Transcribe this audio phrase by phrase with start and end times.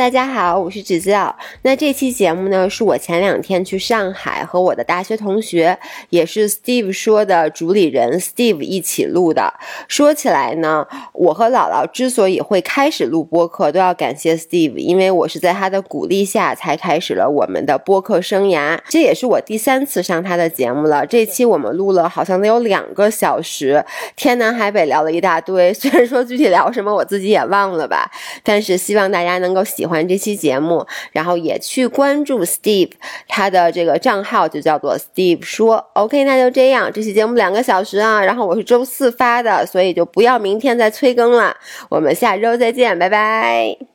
[0.00, 1.36] 大家好，我是芷教。
[1.60, 5.78] 那这期节目呢，是我前两天去上海和我的大学同学，
[6.08, 9.52] 也是 Steve 说的主理人 Steve 一起录的。
[9.88, 18.78] 说起来呢，我和姥姥之所以会开始录播客，都要感谢 Steve，因为我是在他的鼓励下才开始了我们的播客生涯。
[18.88, 21.04] 这也是我第三次上他的节目了。
[21.04, 23.84] 这期我们录了好像得有两个小时，
[24.16, 25.70] 天南海北聊了一大堆。
[25.76, 28.10] 虽然说具体聊什么我自己也忘了吧，
[28.42, 29.50] 但是希望大家能。
[29.50, 32.92] 够喜欢欢这期节目，然后也去关注 Steve，
[33.28, 35.84] 他的这个账号就叫做 Steve 说。
[35.94, 41.56] OK，那就这样，这期节目两个小时啊，然后我是周四发的，所以就不要明天再催更了。
[41.88, 43.89] 我们下周再见，拜拜。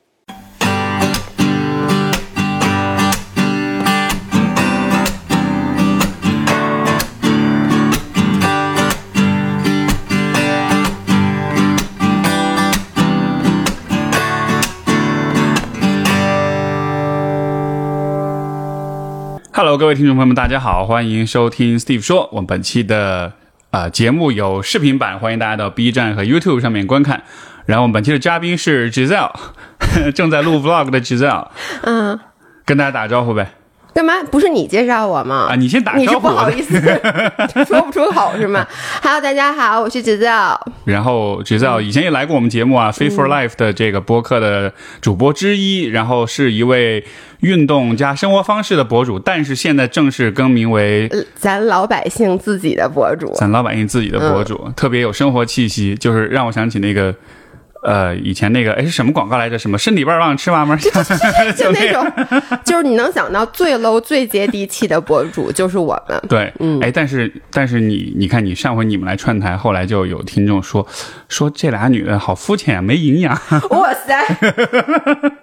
[19.56, 22.28] Hello，各位听众朋友们，大家好，欢迎收听 Steve 说。
[22.30, 23.32] 我们本期的
[23.70, 27.22] 啊节目有视频版，欢迎大家到 B 站和 YouTube 上面观看。
[27.64, 29.32] 然后我们本期的嘉宾是 Giselle，
[30.14, 31.46] 正在录 Vlog 的 Giselle。
[31.84, 32.20] 嗯，
[32.66, 33.52] 跟大家打个招呼呗。
[33.96, 34.12] 干嘛？
[34.30, 35.46] 不是你介绍我吗？
[35.48, 36.20] 啊，你先打招呼。
[36.20, 36.78] 不好意思，
[37.66, 38.66] 说不出口是吗
[39.02, 40.58] ？Hello，大家好，我是 Giselle。
[40.84, 47.02] 然后 Giselle 以前也来过我们节目啊，Fit for Life 的这个播客的主播之一，然后是一位
[47.40, 57.14] 运动加生活方式的博主，但是现在正式更名为咱老百姓自己的博主，咱老百姓自己的博主，特别有生活气息，就是让我想起那个。
[57.86, 59.56] 呃，以前那个哎是什么广告来着？
[59.56, 60.76] 什么身体棒棒吃嘛嘛？
[61.56, 62.04] 就 那种，
[62.66, 66.20] 就是你能想到最 low 最接地气的博主就是我们。
[66.28, 70.86] 对，嗯，哎，但是但是你你看，你上回你们来串台，后来就有听众说
[71.28, 73.32] 说这俩女的好肤浅，没营养。
[73.70, 75.36] 哇塞！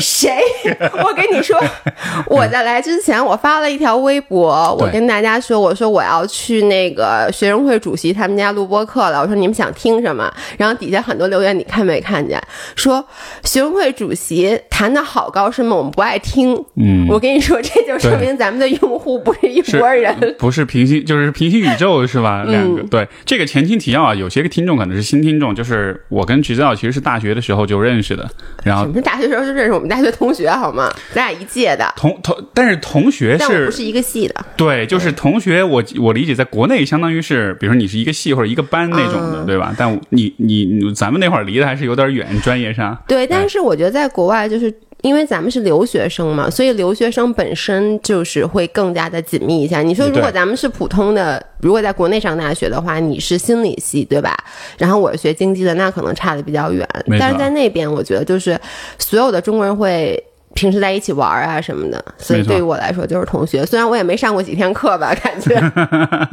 [0.00, 0.30] 谁？
[1.04, 1.58] 我跟你说，
[2.26, 9.20] 我在来之前，我发了一条微博，我跟大家说，我说我要去那个学生会主席他们家录播课了。
[9.20, 10.32] 我说你们想听什么？
[10.56, 12.40] 然后底下很多留言，你看没看见？
[12.74, 13.04] 说
[13.44, 15.76] 学生会主席谈的好高深吗？
[15.76, 16.54] 我们不爱听。
[16.76, 22.44] 嗯，我跟你说，这就说明咱们的用户不是一拨人，不是平行，就是平行宇宙，是吧？
[22.44, 28.28] 两个对这个前情提要啊，有些个听众可能是新听众，就是我跟橘子奥其实是大学的时候就认识的，
[28.64, 29.72] 然后什么大学时候就认识。
[29.72, 30.90] 我们大学同学好吗？
[31.12, 34.34] 咱俩一届的同同，但是同学是不是一个系的？
[34.56, 35.62] 对，就是同学。
[35.62, 39.74] 我我理解，在国内相当于是，比如说你是一个系或者一个班那种的，对吧？
[39.76, 42.96] 但你你咱们那会儿离得还是有点远，专业上。
[43.06, 44.72] 对，但是我觉得在国外就是。
[45.02, 49.82] 因为咱们是留学生嘛，所以留学生本身就是会更加的紧密一下。
[49.82, 54.32] 你说，如果咱们是普通的，如果在国内上大学的话，你是心理系对吧？
[54.78, 56.88] 然后我是学经济的，那可能差的比较远。
[57.18, 58.58] 但是在那边，我觉得就是
[58.96, 60.22] 所有的中国人会
[60.54, 63.66] 平时在一起玩啊什么的，所以对于我来说就是同学。
[63.66, 65.60] 虽然我也没上过几天课吧，感觉。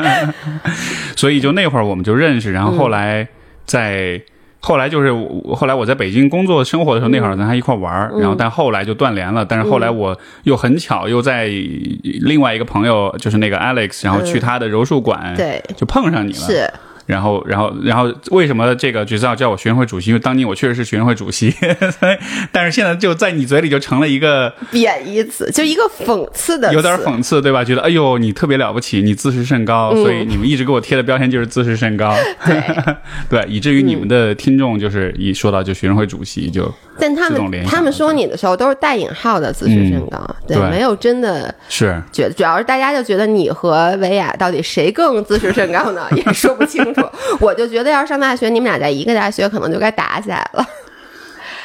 [1.17, 3.27] 所以就那会儿我们就认识，然后后来
[3.65, 4.21] 在。
[4.61, 5.11] 后来就是
[5.55, 9.45] 后来我在北京工作生活的时候，那会儿咱还一块玩儿，然后但后来就断联了。
[9.45, 11.47] 但是后来我又很巧又在
[12.03, 16.39] 另外一个朋友，就是那个 Alex，然后去他的柔术馆，对，就碰上你了。
[16.39, 16.73] 是。
[17.09, 20.11] 然后，然后，然后，为什么这个角色要叫我学生会主席？
[20.11, 21.51] 因为当年我确实是学生会主席，
[22.53, 27.63] 但是现在就在你嘴里就成了一个贬义词，就一个讽刺的，有点讽刺，对吧？
[27.63, 32.15] 觉得哎呦，你特别了不起，你自视甚高，所以你们一直给我贴的标签就是自视甚高，
[32.45, 32.63] 对，
[33.27, 36.71] 对，以至于你们的听众就是一说到就学生会主席就。
[36.99, 46.07] 但他们他们说你的时候都是带引号的自视甚高，对，没有真的是觉，主要是大家就觉得你和维亚到底谁更自视甚高呢？
[46.15, 47.01] 也说不清楚。
[47.39, 50.65] 我就觉得要是上大学，你们俩在一个大学，可能就该打起来了。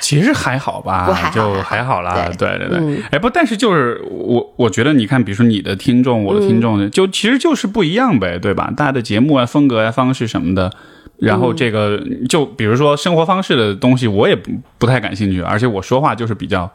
[0.01, 2.29] 其实还好吧，就还好啦。
[2.39, 8.71] 对对对，哎不，但是就是我我觉得，你看，比如说你的听众，我的听众，就其实就是不一样呗，对吧？
[8.77, 10.71] 大家的节目啊、风格啊、方式什么的。
[11.19, 16.71] 然后这个就比如说生活方式的东西，我也不不太感兴趣，而且我说话就是比较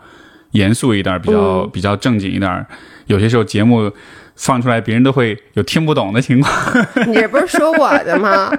[0.52, 2.66] 严肃一点，比较比较正经一点。
[3.08, 3.92] 有些时候节目。
[4.40, 6.54] 放出来，别人都会有听不懂的情况。
[7.08, 8.50] 你这不是说我的吗？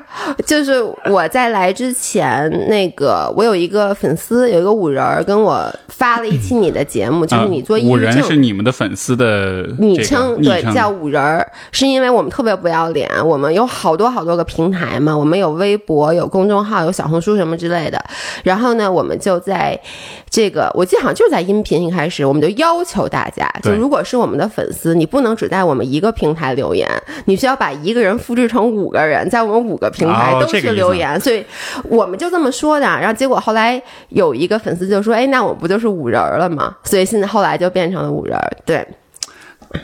[0.44, 0.74] 就是
[1.06, 17.98] 我在来之前，那个我有一个粉丝，有一个五人儿跟我发了一期你的节目，就是你做五人是你们的粉丝的昵称，对，叫五人儿，是因为我们特别不要脸，我们有好多好多个平台嘛，我们有微博、有公众号、有小红书什么之类的。
[18.44, 19.80] 然后呢，我们就在
[20.28, 25.69] 这个，我记得好像就是在音频一开始，我们就要求大家，就如果是我们的粉丝，你不能只在我。
[25.70, 26.88] 我们一个平台留言，
[27.26, 31.44] 你需要把一个人复制成五个人，在我们五个平台都是留言，所以
[31.84, 32.86] 我们就这么说的。
[32.86, 38.36] 然后结果后来有一个粉丝就说：“哎，那我不就是五人了吗？”所以现在后来就变成了五人，
[38.66, 38.84] 对。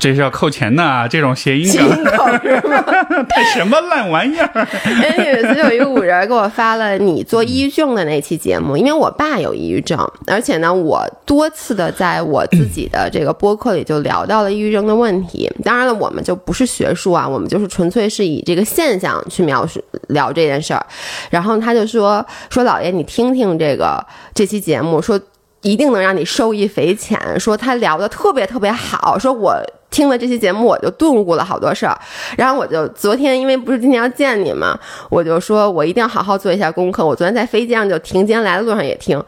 [0.00, 2.82] 这是要扣钱的，这种谐音梗是吗？
[3.28, 4.68] 太什么烂玩意儿！
[4.84, 15.48] 哎，有一次有一个五人给我发了你做抑郁症的那期节目，因为我爸有抑郁症，而且呢，我多次的在我自己的这个播客里就聊到了抑郁症的问题。
[15.62, 20.84] 当然了，我们就不是学术啊，我们就是纯粹是以这个现象去描述聊这件事儿。
[21.30, 24.04] 然后他就说说老爷，你听听这个
[24.34, 25.20] 这期节目，说。
[25.62, 27.18] 一定能让你受益匪浅。
[27.38, 29.54] 说他聊的特别特别好，说我
[29.90, 31.98] 听了这期节目，我就顿悟了好多事儿。
[32.36, 37.04] 然后我就昨天，因为不是今天要见你嘛，我就说我一定要好好做一下功课。
[37.04, 39.22] 我昨天在飞机上就听，今天来的路上也听。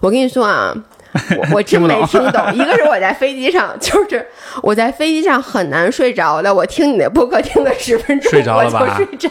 [0.00, 0.74] 我跟你说啊，
[1.38, 2.54] 我我真没听懂。
[2.54, 4.26] 一个是我在飞机上， 就是
[4.62, 6.52] 我在飞机上很难睡着的。
[6.52, 8.96] 我听你的播客听了十分钟，睡着了吧？
[8.96, 9.30] 睡着。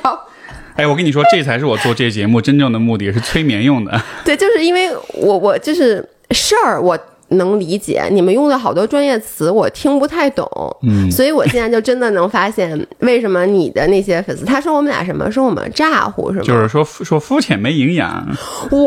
[0.76, 4.02] 哎，我跟你说，这才是我做这节目真正的目的，是催眠用的。
[4.24, 6.08] 对，就是因为我我就是。
[6.34, 6.98] 事儿我
[7.30, 10.48] 能理解，你们用的好多专业词我听不太懂，
[10.84, 16.44] 嗯，所以我现在就真的能发现为什么你的那些粉丝他说我们俩什么说我们咋呼是吗？
[16.44, 18.28] 就是说说肤浅没营养。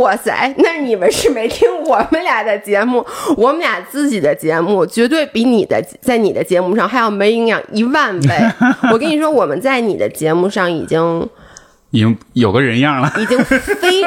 [0.00, 3.04] 哇塞，那你们是没听我们俩的节目，
[3.36, 8.28] 我们俩自己的节目绝对比你的在你的节目上还要没营养一万倍。
[8.92, 11.28] 我跟你说，我们在你的节目上已经。
[11.96, 13.56] 已经有个人样了，已经非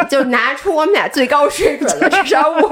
[0.08, 2.70] 就拿出我们俩最高水准了， 至少我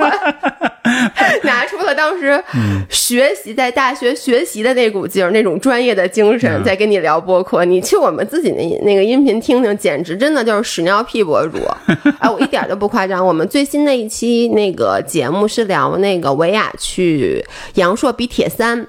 [1.42, 2.42] 拿出了当时
[2.88, 7.66] 学习在大学学习的那股劲儿，那种专业的精神，在跟你聊播客。
[7.66, 11.58] 你去我们自己那那个音频听听，简直真的就是屎尿屁博主。
[12.20, 13.26] 哎，我一点都不夸张。
[13.26, 17.44] 我们最新的一期那个节目是聊那个维亚去
[17.74, 18.86] 阳朔比铁三。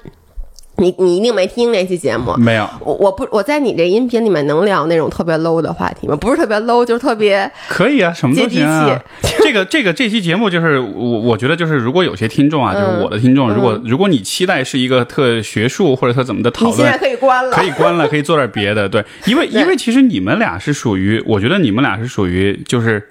[0.78, 2.68] 你你一定没听那期节目，没有。
[2.80, 6.16] 我我不我在你这音频里面能聊那种特别 low 的话题吗？
[6.16, 8.98] 不是特别 low，就是特别可以啊，什么都行啊。
[9.42, 18.88] 这个这个这期节目就是我我觉得就是如果有些听众啊，就是我的听众，如果如果你期待是一个特学术或者特怎么的讨论，现 在可以关了，可以关了，可以做点别的。
[18.88, 23.02] 对，因为因为其实你们俩是属于，我觉得你们俩是属于就是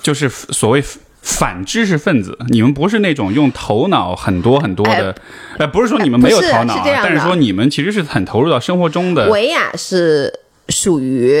[0.00, 0.82] 就是所谓。
[1.22, 5.14] 反知识分子，你们不是那种用头脑很多很多的，
[5.56, 9.30] 哎，不是说你们没有头脑，但是说你们其实是很投入到生活中的。
[9.30, 10.32] 维亚是
[10.68, 11.40] 属于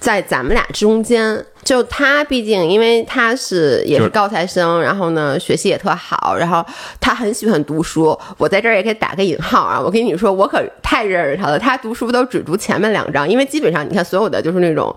[0.00, 6.64] 在咱们俩中间，就他毕竟因为他是也是高材生，然后呢学习也特好，然后
[7.00, 8.16] 他很喜欢读书。
[8.38, 11.58] 我在这儿也可以打个引号啊，我跟你说，我可太认识他了。
[11.58, 14.94] 他读书都只读前面两章，因为基本上你看所有的就是那种，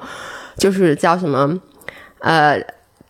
[0.55, 1.59] 就是叫什么，
[2.19, 2.61] 呃。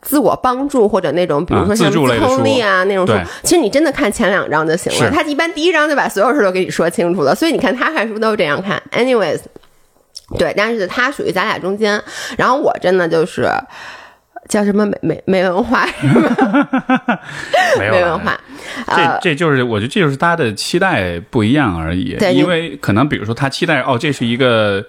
[0.02, 3.14] 自我帮助或者那种，比如说像自控力啊那种书，
[3.44, 5.12] 其实你真的看前两章就行了。
[5.12, 8.82] 他一般第一章就把所有事都给你说清楚了，所以你看他看书都是这样看。
[8.92, 9.40] Anyways，
[10.38, 12.02] 对，但是他属于咱俩中间，
[12.38, 13.50] 然后我真的就是
[14.48, 15.86] 叫什么没没没文化，
[17.78, 18.40] 没文化。
[18.88, 22.18] 这这就是我觉得这就是大家的期待不一样而已。
[22.34, 24.84] 因为可能比如说他期待哦，这是一个。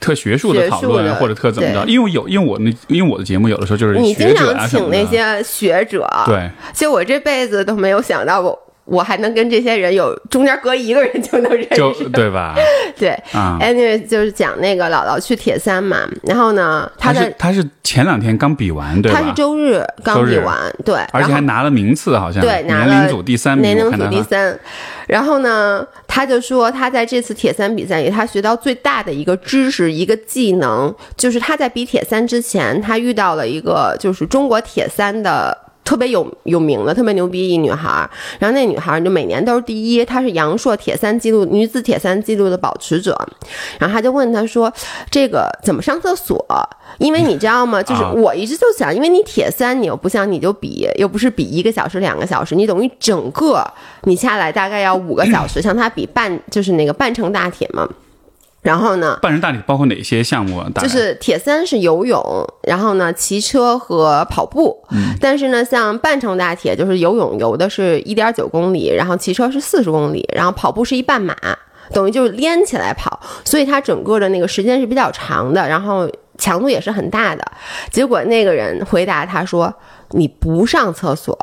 [0.00, 1.84] 特学术的讨论或者特怎么着？
[1.86, 8.58] 因为有，因为我那，因为我的节目有的时候就是你经常请那些学者，对，其实我这辈子都没有想到我。
[8.90, 11.62] 我还能跟这些人有中间隔一个人就能认
[11.94, 12.54] 识，对吧？
[12.98, 13.14] 对
[13.60, 19.20] ，anyway 就是讲那个姥姥去铁三嘛，然后呢，他是他是前两天刚比完，对吧？
[19.20, 24.58] 他是周日刚比完，对，而且还拿了名次，好像对，年龄组第三，年龄组第三。
[25.06, 35.56] 然后呢，他就说他在这次铁三比赛里，他学到最大的一个知识、一个技能，就是他在比铁三之前，他遇到了一个就是中国铁三的。
[35.88, 38.06] 特别有有名的、特别牛逼一女孩，
[38.38, 43.18] 然后那女孩就每年都是第一，她是阳朔铁三纪录女子铁三纪录的保持者。
[43.78, 44.70] 然后他就问她说
[45.10, 46.44] ：“这个怎么上厕所？
[46.98, 47.82] 因为你知道吗？
[47.82, 53.64] 就是我一直就想，因为你铁三，你又不像你就比，又不是比一个小时、两个小时，你等于整个
[54.02, 57.88] 你下来大概要五个小时，像他比半就是那个半程大铁嘛。”
[58.68, 59.18] 然后呢？
[59.22, 60.62] 半程大体包括哪些项目？
[60.82, 62.22] 就是铁三是游泳，
[62.64, 64.84] 然后呢骑车和跑步。
[64.90, 65.16] 嗯。
[65.18, 71.34] 但是呢，像半程大铁就是游泳游的是一点九公里，然后骑车是四十公里，然后跑步是一半马，
[71.94, 76.06] 等于就是连起来跑，所以它整个的那个时间是比较长的，然后
[76.36, 77.42] 强度也是很大的。
[77.90, 79.74] 结果那个人回答他说
[80.12, 81.34] ：“你不上厕所。”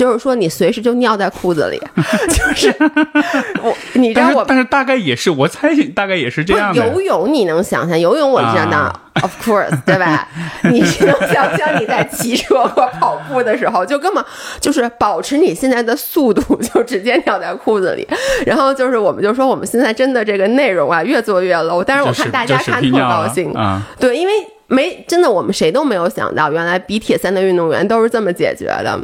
[0.00, 1.78] 就是说你随时就尿在裤子里，
[2.32, 2.74] 就是
[3.62, 6.74] 我，你知道我，但是大概也是，我猜大概也是这样。
[6.74, 8.00] 游泳你能想象？
[8.00, 8.90] 游泳我知道
[9.20, 10.26] ，of course，对吧？
[10.72, 14.24] 你是能想象你在骑车或跑步的时候，就根本
[14.58, 18.08] 就是保持你现在的速度，就直接尿在裤子里。
[18.46, 24.32] 然后就是我们就说我们现在真的这个内容啊，越做越 low，但是我看大家看特高兴啊，对，因为
[24.66, 28.98] 没真的我们谁都没有想到，原来比铁三的运动员都是这么解决的。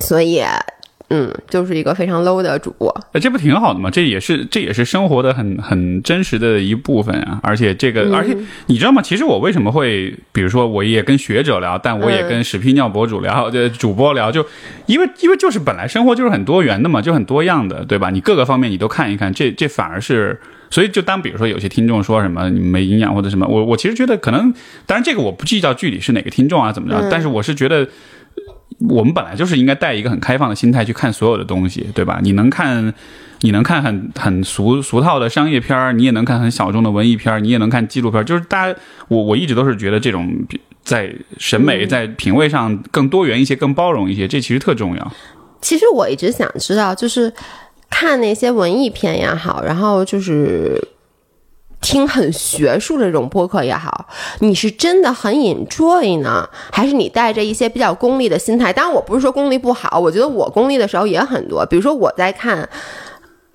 [0.00, 0.42] 所以，
[1.10, 2.88] 嗯，就是一个非常 low 的主播。
[3.12, 3.90] 呃，这不挺好的吗？
[3.90, 7.38] 这也是这也是生活的很很真实的一部分啊！
[7.42, 8.36] 而且这个，而且
[8.66, 9.00] 你知道吗？
[9.02, 14.44] 其实我为什么会，比如说，我也跟学者聊，但我也跟屎屁尿博主聊，就主播聊，就
[14.86, 18.10] 因为因为就是本来生活就是很多元的嘛，就很多样的，对吧？
[18.10, 24.52] 你各个方面你都看一看，这这反而是，所以就当比如说有些听众说什么你没营养或者什么，我我其实觉得可能，
[24.86, 27.86] 当然这个我不计较具体是哪个听众啊怎么着，但是我是觉得。
[28.88, 32.18] 我们本来就是应该带一个很开放的心态去看所有的东西，对吧？
[32.22, 32.92] 你能看，
[33.40, 38.24] 你能看很很俗俗套的商业片儿，你也能看很小众的文艺片儿，你也能看纪录片儿。
[38.24, 38.78] 就是大家，
[39.08, 40.32] 我我一直都是觉得这种
[40.82, 45.12] 在审美、在品味上更多元一些、更包容一些，这其实特重要。
[45.60, 47.32] 其实我一直想知道，就是
[47.88, 50.88] 看那些文艺片也好，然后就是。
[51.84, 54.06] 听很学术的这种播客也好，
[54.38, 58.72] 你是真的很 enjoy 呢，还是你带着一些比较功利的心态？
[58.72, 62.66] 当然，我不是说功利不好，我觉得我功利的时候也很多，比如说我在看。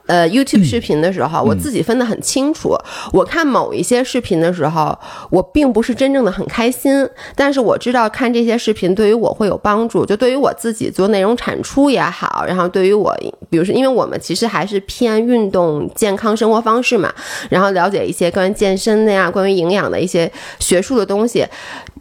[0.09, 2.75] 呃，YouTube 视频的时候，我自己分得很清楚。
[3.13, 4.97] 我看某一些视频的时候，
[5.29, 13.15] 我并不是真正的很开心，但是我知道看这些视频对于我会有帮助，就对于我自己做内容产出也好，然后对于我，
[13.51, 17.13] 比如说，因为我们其实还是偏运动健康生活方式嘛，
[17.51, 21.45] 然后了解一些关于健身的呀、关于营养的一些学术的东西。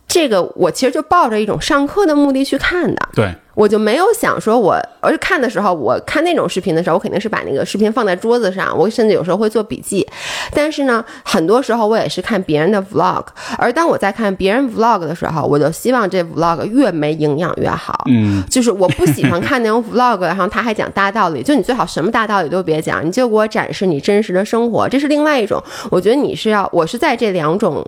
[0.08, 10.06] 这个我其实就抱着一种上课的目的去看的，对我就没有想说，我而且看的时候，我看那种视频的时候，我肯定是把那个视频放在桌子上，我甚至有时候会做笔记。
[10.54, 13.24] 但是呢，很多时候我也是看别人的 vlog，
[13.58, 18.04] 而当我在看别人 vlog 的时候，我就希望这 vlog 越没营养越好。
[18.08, 25.62] 嗯，就是我不喜欢看那种 vlog，然后他还讲大道理，就你最好什么大道理都别讲，你就给我展示你真实的生活，这是另外一种。
[25.90, 27.84] 我觉得你是要，我是在这两种。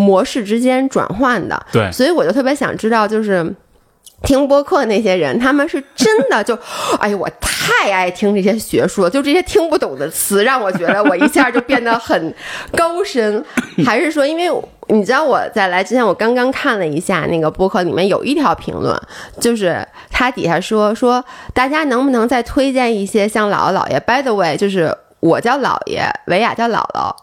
[0.00, 3.54] 模式之间转换的，对，所以我就特别想知道，就是
[4.22, 6.58] 听播客那些人，他们是真的 就，
[6.98, 12.34] 哎呀，我太爱听这些学术了，就这些听不懂的词，让我觉得我一下就变得很
[12.76, 13.44] 高深，
[13.84, 14.50] 还是说，因为
[14.88, 18.98] 你知道我在来之前，我刚刚看了一下那个播客，里面有一条评论，
[19.38, 27.14] 就是他底下说说大家能不能再推荐一些像姥姥姥爷？By the way，就是我叫姥爷，维亚叫姥姥。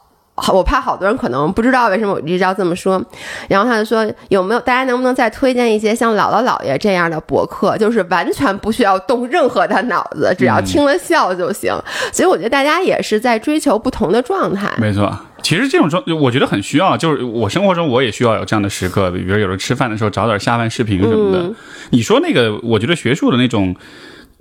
[0.54, 3.04] 我怕好多人可能不知道为什么我一直要这么说，
[3.50, 11.74] 然后他就说有没有大家能不能再推荐一些像姥姥姥爷这样的博客，就是完全不需要动任何的脑子，只要听了笑就行。
[12.14, 14.72] 所以我觉得大家也是在追求不同的状态。
[14.78, 21.52] 没错，其实这种状我觉得很需要，就是我生活中我也需要有这样的时刻，比如有时候吃饭的时候找点下饭视频什么的。
[21.90, 23.76] 你说那个，我觉得学术的那种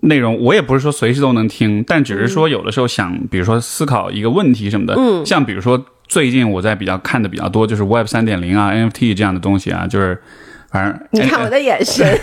[0.02, 5.84] 内容，我也不是说随时都能听，但只是说有的时候想，比如说思考一个问题什么的，嗯，像比如说。
[6.08, 10.16] 最近我在比较看的比较多，就是 Web 三点零啊，NFT 这样的东西啊，就是
[10.70, 12.16] 反正你看我的眼神，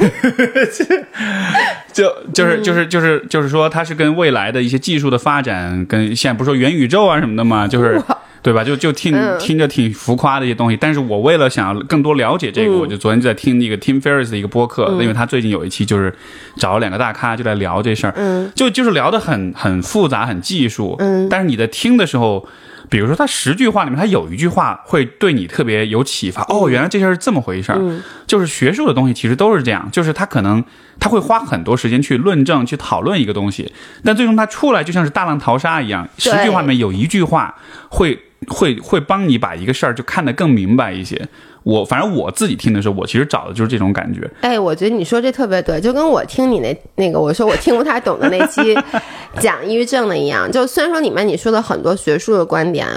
[1.92, 8.02] 就就是就是就是就是说，它是跟未来的一些技术的发展，跟现在不是说元宇宙啊什么的嘛，就是
[8.44, 8.64] 对吧？
[8.64, 10.78] 就就听听着挺浮夸的一些东西。
[10.78, 16.14] 但是我为了想更多了解这个，我就昨天就在听那个 Tim Ferriss 的一个播客，因为他最近有一期就是
[16.58, 22.48] 找了两个大咖就在聊这事儿，嗯，就就是聊的很很复杂，很技术，嗯，但是你在听的时候。
[22.90, 26.44] 比如说，他十句话里面，他有一句话会对你特别有启发。
[26.44, 27.80] 哦，原来这事儿是这么回事儿。
[28.28, 30.64] 就是学术的东西其实都是这样，就是他可能
[31.00, 33.72] 他会花很多时间去论证、去讨论一个东西，
[34.04, 36.08] 但最终他出来就像是大浪淘沙一样。
[36.20, 37.56] 十句话里面有一句话
[37.90, 41.28] 会会会帮你把一个事儿就看得更明白一些。
[41.64, 44.30] 我反正我自己听的时候，我其实找的就是这种感觉。
[44.42, 48.78] 哎，我觉得你说这特别对，就跟我听你那那个我说我听不太懂的那期
[49.40, 50.52] 讲抑郁症的一样。
[50.52, 52.88] 就虽然说里面你说了很多学术的观点。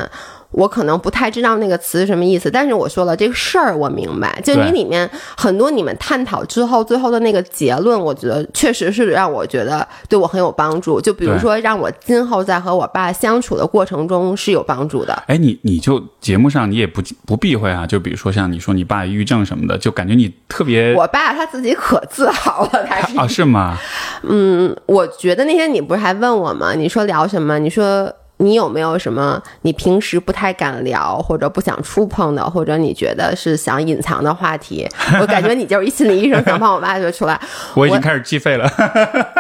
[0.57, 4.41] 我可能不太知道那个词是什么意思，但是我说了这个事儿我明白。
[4.43, 10.99] 就你里面很多你们探讨之后最后的那个结论，我觉得确实是让我觉得对我很有帮助。
[10.99, 15.23] 就比如说让我今后在和我爸相处的过程中是有帮助的。
[15.27, 17.87] 哎，你你就节目上你也不不避讳啊？
[17.87, 20.95] 就比如说像你说你爸抑郁症什么的，就感觉你特别。
[20.95, 23.77] 我爸他自己可自豪了，他啊是吗？
[24.23, 26.73] 嗯，我觉得那天你不是还问我吗？
[26.75, 27.59] 你说聊什么？
[27.59, 28.11] 你说。
[28.39, 34.89] 你有没有什么你平时不太敢聊或者不想触碰的，或者你觉得是想隐藏的话题？
[35.21, 37.41] 我感觉你就是一心理医生，想帮我挖掘出来。
[37.75, 38.69] 我已经开始计费了，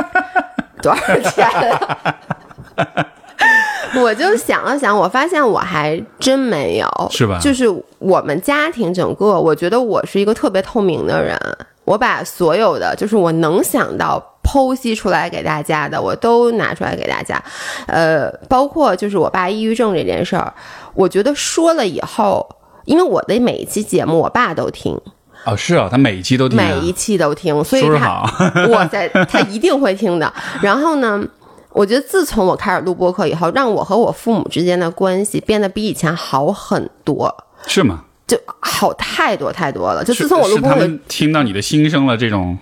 [0.80, 1.46] 多少钱？
[4.02, 7.38] 我就想了想，我发现我还真没有，是吧？
[7.40, 7.64] 就是
[7.98, 11.38] 我们家庭整个，我觉得我是一个特别透明的人。
[11.84, 17.42] 我把所有的，就是我能想到剖析出来给大家的，我都拿出来给大家。
[17.86, 20.54] 呃，包括就是我爸抑郁症这件事儿，
[20.94, 22.46] 我觉得说了以后，
[22.84, 24.98] 因为我的每一期节目，我爸都听。
[25.44, 28.22] 哦，是啊，他每一期都听，每一期都听，所以他，
[28.70, 30.32] 我在，他一定会听的。
[30.62, 31.22] 然后呢？
[31.72, 37.36] 我觉得自从我开始录播客以后，让我和我父母之间的关系变得比以前好很多。
[37.66, 38.04] 是吗？
[38.26, 40.02] 就好太多太多了。
[40.02, 42.56] 就自从我录播客，听到你的心声了，这种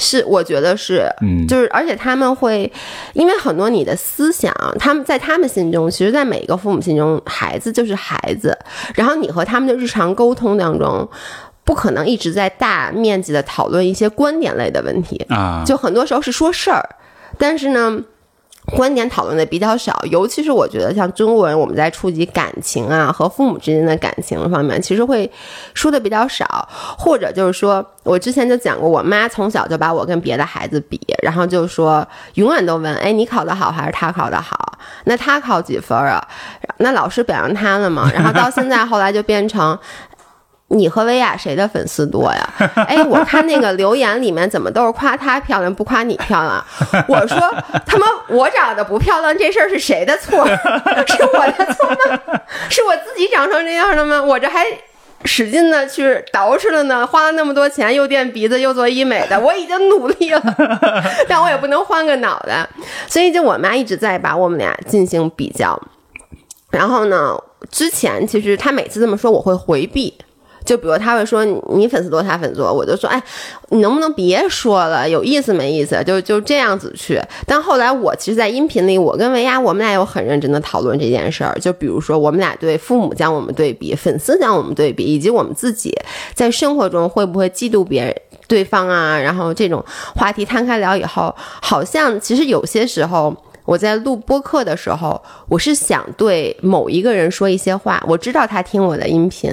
[0.00, 2.72] 是我觉得是，嗯，就是而且他们会，
[3.12, 8.58] 因为很多你的思想，他们在他们心中，其实，在每一个父母心中，孩子就是孩子。
[8.94, 11.06] 然后你和他们的日常沟通当中，
[11.64, 16.88] 不可能一直在大面积的讨论一些观点类的问题啊，就很多时候是说事儿，
[17.38, 18.02] 但是呢。
[18.66, 25.30] 观点讨论的比较少，尤其是我觉得像中国人，我们在触及感情啊和父母之间的感情方面，其实会
[25.74, 34.78] 说的比较少，或者就是说我之前就讲过，我妈从小就把我跟别的孩子比，然后就说永远都问，哎，你考得好还是他考得好？
[35.04, 36.22] 那他考几分啊？
[36.78, 38.10] 那老师表扬他了吗？
[38.14, 39.76] 然后到现在后来就变成。
[40.72, 42.48] 你和薇娅谁的粉丝多呀？
[42.86, 46.64] 哎，我看那个留言里面怎么都是夸她漂亮，不夸你漂亮。
[47.08, 47.38] 我说
[47.84, 50.46] 他妈我长得不漂亮这事儿是谁的错？
[50.46, 52.40] 是我的错吗？
[52.70, 54.22] 是我自己长成这样的吗？
[54.22, 54.64] 我这还
[55.24, 60.40] 使劲的去捯饬了呢，花了那么多钱，又垫鼻子又做医美的，我已经努力了，
[61.28, 62.64] 但我也不能换个脑袋。
[63.08, 65.80] 所以就我妈一直在把我们俩进行比较。
[66.70, 67.36] 然后呢，
[67.72, 70.14] 之前其实她每次这么说，我会回避。
[70.64, 73.22] 就比如他会说你粉丝多，他粉丝多，我就说哎，
[73.70, 76.02] 你能不能别说了，有意思没意思？
[76.04, 77.20] 就就这样子去。
[77.46, 81.58] 但后来我其实，在音频里，我跟维亚我们俩有很认真的讨论这件事儿。
[81.60, 85.94] 就比如说，我们俩对父母将我们对比，粉丝将我们对比，以及我们自己
[86.34, 88.14] 在生活中会不会嫉妒别人
[88.46, 89.18] 对方啊？
[89.18, 93.34] 然后这种话题摊开聊以后，好像其实有些时候。
[93.70, 99.48] 我在录播客的时候，我是想对某一个人说一些话，我知道他听我的音频，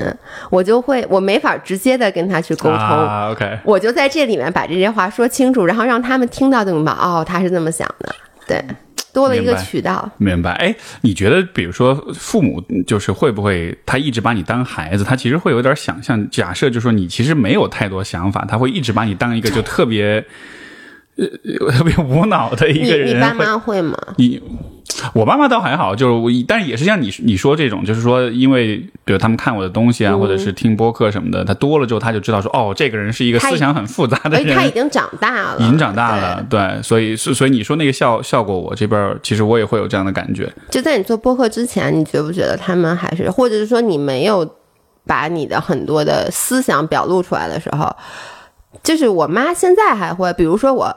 [0.50, 8.16] 我就会我没法直接的跟他去沟通，OK，我就在这里面把这些话说清楚，然后让他们听到就明白，哦，他是这么想的，
[8.48, 8.66] 对，
[9.14, 10.54] 多了一个渠道，明白？
[10.54, 20.26] 哎，你觉得，比如说父母就是会不会他一直把你当孩子，他其实会有点想象，假设就说你其实没有太多想法，他会一直把你当一个就特别。
[21.18, 23.16] 呃，特别无脑的一个人。
[23.16, 23.98] 你爸妈会吗？
[24.18, 24.42] 你，
[25.14, 34.56] 我爸妈倒还好，就是我，但是也是像你你说这种，就是说，因为比如他们看我的东西啊，或者是听播客什么的，他多了之后，他就知道说，哦，这个人是一个思想很复杂的人。
[34.56, 40.52] 他已经长大了，已经长大了，对，所以所以你说那个效效果，我这边其实我也会有这样的感觉。
[40.70, 44.48] 就在你做播客之前，你觉不觉得他们还是，或者是说你没有
[45.06, 47.94] 把你的很多的思想表露出来的时候？
[48.84, 50.96] 就是我妈现在还会，比如说我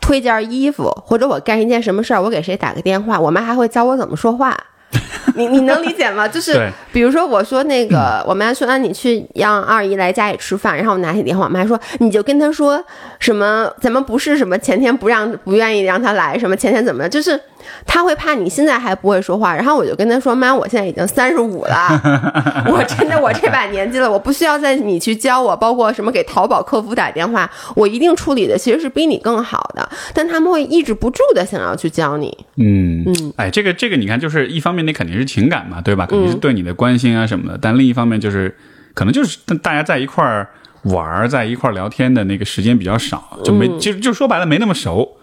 [0.00, 4.56] 推件衣服，或者我干一件什么事儿，我给谁打个电话，我妈还会教我怎么说话。
[5.36, 6.28] 你你能理解吗？
[6.28, 12.82] 就是比如说我说那个，我妈说啊，你去让二姨来家里吃饭，然后我拿起电话，我妈说你就跟她说
[13.18, 17.40] 什么，咱们不是什么前天不让不愿意让她来，什么前天怎么就是。
[17.86, 21.88] 他会怕你现在还不会说话，然后我就跟他说：“妈，我现在已经三十五了，
[22.68, 29.88] 我真的我这把年纪了，我不需要再你去教我，包括什么给淘宝客服打电话，我一定处理的其实是比你更好的。
[30.14, 32.36] 但他们会抑制不住的想要去教你。
[32.56, 36.06] 嗯嗯，哎，这个这个你看，就是一方面那肯定是情感嘛，对吧？
[36.06, 37.58] 肯定是对你的关心啊什么的。
[37.60, 38.56] 但另一方面就是，
[38.94, 40.48] 可能就是大家在一块儿
[40.82, 45.16] 玩，在一块儿聊天的那个时间比较少，就没就就说白了没那么熟。”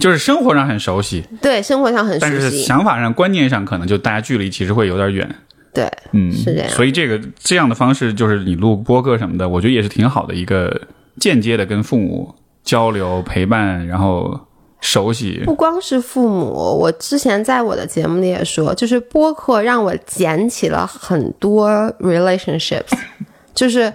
[0.00, 5.36] 就是生活上很熟悉，对，生活上很熟悉，但是想法上、观念上可能就大家距离其实会有点远。
[5.72, 6.68] 对，嗯，是这样。
[6.70, 10.80] 所以这个这样的方式，就是你录播客什么的，我觉得也是挺好的一个
[11.20, 12.34] 间接的跟父母
[12.64, 14.40] 交流、陪伴，然后
[14.80, 15.42] 熟悉。
[15.44, 16.46] 不光是父母，
[16.80, 22.90] 我之前在我的节目里也说，就是播客让我捡起了很多 relationships。
[23.54, 23.92] 就是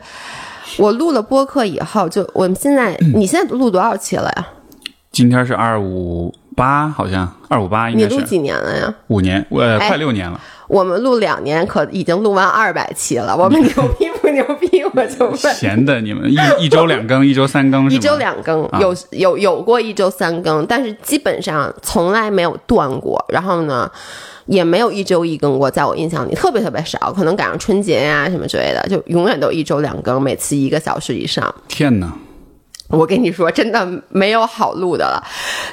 [0.78, 4.48] 我录了播客以后，就我们现在，你现在录多少期了呀？
[5.16, 8.10] 今天是二五八，好像二五八应该是。
[8.10, 8.94] 你录几年了呀？
[9.08, 10.38] 五年，呃，快六年了。
[10.68, 13.32] 我们录两年，可已经录完二百期了。
[13.40, 14.84] 我们牛逼不牛逼？
[14.94, 15.38] 我就问。
[15.38, 23.24] 闲的，你们一 一周两更，一周三更，一周两更，有有有过一周三更，但是基本上从来没有断过。
[23.30, 23.90] 然后呢，
[24.48, 31.56] 也没有一周一更过，在我印象里特别特别少，可能赶上春节呀什么之类的，就永远都一周两更，每次一个小时以上。
[31.70, 32.12] 天哪！
[32.96, 35.24] 我跟你说，真的没有好录的了。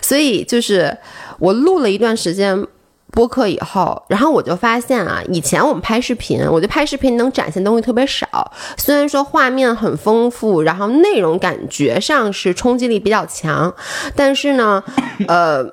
[0.00, 0.96] 所以就是
[1.38, 2.66] 我录了一段时间
[3.12, 8.52] 播客以后，然后我就发现啊，以前我们拍视频，我觉得拍视频能展现东西特别少。
[8.76, 13.74] 虽然说画面很丰富，然后内容感觉上是冲击力比较强，
[14.16, 14.82] 但是呢，
[15.28, 15.64] 呃，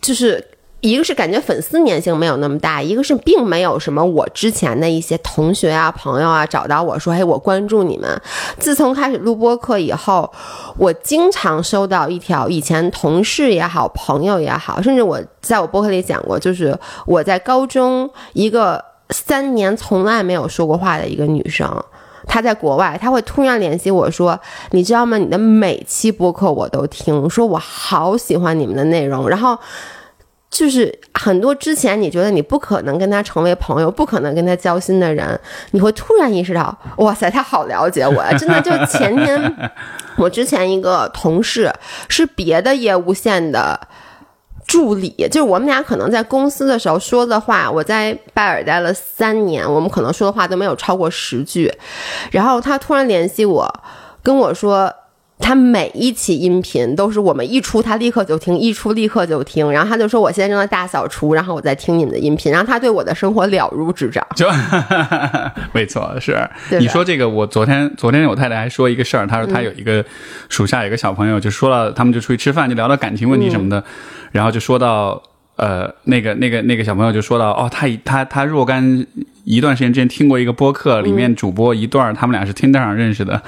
[0.00, 0.48] 就是。
[0.82, 8.20] 一个是感觉粉丝粘性没有那么大，一个是并没有什么我之前的一些同学啊、朋友啊找到我说：“嘿，我关注你们。”
[8.58, 10.28] 自从开始录播课以后，
[10.76, 21.64] 我经常收到一条以前同事也好、朋友也好，甚至我在我播客里讲过，就是我在高中一个三年从来没有说过话的一个女生，
[22.26, 24.36] 她在国外，她会突然联系我说
[24.72, 25.16] ：“你知道吗？
[25.16, 29.56] 你的每期播客我都听，说我好喜欢你们的内容。”然后。
[30.52, 38.36] 就是很多之前你觉得你不可能跟他成为朋友，不可能跟他交心的人，你会突然意识到，哇塞，他好了解我呀！
[38.36, 39.70] 真的，就前天
[40.16, 41.72] 我之前一个同事
[42.06, 43.80] 是别的业务线的
[44.66, 51.72] 助理，就是我们俩可能在公司的时候说的话，我在拜耳待了三年，我们可能说的话都没有超过十句，
[52.30, 53.82] 然后他突然联系我，
[54.22, 54.92] 跟我说。
[55.42, 59.70] 他每一期音频都是我们一出，他立刻就听；一出立刻就听。
[59.70, 64.24] 然后他就说：“我现在正在大扫除，然后我在听你们的音频。”然后他对我的生活了如指掌。
[64.36, 64.48] 就，
[65.72, 66.38] 没错，是
[66.78, 67.28] 你说这个。
[67.28, 70.04] 我昨天，昨天我太太还说一个事儿，她说她有一个
[70.48, 73.82] 属下有个小朋友，就说了，他们就出去吃饭，就聊到感情问题什么的，
[74.30, 75.22] 然后就说到，
[75.56, 79.06] 呃，那个那个那个小朋友就说到，哦，他他他若干
[79.44, 83.40] 一段时间之前听过一个播客，里面主播一段他们俩是听 r 上认识的，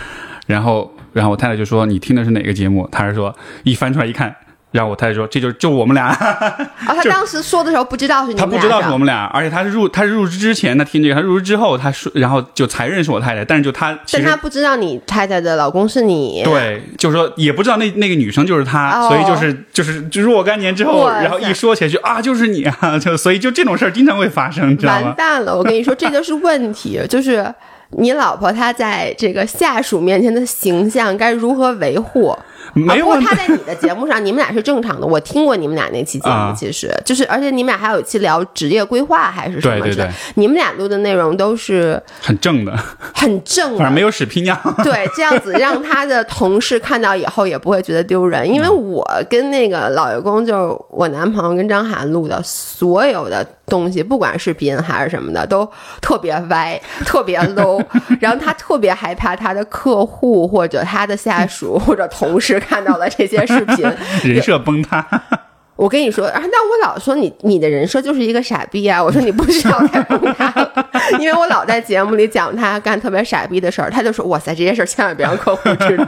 [0.47, 0.91] 然后。
[1.15, 4.35] 然后我太太就说：“你听的是哪个节目？”他是说一翻出来一看，
[4.73, 13.45] 然后我太太说：“这就就我们俩。”啊，他当时说的时候不知道是你俩他不知道是我们俩，而且他是入他是入职之前他听这个，他入职之后他说，然后就才认识我太太。
[13.45, 16.43] 但是就他，但他不知道你太太的老公是你。
[16.43, 25.07] 对，就是说也不知道那那个女生就是他，所以就是就是就若干年之后，然后一说起来就啊，就是你啊，就所以就这种事儿经常会发生，知道吗？
[25.07, 27.55] 完蛋了，我跟你说，这就是问题，就是。
[27.91, 32.37] 你老婆她在这个下属面前的形象该如何维护？
[32.73, 35.07] 没有，她在你的节目上，你们俩是正常的。
[35.07, 39.81] 我听过你们俩那期节目，其实就是，而且你们俩还有一期聊职业规划还是什么？
[39.81, 42.77] 对对对，你们俩录的内容都是很正的，
[43.15, 44.59] 很正，反正没有屎屁尿。
[44.83, 53.47] 对，这样子让他的同事看到以后也不会觉得丢人，因为我跟那个老员工，就是我男朋友跟张涵录的所有的。
[53.67, 55.67] 东西不管视频还是什么的，都
[55.99, 57.83] 特别歪， 特别 low。
[58.21, 63.91] 然后他特别害怕他的客户或者他的下属或者同事看到了这些视频，
[64.25, 65.07] 人设崩塌。
[65.77, 69.03] 我跟你说，啊，那我老说你你的人设就是一个傻逼啊！
[69.03, 70.55] 我说你不需要太崩塌，
[71.19, 76.07] 因为我老在节目里讲他干特别傻逼的事儿，他就说哇塞，这些事儿千万别让客户知道。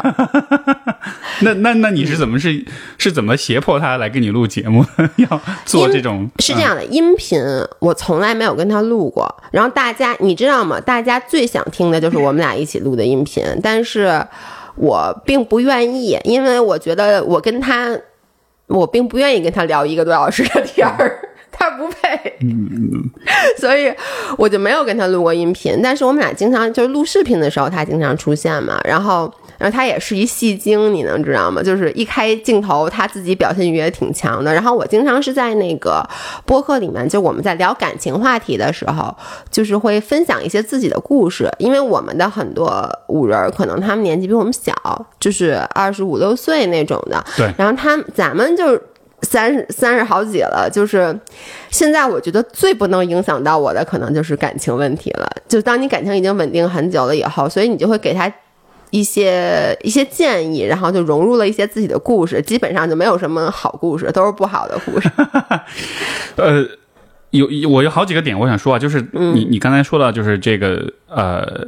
[1.42, 2.64] 那那那你是怎么是
[2.96, 4.85] 是怎么胁迫他来跟你录节目？
[5.16, 7.42] 要做这种是这样的音频，
[7.80, 9.28] 我从来没有跟他录过。
[9.50, 10.80] 然后大家你知道吗？
[10.80, 14.24] 大家最想听的就是我们俩一起录的音频，但是
[14.76, 17.98] 我并不愿意，因为我觉得我跟他。
[18.68, 21.20] 我并不愿意跟他聊一个多小时的天儿，
[21.52, 22.36] 他不配，
[23.56, 23.94] 所以
[24.36, 25.78] 我就没有跟他录过音频。
[25.80, 28.80] 但是我们俩经常就是录视频的时候，他经常出现嘛。
[28.82, 31.62] 然后，然后他也是一戏精，你能知道吗？
[31.62, 34.52] 就是一开镜头，他自己表现欲也挺强的。
[34.52, 36.02] 然后我经常是在那个
[36.44, 39.14] 播客里面，就我们在聊感情话题的时候，
[39.50, 41.50] 就是会分享一些自己的故事。
[41.58, 44.74] 因为我们的很多五人可能他们年纪比我们小，
[45.20, 47.24] 就是二十五六岁那种的。
[47.36, 47.52] 对。
[47.56, 48.56] 然后他咱们。
[48.56, 48.80] 就
[49.22, 51.18] 三十三十好几了，就是
[51.70, 55.28] 现在我觉得最不能影响到我的，可能就是感情问题了。
[55.48, 58.32] 就当你感情已经稳定很久了以后，所以你就会给他
[58.90, 65.11] 一些一些建议，然后就融入了一些自己的故事，基本上就没有什么好故事，都是不好的故事。
[66.37, 66.66] 呃，
[67.31, 71.66] 有我有好几个点我想说啊，就是你你刚才说到就是这个呃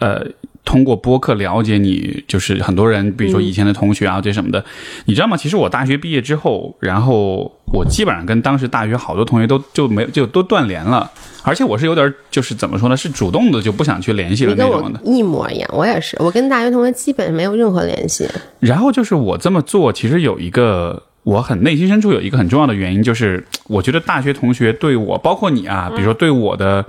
[0.00, 0.26] 呃。
[0.62, 4.62] 通过播客了解你，就是很多人，比如说以前的同学啊，这什么的，
[5.06, 5.34] 你知道吗？
[5.34, 11.10] 其实我大学毕业之后，然后我基本上跟当时大学好多同学都就没就都断联了，
[11.42, 12.96] 而且我是有点就是怎么说呢？
[12.96, 15.00] 是主动的就不想去联系了那种的。
[15.02, 18.28] 一模一样，我也是，我跟大学同学基本没有任何联系。
[18.60, 26.84] 然后就是我这么做，其实有一个我很内心深处有一个很重要的原因，就是我觉得大学同学对我，包括你啊，比如说对我的。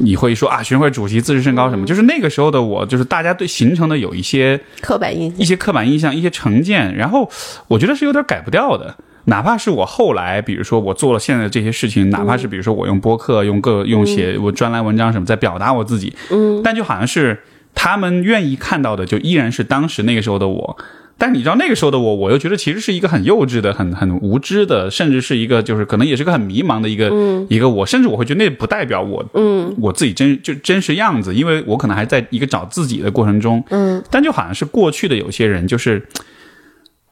[0.00, 1.86] 你会说啊，学生会主席自视甚高什么？
[1.86, 7.30] 就是那个时候的我，就是大家对形成的有一些刻板印象，一些刻板印象，一些成见，然后
[7.68, 8.96] 我觉得是有点改不掉的。
[9.26, 17.40] 哪怕是我后来，比如说我做了现在的这些事情，哪怕是比如说我用播客、用各用写我专栏文章什么，在表达我自己，嗯，但就好像是
[17.74, 20.76] 他们愿意看到的，就依然是当时那个时候的我。
[21.18, 27.10] 但你知道那个时候的我，我又觉得其实是一个很幼稚的、很很无知的，甚至是一个就是可能也是个很迷茫的一个
[27.48, 36.06] 一个我，甚至我会觉得那不代表我，嗯，我自己真就真实样子，因为我可能还在一个找自己的过程中，嗯，但就好像是过去的有些人，就是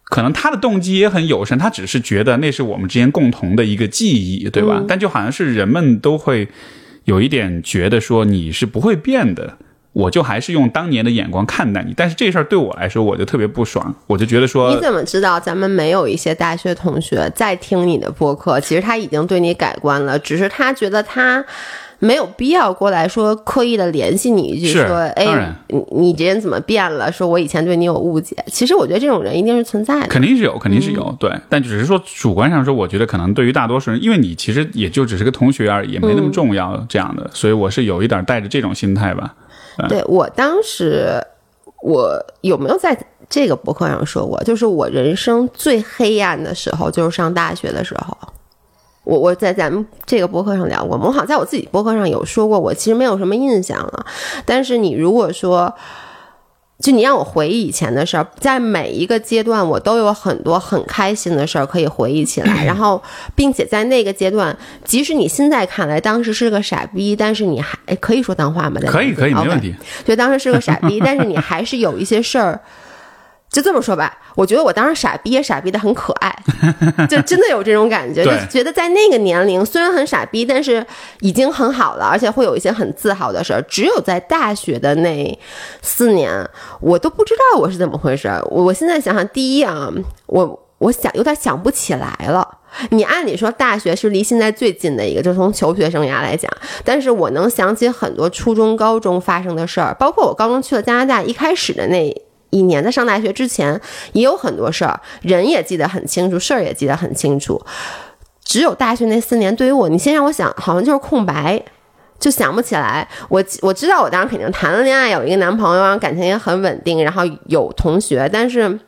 [0.05, 4.85] 可能他的动机也很友善，他只是觉得那是我们之间共同的一个记忆，对吧？
[4.87, 6.47] 但就好像是人们都会
[7.05, 9.57] 有一点觉得说你是不会变的。
[9.95, 13.95] 我就还是用当年的眼光看待你，但是这事儿对我来说，我就特别不爽。
[14.07, 18.61] 我就觉得说，你怎么知道咱们没有一些大学同学在听你的播客？
[18.61, 21.45] 其实他已经对你改观了，只是他觉得他
[22.01, 27.11] 没有必要过来说刻意的联系你一句，说哎，你你这人怎么变了？
[27.13, 28.37] 说我以前对你有误解。
[28.49, 31.17] 其实我觉得这种人一定是存在的，肯定是有，肯定是有。
[31.21, 39.33] 对，但只是说主观上说，我觉得可能对于大多数人，因为你其实也就只是个同学而已，也没那么重要这样的，所以我是有一点带着这种心态吧。
[39.89, 41.21] 对我当时，
[41.83, 42.97] 我有没有在
[43.29, 44.43] 这个博客上说过？
[44.45, 48.17] 就是我人生最黑暗的时候，就是上大学的时候。
[49.05, 54.07] 我我在咱们这个博客上聊过，我好像在我自己博客上有说过，我其实没有什么印象了。
[54.47, 55.75] 但是你如果说，
[56.85, 62.63] 就你让我回忆以前的事儿，在每一个阶段，我都有很多很开心的事儿可以回忆起来。
[62.67, 63.03] 然后，
[63.35, 68.79] 并且在那个阶段，即使你现在看来当时是个傻逼，但是你还可以说脏话吗？
[68.87, 69.75] 可以，可以，没问题。
[70.05, 72.61] 就当时是个傻逼，但是你还是有一些事儿。
[73.55, 76.37] 就这么说吧，我觉得我当时傻逼也傻逼的很可爱，
[77.09, 80.85] 就真的有这种感觉，就觉得在那个年龄虽然很傻逼，但是
[81.21, 83.63] 已经很好了，而且会有一些很自豪的事儿。
[83.63, 85.39] 只有在大学的那
[85.83, 86.29] 四年，
[86.81, 88.29] 我都不知道我是怎么回事。
[88.51, 89.89] 我我现在想想，第一啊，
[90.27, 92.59] 我我想有点想不起来了。
[92.91, 96.51] 你按理说大学是离现在最近的一个，就从求学生涯来讲，
[96.83, 102.13] 但是我能想起很多初中、高中发生的事儿，包括我高中去了加拿大，一开始的那。
[102.55, 103.81] 一年在上大学之前
[104.13, 107.61] 也有很多事儿，人也记得很清楚，事儿也记得很清楚。
[108.45, 111.61] 只有大学那四年，对于我，你先让我想，好像就是空白，
[112.21, 113.09] 就想不起来。
[113.29, 118.79] 我我知道我当时肯定谈了恋爱，有一个男朋友，然后感情也很稳定，然后有同学，但是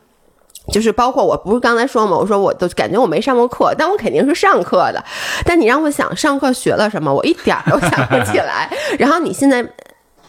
[0.71, 2.15] 就是包括我不是刚才说吗？
[2.15, 5.03] 我说我都感觉我没上过课，但我肯定是上课的。
[5.43, 8.69] 但你让我想上课学了什么，我一点都想不起来。
[8.97, 9.67] 然后你现在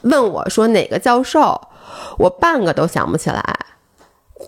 [0.02, 1.60] 问我说哪个教授？
[2.18, 3.58] 我半个都想不起来，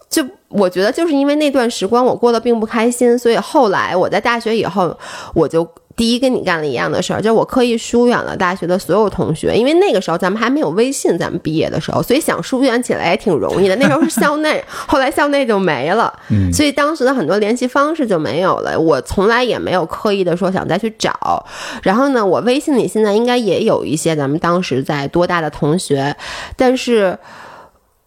[0.08, 4.96] 就我觉得就是因为那段时光我过得并不开心，所以后来我在大学以后，
[5.34, 5.66] 我就
[6.00, 13.76] 第一跟你干了一样的事儿，就是我刻意疏远了大学的所有同学，因为那个时候咱们还没有微信，咱们毕业的时候，所以想疏远起来也挺容易的。
[13.76, 16.10] 那时候是校内，后来校内就没了，
[16.54, 18.80] 所以当时的很多联系方式就没有了。
[18.80, 21.44] 我从来也没有刻意的说想再去找。
[21.82, 26.16] 然后呢，我微信里现在应该也有一些咱们当时在多大的同学，
[26.56, 27.18] 但是。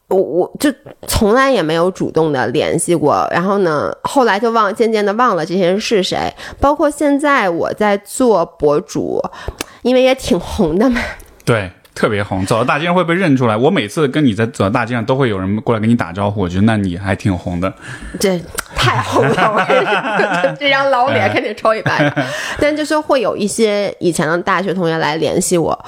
[0.09, 0.71] 我我就
[1.07, 6.31] 从来也没有主动的联系过，然后呢，后来就忘，渐渐的忘了这些人是谁。
[6.59, 9.19] 包括现在我在做博主，
[9.81, 11.01] 因为也挺红的嘛。
[11.43, 13.57] 对，特别红，走到大街上会被认出来。
[13.57, 16.41] 我每次跟你在走到大街上，都会有人过来跟你打招呼。
[16.41, 17.73] 我觉得那你还挺红的。
[18.19, 18.39] 这
[18.75, 22.13] 太红了，这张老脸肯定抽一巴掌。
[22.59, 25.85] 但就是会有一些以前的大学同学来联系我。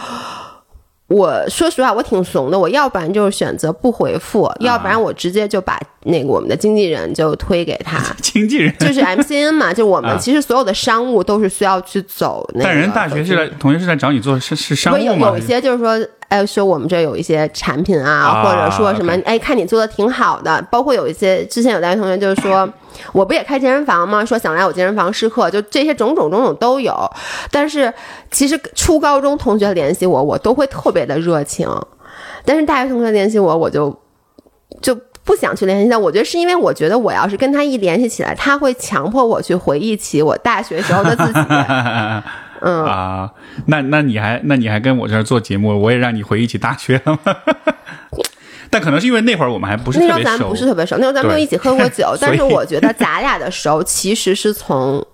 [1.07, 2.57] 我说实话，我挺怂的。
[2.57, 7.99] 我要不然就是选择不回复，要不然我直接就把那个我们的经纪人就推给他。
[8.21, 12.65] 经纪人就是 MCN 嘛，就我们其实所有的商务都是需要去走那个。
[12.65, 15.27] 但人大学是来同学是来找你做是是商务吗？
[15.27, 15.99] 有一些就是说。
[16.27, 20.59] 哎，说我们这有一些产品啊，或者说什么，哎，看你做的挺好的。
[20.71, 22.67] 包括有一些之前有大学同学就是说，
[23.13, 24.25] 我不也开健身房吗？
[24.25, 26.95] 说想来我健身房试课，就这些种种种种都有。
[27.51, 27.93] 但是
[28.31, 31.69] 其实初高中同学联系我，我都会特别的热情。
[32.43, 33.95] 但是大学同学联系我，我就
[34.81, 35.99] 就不想去联系他。
[35.99, 41.39] 我觉得是因为我觉得我要是跟他一联系起来，他会强迫我去回忆起我大学时候的自己。
[42.61, 43.31] 嗯啊，
[43.67, 47.35] 那那你还那你还跟我这儿做节目，我也让你回忆起大学了吗？
[48.71, 52.15] 但可能是因为那会儿我们还不是特别熟，那时候咱不是特别熟，那时候咱没有一起喝过酒。
[52.19, 55.05] 但是我觉得咱俩的熟其实是从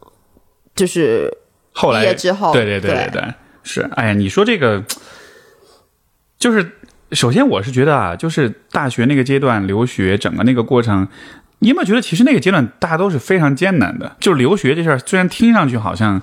[0.76, 1.36] 就是
[1.74, 3.24] 后来毕业之后，对对对对对，
[3.64, 3.82] 是。
[3.96, 4.82] 哎呀，你说这个
[6.38, 6.72] 就是
[7.12, 11.08] 首先我是觉得啊，就是大学那个阶段留学整个那个过程，
[11.60, 14.16] 你有没有觉得其实那个阶段大家都是非常艰难的？
[14.20, 16.22] 就是留学这事儿，虽然听上去好像。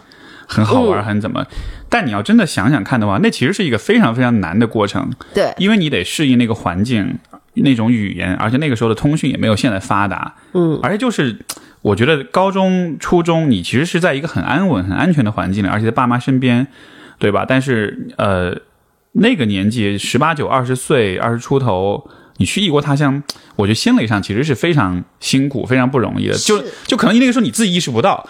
[0.50, 1.46] 很好玩，很怎么？
[1.90, 5.12] 但你要真的想想看的话，那其实是一个非常非常难的过程。
[5.34, 7.18] 对，因为你得适应那个环境、
[7.52, 10.36] 那种语言，而且那个时候的通讯也没有现在发达。
[10.54, 11.38] 嗯，而且就是
[11.82, 16.66] 我觉得高中、初中你其实是在一个很安稳、很安全的环境里，而且在爸妈身边，
[17.18, 17.44] 对吧？
[17.46, 18.56] 但是呃，
[19.20, 23.22] 那个年纪十八九、二十岁、二十出头，你去异国他乡，
[23.56, 26.34] 我觉得心理上其实是非常辛苦、非常不容易的。
[26.34, 28.28] 就就可能那个时候你自己意识不到。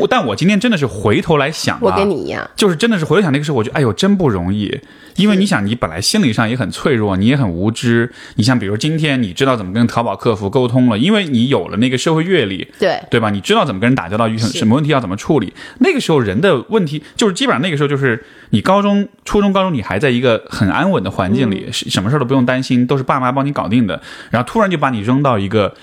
[0.00, 4.80] 我但我今天真的是回头来想，我跟你一样，就是真的是回头想那个时候，我觉得哎呦真不容易，
[5.16, 8.10] 因为你想你本来心理上也很脆弱，你也很无知。
[8.36, 13.30] 你像比如今天你知道怎么跟淘宝客服沟通了，因为你有了那个社会阅历，对对吧？
[13.30, 15.52] 你知道怎么跟人打交道，遇什么问题要怎么处理。
[15.80, 24.00] 那个时候人的问题就是基本上那个时候就是你高中、初中、高中你还在一个很安稳的环境里，什么事都不用担心，都是爸妈帮你搞定的。
[24.30, 25.74] 然后突然就把你扔到一个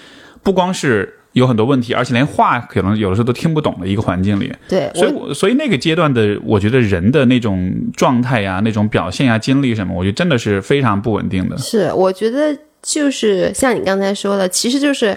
[0.41, 1.13] 不光是。
[1.37, 4.51] 有很多问题，而且连话可能有的时候都听不懂的一个环境里。
[4.67, 11.55] 对，所以所以那个阶段的，我觉得人的那种状态呀、那种表现呀、经历什么，我觉得真的是非常不稳定的。
[11.57, 15.15] 是，我觉得就是像你刚才说的，其实就是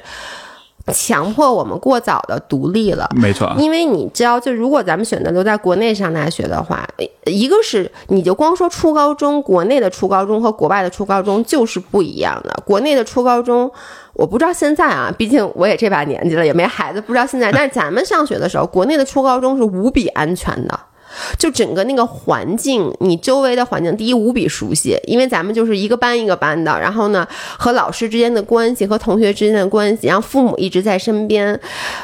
[0.93, 3.09] 强迫我们过早的独立了。
[3.17, 6.87] 没错，因为你知道，就如果咱们选择留在国内上大学的话，
[7.25, 12.63] 一个是你就光说初高中，国内的初高中和国外的初高中就是不一样的。
[12.65, 13.71] 国内的初高中。
[14.15, 17.51] 我不知道现在啊，毕竟我也这把年纪了，也没孩子，不知道现在。
[17.53, 20.79] 但是咱们上学的时候，国内的初高中是无比安全的，
[21.39, 27.27] 就整个那个环境，你周围的环境，第一无比熟悉，因为咱们就是一个班一个班的，然后呢，
[27.59, 31.59] 和老师之间的关系，和同学之间的关系，然后父母一直在身边。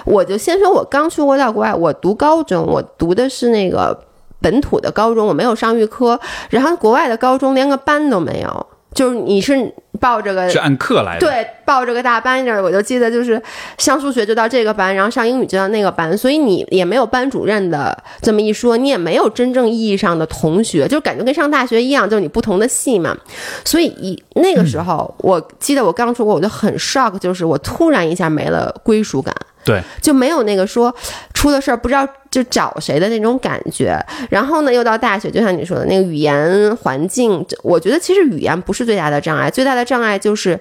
[0.04, 3.98] 我就先说，我刚出国到国外，我读高中，我读的是那个
[4.40, 6.18] 本土的高中，我没有上预科，
[6.50, 8.66] 然后国外的高中连个班都没有。
[8.94, 13.40] 就是你是报这个是按课来的，对，报这个大班这儿，我就记得就是
[13.76, 23.16] 上数学就到这个班，然后上英语就到那个班，所以你也没有班主任的这么一说，你也没有真正意义上的同学，就感觉跟上大学一样，就是你不同的系嘛。
[23.64, 29.34] 所以一那个时候，我记得我刚出国，我就很 shock，就是我突然一下没了归属感。
[29.66, 30.94] 对，就没有那个说
[31.34, 33.98] 出了事儿不知道就找谁的那种感觉。
[34.30, 40.58] 然后呢，又到大学，就像你说的那个语言环境，我觉得其实语言不是最大的障碍，最大的障碍就是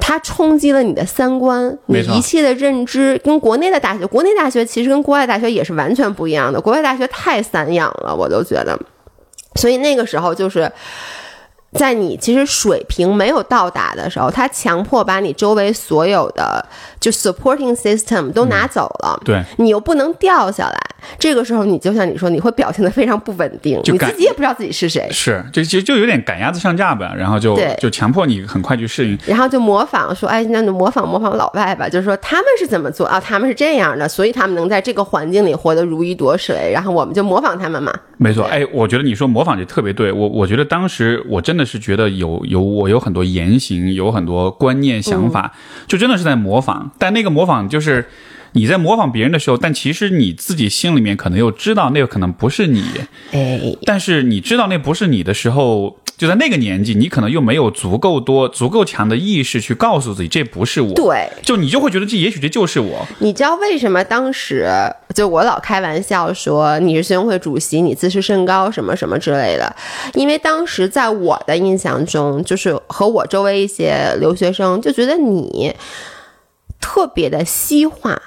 [0.00, 3.20] 它冲击了你的三观，你一切的认知。
[3.22, 6.58] 跟国内的大学，国内大学其实跟国外大学也是完全不一样的。
[6.58, 8.78] 国外大学太散养了，我都觉得。
[9.56, 10.72] 所以那个时候就是。
[11.72, 16.64] 在你其实水平没有到达的时候，他强迫把你周围所有的
[16.98, 20.76] 就 supporting system 都拿走了，对，你又不能掉下来。
[21.18, 25.06] 这个时候，你就像你说，你会表现的非常不稳定，你自己也不知道自己是谁。
[25.10, 33.20] 是，就就就有点赶鸭子上架吧，然后就就强迫你很快去适应，然后就模仿说，哎，那就模仿模仿老外吧，就是说他们是怎么做啊？
[33.20, 37.92] 他们是这样的，所以他们能在这个环境里活得如鱼得水，然后我们就模仿他们嘛。
[38.16, 45.54] 没错，哎，我觉得你说模仿就特别对，我我觉得当时我真的是觉得有有我有很多言行，有很多观念想法，
[45.86, 48.06] 就真的是在模仿，但那个模仿就是。
[48.52, 52.82] 你在模仿别人的时候，但其实你自己心里面可能又知道那个可能不是你，
[53.32, 63.06] 哎，但是你知道那不是你的时候，就在那个年纪，你可能又没有足够多、足够强的意识去告诉自己这不是我，对，就你就会觉得这也许这就是我。
[63.18, 64.66] 你知道为什么当时
[65.14, 69.76] 就我老开玩笑说你是学生会主席，你自视甚高什么什么之类的？
[70.14, 75.74] 因为当时在我的印象中，就是和我周围一些留学生就觉得你
[76.80, 78.20] 特别的西化。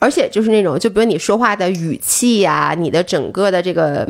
[0.00, 4.06] 而且就是那种，就比如你说话的语气呀，你的整个的这个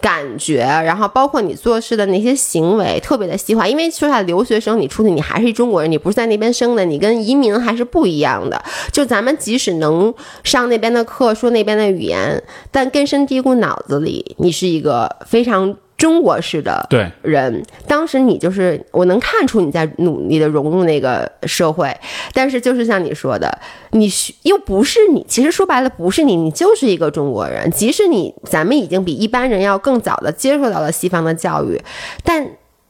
[0.00, 3.66] 感觉，然后包括你做事的那些行为，特别的细化。
[3.66, 8.62] 因为说下留学生，你出去你还是一中国人，你不是在那边生的，你跟移民还是不一样的。
[8.92, 15.76] 就咱们即使能上那边的课，说那边的语言，但根深蒂固脑子里，你是一个非常。
[15.98, 16.86] 中国式的
[17.22, 21.94] 人，当时你就是我能看出你在努力的融入那个社会，
[22.32, 23.58] 但是就是像你说的，
[23.90, 24.08] 你
[24.44, 27.70] 又不是你，其实说白了不是你，你就是一个中国人。
[27.70, 31.78] 即使你咱们已经比一般人要更早的接受到了西方的教育，
[32.24, 32.48] 但。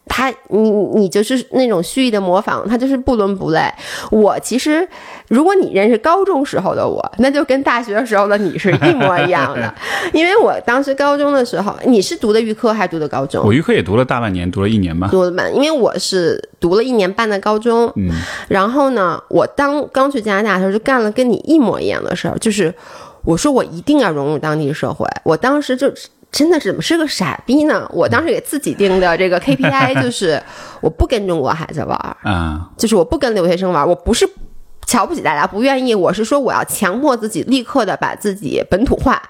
[0.09, 3.61] 他，你你就是那种蓄意的模仿，他就是不伦不类。
[4.11, 4.87] 我其实，
[5.29, 9.73] 如果你认识高中时候的我，那就跟大学时候的你是一模一样的。
[10.13, 13.45] 因为我当时高中的时候，你是读的预科还是读的高中？
[13.45, 15.09] 我预科也读了大半年，读了一年吧。
[15.11, 17.93] 读了半，因为我是读了一年半的高中。
[17.97, 18.11] 嗯。
[18.49, 22.75] 然后呢，我当刚去加拿大的时候，就干了跟你一模一样的事儿，就是
[23.25, 25.07] 我说我一定要融入当地社会。
[25.25, 25.93] 我当时就。
[26.31, 27.89] 真的是怎么是个傻逼呢？
[27.93, 30.41] 我当时给自己定的这个 KPI 就是，
[30.81, 33.87] 我不跟中国孩子玩儿，就是我不跟留学生玩儿。
[33.87, 34.29] 我不是
[34.87, 39.21] 瞧不起大家，不愿意，我是说我要强迫自己立刻的把自己本土化。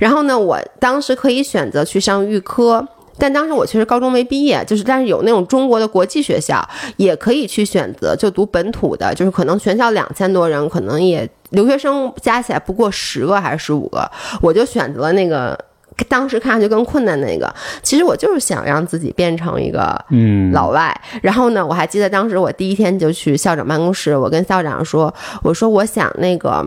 [0.00, 2.86] 然后呢，我当时可以选择去上预科，
[3.18, 6.66] 但当时我确实高中没毕业，就是但是有那种中国的国际学校
[6.96, 11.28] 也可以去选择就读本土的，就是可能全校两千多人，可能也。
[11.50, 14.08] 留学生加起来不过十个还是十五个，
[14.40, 15.58] 我就选择了那个。
[16.08, 20.94] 当时看上去更困难那个，其实我就是想让自己变成一个嗯老外。
[21.22, 26.64] 然后呢，我还记得当时我第一天就去校长办公室，我跟校长说：“我说我想那个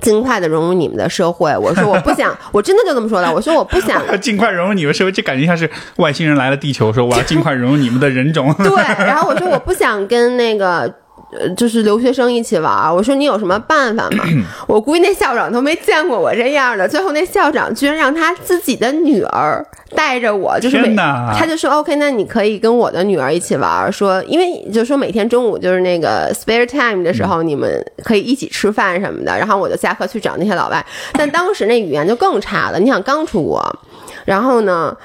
[0.00, 1.56] 尽快的融入你们的社会。
[1.56, 3.32] 我说我不想， 我真的就这么说的。
[3.32, 8.52] 我说我不想 尽快融入你们社会，这感觉像是外星人来了地球，说我要尽快融入你们的人种。
[8.54, 8.74] 对，
[9.04, 10.94] 然后我说我不想跟那个。”
[11.38, 14.24] 呃，就是留学生一起玩我说你有什么办法吗？
[14.66, 16.88] 我估计那校长都没见过我这样的。
[16.88, 19.64] 最后那校长居然让他自己的女儿
[19.96, 29.36] 带着我，就是每他就说 OK，那你可以跟我的女儿一起玩说因为就说每天中午就是那个 spare time 的时候，你们可以一起吃饭什么的。
[29.36, 32.78] 然后我就下课去找那些老外，但当时那语言就更差了。
[32.78, 33.76] 你想刚出国，
[34.24, 34.96] 然后呢？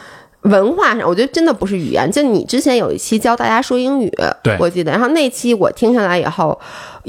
[0.42, 2.10] 文化上，我觉得真的不是语言。
[2.12, 4.12] 就你之前有一期教大家说英语，
[4.42, 4.92] 对我记得。
[4.92, 6.60] 然后那期我听下来以后，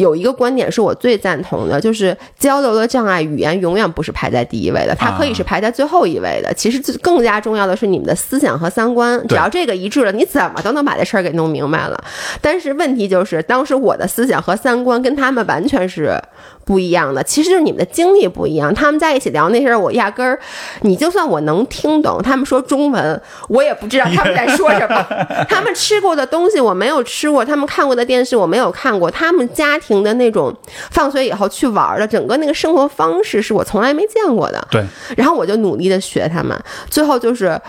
[0.01, 6.53] 有一个观点是我最赞同的，就是交流的障碍，语言永远不是排在第一位的，它可以是排在最后一位的。
[6.55, 12.03] 其实更加重要的是你们的思想和三观，只要这个一致了，你怎么都能把这事儿给弄明白了。
[12.41, 16.19] 但是问题就是，当时我的思想和三观跟他们完全是。
[16.63, 18.73] 不一样的，其实就是你们的经历不一样。
[18.73, 20.39] 他们在一起聊那事儿，我压根儿，
[20.83, 25.05] 你就算我能听懂他们说中文，我也不知道 他们在说什么。
[25.49, 30.55] 他们吃过的东西我没有吃过，他们看过的电视我没有看过，他们家庭的那种
[30.91, 34.69] 放学以后去玩的整个那个生活方式是我从来没见过的。
[34.71, 34.85] 对，
[35.17, 36.57] 然后我就努力的学他们，
[36.89, 37.61] 最后就是。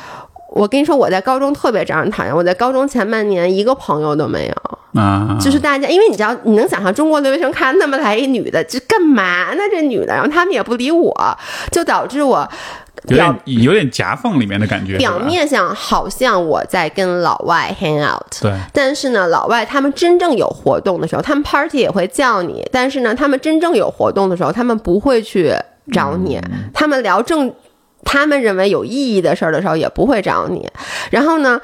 [0.53, 2.36] 我跟你说，我在高中特别招人讨厌。
[2.36, 9.61] 我在高中前半年一个朋友都没有啊，就是大家，因为你知道，你能想象中国留学生看那么来一女的，这干嘛呢？
[9.72, 11.15] 这女的，然后他们也不理我，
[11.72, 12.45] 就导致我
[13.08, 14.97] 有点有点夹缝里面的感觉。
[14.97, 25.54] 表面上好像我在跟老外 hang out，对，但是呢，老外他们真正有活动的时候，他们 party 也会叫你，但是呢，他们真正有活动的时候，他们不会去
[25.91, 26.39] 找你，
[26.74, 27.54] 他们聊正。
[28.04, 30.68] 他们认为有意义的事儿的时候，也不会找你。
[31.12, 31.62] 然后呢，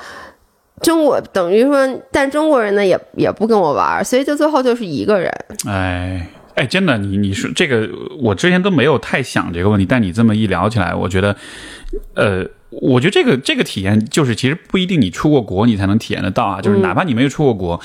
[0.82, 5.34] 中国等于说，但中国人呢，也也不跟我玩，所以就最后就是一个人。
[5.68, 6.28] 哎
[6.58, 7.90] 哎，真的，你你说这个，
[8.20, 11.36] 我之前都没有太想这个问题，但你这么一聊起来，我觉得，
[12.16, 16.60] 呃，我觉得这个这个体验，就是其实不一定你出过国你才能体验得到啊。
[16.60, 17.80] 就是哪怕你没有出过国，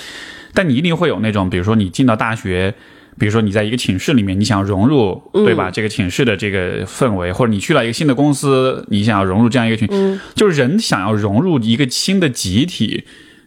[0.54, 2.74] 但你一定会有那种，比如说你进到大学。
[3.18, 5.70] 比如说，你在一个寝室里面，你想融入，对吧？
[5.70, 13.04] 这个寝室的这个氛围，或者你去了一个新的公司，你想要融入这样一个群，就是人想要融入一个新的集体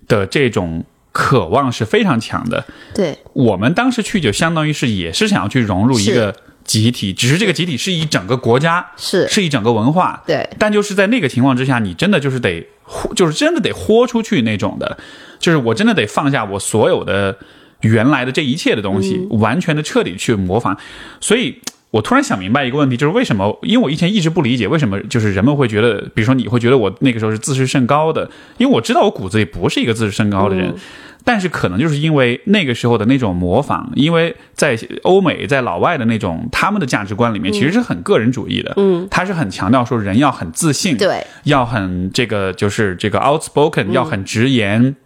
[0.07, 0.85] 的这种
[1.15, 2.65] 渴望是非常强的。
[2.93, 6.35] 对，我们当时去就相当于是也是想要去融入一个
[6.65, 10.21] 集体，只是这个集体是一整个国家，是是一整个文化。
[10.27, 12.67] 对，但就是在那个情况之下，你真的就是得，
[13.15, 14.97] 就是真的得豁出去那种的，
[15.39, 17.37] 就是我真的得放下我所有的。
[17.81, 20.75] 原来的这一切的东西，完全的彻底去模仿，
[21.19, 21.61] 所以
[21.91, 23.57] 我突然想明白一个问题，就是为什么？
[23.61, 30.75] 因为我以前一直不理解，为什么就是人们会觉得，比如说你会觉得我那个时候是自视甚高的，因为我知道我骨子里不是一个自视甚高的人，
[31.23, 44.97] 但是可能就是因为那个时候的那种模仿，因为在欧美，在老外的那种他们的价值观里面，其实是很个人主义的，嗯，他是很强调说人要很自信，对，要很这个就是这个 outspoken，要很直言，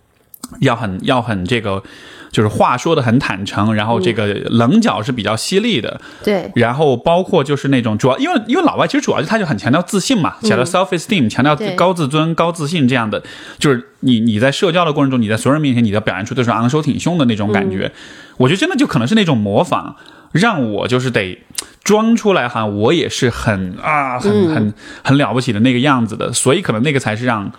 [0.62, 1.84] 要很要很这个。
[2.32, 6.52] 就是话说的很坦诚，然后这个棱角是比较犀利的，对。
[6.56, 13.24] 然后包括就是那种主要，因为因为老外其实主要就他就很强调自信嘛，强调 self esteem，强调高自尊、高自信这样的。
[13.58, 17.92] 就是你你在社交的过程中，你在所有人面前，你的表现出都是昂首挺胸的那种感觉。
[18.38, 19.96] 我觉得真的就可能是那种模仿，
[20.32, 21.42] 让我就是得
[21.84, 24.74] 装出来，哈，我也是很啊，很很
[25.04, 26.32] 很了不起的那个样子的。
[26.32, 27.52] 所以可能那个才是让。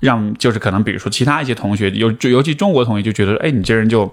[0.00, 4.10] 让就是可能，比如说其他一些同学，尤尤其中国同学就觉得，哎，你这人就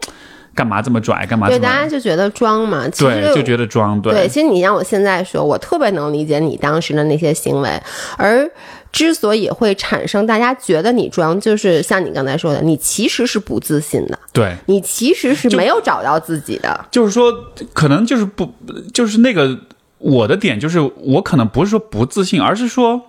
[0.54, 1.48] 干嘛这么拽，干嘛？
[1.48, 2.88] 对，大家就觉得装嘛。
[2.90, 4.02] 对，就觉得装。
[4.02, 7.70] 对，其实你让我现在说，我特别能理解你当时的那些行为。
[8.18, 8.50] 而
[8.92, 14.18] 之所以会产生大家觉得你装，就是像你刚才说的，你其实是不自信的。
[14.32, 16.86] 对，你其实是没有找到自己的。
[16.90, 17.32] 就是说，
[17.74, 18.50] 可能就是不，
[18.94, 19.60] 就是那个
[19.98, 23.06] 我的点，就是我可能不是说不自信，而是说。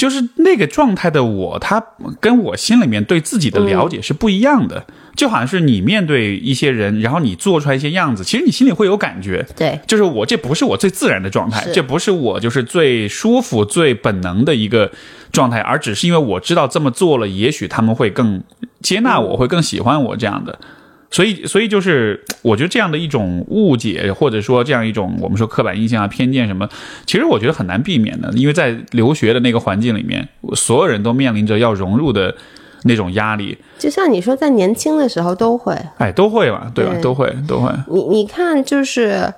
[0.00, 1.84] 就是那个状态的我，他
[2.20, 4.86] 跟我心里面对自己的了解是不一样的。
[5.14, 9.46] 就好像是你面对一些人，然后你做出来一些样子，其实你心里会有感觉。
[9.54, 14.90] 对，就是我这不是我最自然的状态，这不是我就是最舒服、最本能的一个
[15.30, 18.42] 状态，而只是因为我知道这么做了，也许他们会更
[18.80, 20.58] 接纳我，会更喜欢我这样的。
[21.10, 26.68] 所以，所以就是我觉得这样的一种误解，或者说这样一种我们说刻板印象啊、偏见什么，
[27.04, 32.34] 其实我觉得很难避免的，因为在留学的那个环境里面，所有人都面临着要融入的
[32.84, 33.58] 那种压力。
[33.78, 36.94] 就像你说，在年轻的时候都会，哎，都会吧，对吧？
[37.02, 37.72] 都会，都会。
[37.88, 39.34] 你你看，就是，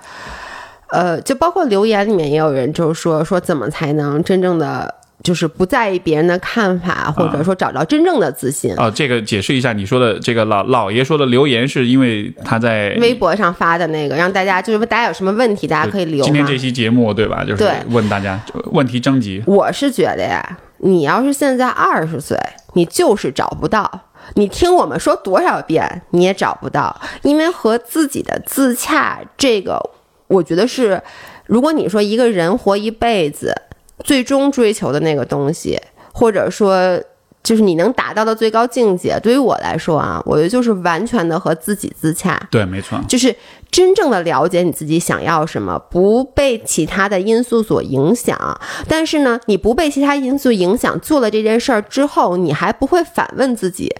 [0.90, 4.94] 呃，就包括留言里面也有人就是说说怎么才能真正的。
[5.22, 8.74] 就是不在意别人的看法，或者说找到真正的自信。
[8.76, 16.24] 哦，这个解释一下，你说的这个老老爷说的留言，是因为他在微博上发的那个，让大家就是大家有什么问题，大家可以留。
[16.24, 17.44] 今天这期节目对吧？
[17.44, 18.40] 就是问大家
[18.72, 19.40] 问题征集。
[19.46, 22.36] 我是觉得呀，你要是现在二十岁，
[22.72, 24.08] 你就是找不到。
[24.34, 29.80] 你听我们说多少遍，你也找不到，因为和自己的自洽，这个
[30.26, 31.00] 我觉得是，
[31.46, 33.54] 如果你说一个人活一辈子。
[34.02, 35.80] 最终追求的那个东西，
[36.12, 37.00] 或者说
[37.42, 42.40] 就是你能达到的最高境界，对于我来说啊，我觉得就是完全的和自己自洽。
[42.50, 43.34] 对，没错，就是
[43.70, 48.60] 真正的了解你自己想要什么，不被其他的因素所影响。
[48.86, 53.92] 但是呢，你不被其他因素影响，做了这件事儿之后，你还不会反问自己。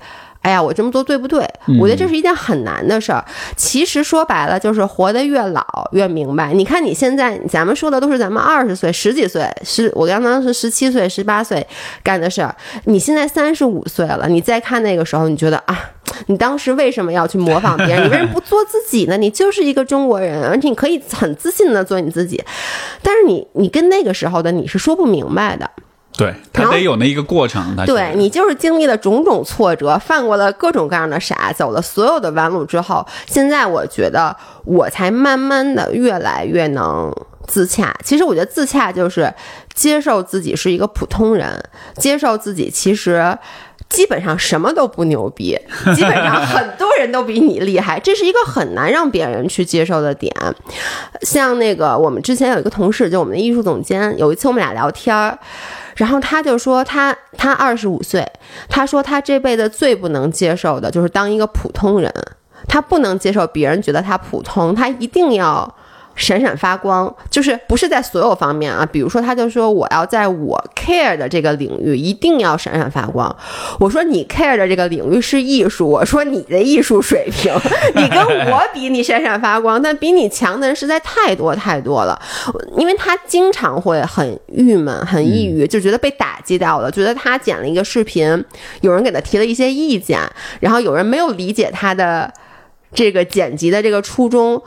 [0.43, 1.49] 哎呀，我这么做对不对？
[1.80, 3.24] 我觉得这是一件很难的事儿。
[3.57, 6.53] 其实说白了，就是活得越老越明白。
[6.53, 11.64] 你看你现在，咱们说的都是咱们二十岁、十几岁，十我刚刚是十七岁、十八岁
[12.03, 12.55] 干的事儿。
[12.86, 15.78] 你现在三十五岁了，你再看那个时候，你觉得啊，
[16.26, 18.07] 你当时为什么要去模仿别人？
[18.07, 19.16] 你为什么不做自己呢？
[19.16, 22.43] 你就是一个中国人，而且你可以很自信的做你自己。
[23.01, 25.70] 但是你，你跟那个时候的你是说不明白的。
[26.15, 37.11] 对他得有那一个过程，对你就是经历了种种挫折，犯过了各种各样的傻，走了所有的弯路之后，现在我觉得我才慢慢的越来越能
[37.47, 37.97] 自洽。
[38.05, 39.33] 其实我觉得自洽就是
[39.75, 41.63] 接受自己是一个普通人，
[41.97, 43.37] 接受自己其实
[43.93, 45.59] 基本上什么都不牛逼，
[45.95, 50.34] 基本上很多人都比你厉害，这是一个很难让别人去接受的点。
[51.20, 55.38] 像那个我们之前有一个同事，就我们的艺术总监，有一次我们俩聊天儿。
[55.97, 58.26] 然后他就说他他二十五岁，
[58.68, 62.11] 他说他这辈子最不能接受的就是当一个普通人，
[62.66, 65.76] 他不能接受别人觉得他普通，他一定要。
[66.15, 68.87] 闪闪发光，就是不是在所有方面啊？
[68.91, 73.35] 比如说，他就说我要在我 care 的这个领域一定要闪闪发光。
[73.81, 77.53] 我说你 care 的这个领域是艺术，我说你的艺术水平，
[77.97, 78.19] 你跟
[78.51, 82.21] 我比，你闪闪发光，但比你强的人实在太多太多了。
[82.77, 88.45] 因为他经常会很郁闷、很抑郁，就觉得被打击到了，觉得他剪了一个视频，
[88.83, 90.21] 有人给他提了一些意见，
[90.61, 92.33] 然后有人没有理解他的
[92.93, 94.63] 这个剪辑的这个初衷。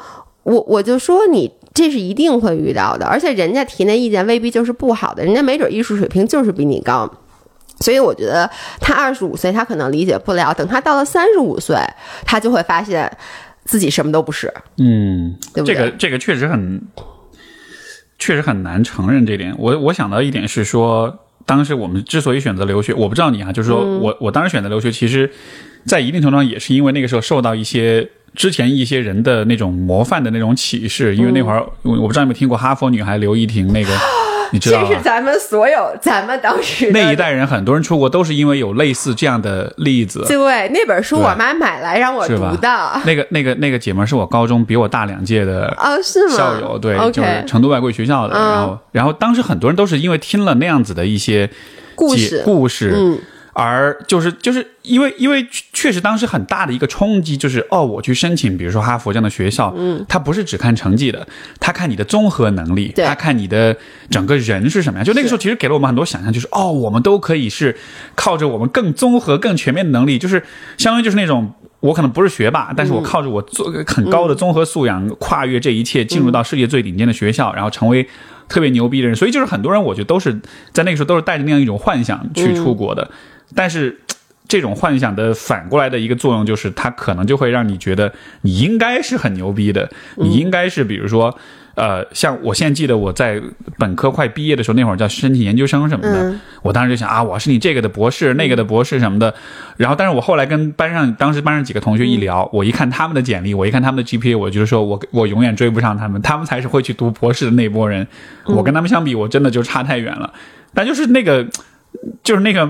[0.45, 7.11] 我我就说你这是一定会遇到的，而且人家提那意见未必就是不好的，人家没准艺术水平就是比你高，
[7.79, 8.47] 所以我觉得
[8.79, 11.75] 他二十五岁他可能理解不了，等他到了三十五岁，
[12.23, 13.11] 他就会发现
[13.63, 14.53] 自己什么都不是。
[14.77, 16.79] 嗯，对这个这个确实很，
[18.19, 19.55] 确实很难承认这点。
[19.57, 25.31] 我我想到一点是说，当时我们之所以选择留学，我不知道你啊，就是说我我当时选择留学，其实，
[25.85, 28.09] 在一定程度上也是因为那个时候受到一些。
[28.35, 33.89] 之前一些人的那种模范的那种启示，因为那会儿我不知道有没有听过哈佛女孩刘亦婷那个，
[34.51, 40.25] 你知道这是咱们所有咱们当时那一代人很多人出国都是因为有类似这样的例子。
[40.27, 43.01] 对，那本书我妈买来让我读的。
[43.05, 46.35] 那个那个那个姐们是我高中比我大两届的啊，是吗？
[46.35, 48.37] 校友对，就是成都外国语学校的。
[48.37, 51.49] 然后然后当时很多人都是因为听了那样子的一些
[51.95, 53.17] 故事故事。
[53.57, 61.25] 而就是就是因为因为确实当时很大的一个冲击就是哦，我去申请，比如说哈佛这样的学校，嗯，他不是只看成绩的，
[61.57, 63.73] 他看你的综合能力，他看你的
[64.09, 65.05] 整个人是什么样。
[65.05, 67.73] 就那个时候，其实给了我们很多想象，就是哦，我们都可以是
[68.13, 70.43] 靠着我们更综合、更全面的能力，就是
[70.77, 71.49] 相当于就是那种
[71.79, 78.05] 我可能不是学霸，但是我靠着我做很高的综合素养，跨越这一切，进入到世界最顶尖的学校，然后成为
[78.49, 79.15] 特别牛逼的人。
[79.15, 80.37] 所以就是很多人，我觉得都是
[80.73, 83.09] 在那个时候都是带着那样一种幻想去出国的。
[83.53, 83.99] 但是，
[84.47, 91.35] 这种幻想的反过来的一个作用，就是它可能就会让你觉得你应该是很牛逼的，你应该是比如说，
[91.73, 93.41] 呃，像我现在记得我在
[93.79, 99.33] 本科快毕业的时候，那会儿叫申请研究生什么的，我当时就想啊，我是你这个的博士，那个的博士什么的。
[99.77, 108.07] 然后，但是我后来跟班上当时班上几个同学一聊，我一看他们的简历，我一看他们的 GPA，我就说我我永远追不上他们，他们才是会去读博士的那波人，
[108.45, 110.31] 我跟他们相比，我真的就差太远了。
[110.75, 111.47] 但就是那个，
[112.23, 112.69] 就是那个。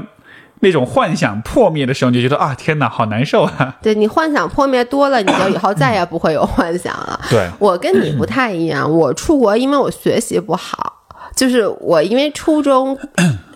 [0.62, 3.76] 那种幻想破灭的时候，你就觉得啊，天哪，好难受啊！
[3.82, 7.20] 对你幻想破灭多了，你就以后再也不会有幻想了。
[7.30, 10.94] 对我跟你不太一样，我出国因为我学习不好，
[11.36, 12.98] 就是我因为初中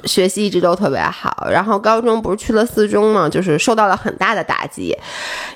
[0.05, 4.95] 学习一直都特别好，然后高中不是去了四中嘛，就是受到了很大的打击，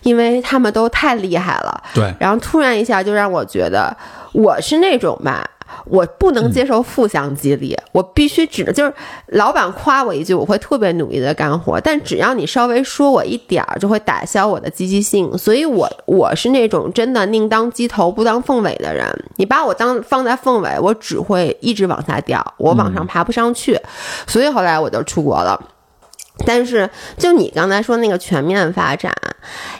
[0.02, 1.84] 因为他们都太厉害了。
[1.94, 3.96] 对，然后突然一下就让我觉得
[4.32, 5.46] 我是那种吧。
[5.86, 8.94] 我不能接受负向激励，我必须只能就是
[9.28, 15.38] 老板夸我一句，我会特别努力的干活，但只要你稍微说我一点儿，就会打消我的积极性。
[15.38, 19.08] 所以，我我是那种真的宁当鸡头不当凤尾的人。
[19.38, 23.80] 你把我当放在凤尾，我只会一直往下掉，我往上爬不上去。
[24.28, 25.60] 所以后来我就出国了。
[26.46, 29.14] 但是，就你刚才说那个全面发展，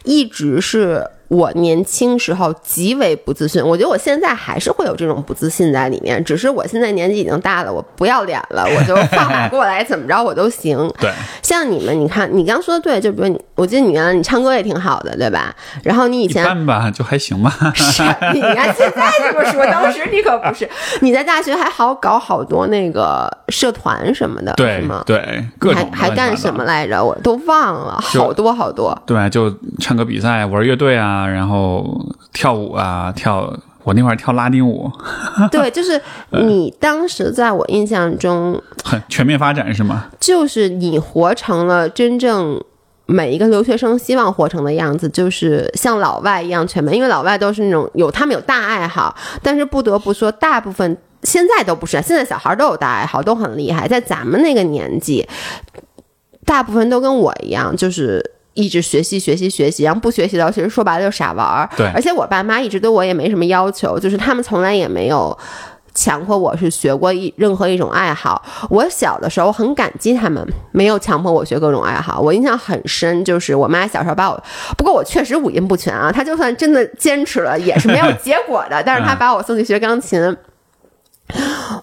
[0.04, 1.06] 一直是。
[1.30, 10.78] 我年轻时候极为不自信，我觉得我现在还是会有这种不自信在里面，只是我现在年纪已经大了，我不要脸了，我就放马过来，怎么着我都行。
[11.02, 11.12] 对，
[11.44, 15.54] 像你们，你看你刚说的对，就比如你，我记得你原来你唱歌也挺好的，对吧？
[15.84, 17.52] 然后你以前吧，就还行吧。
[17.76, 18.02] 是
[18.34, 20.68] 你看现在这么说，当时你可不是。
[21.02, 25.04] 你在大学还好搞好多那个社团什么的，对吗？
[25.06, 27.04] 对，各种还干什么来着？
[27.04, 28.98] 我都忘了，好多好多。
[29.06, 31.28] 对，就唱歌比赛，玩乐队啊。
[31.28, 31.86] 然后
[32.32, 33.54] 跳舞啊，跳
[33.84, 34.92] 我那会儿跳拉丁舞。
[35.52, 40.06] 对，就是你当时在我印象中 很全面发展是吗？
[40.20, 42.64] 就是你活成了真正
[43.06, 46.96] 每一个留学生希望活成的样子，就是像老外一样全面。
[46.96, 52.02] 因为老外都是那种有他们有大爱好，但是不得不说，大部分现在都不是。
[52.02, 53.88] 现在小孩都有大爱好，都很厉害。
[53.88, 55.28] 在咱们那个年纪，
[56.46, 58.32] 大部分都跟我一样，就是。
[58.54, 61.70] 一直学习学习学习，然后不学习的，其实说白了就傻玩儿。
[61.76, 65.36] 对，而且我爸妈一直对我也没什么要求，就是他们从来也没有
[65.96, 68.44] 强迫我是学过一任何一种爱好。
[68.70, 72.20] 我小的时候很感激他们没有强迫我学各种爱好。
[72.22, 74.44] 我印象很深，就是我妈小时候把我，
[74.78, 76.12] 不过我确实五音不全啊。
[76.12, 78.82] 她就算真的坚持了，也是没有结果的。
[78.86, 80.38] 但是她把我送去学钢琴，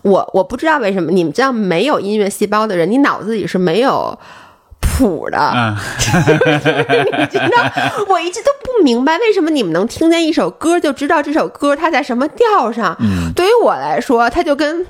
[0.02, 4.16] 我我不知道为什么，你们这样没有音乐细胞的人，你脑子里是没有。
[5.00, 5.38] 谱的，
[7.16, 12.94] 你知道，我一直都不明白为什么你们能听见一首歌就知道这首歌它在什么调上。
[13.34, 14.86] 对于我来说，它就跟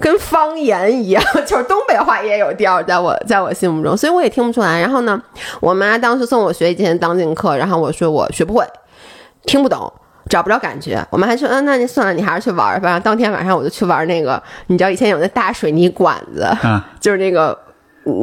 [0.00, 4.80] 跟方言一样， 就是东北话也有调，在我在我心目中，所以我也听不出来。
[4.80, 5.20] 然后呢，
[5.60, 8.66] 我妈当时送我学一节当进课，然后我说我学不会，
[9.44, 9.92] 听不懂，
[10.30, 11.06] 找不着感觉。
[11.10, 12.98] 我妈还说，嗯，那你算了，你还是去玩吧。
[12.98, 16.48] 当天晚上我就去玩那个，你知道以前有那大水泥管子，
[16.98, 17.65] 就是那个。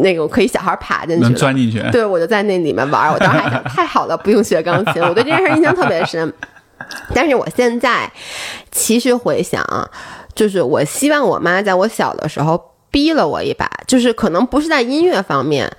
[0.02, 1.84] 那个可以小孩爬进去，能钻进去。
[1.92, 3.12] 对，我就在那里面玩。
[3.12, 5.02] 我当时还想，太好了，不用学钢琴。
[5.04, 6.32] 我对这件事印象特别深。
[7.14, 8.12] 但是我现在
[8.72, 9.64] 其实回想，
[10.34, 12.62] 就是我希望我妈在我小的时候
[12.92, 15.70] 逼了我一把，就是可能不是在音乐方面，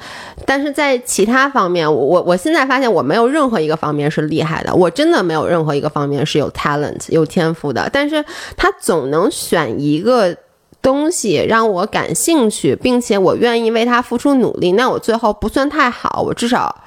[0.46, 7.88] 但是在其他方面，我我我现在发现我没有任何一个方面是厉害的，我真的没有任何一个方面是有 talent 有天赋的。
[7.92, 8.24] 但是
[8.56, 10.36] 他总能选一个。
[10.84, 16.82] 东西让我感兴趣，并且我愿意为他付出努力，那我最后不算太好，我至少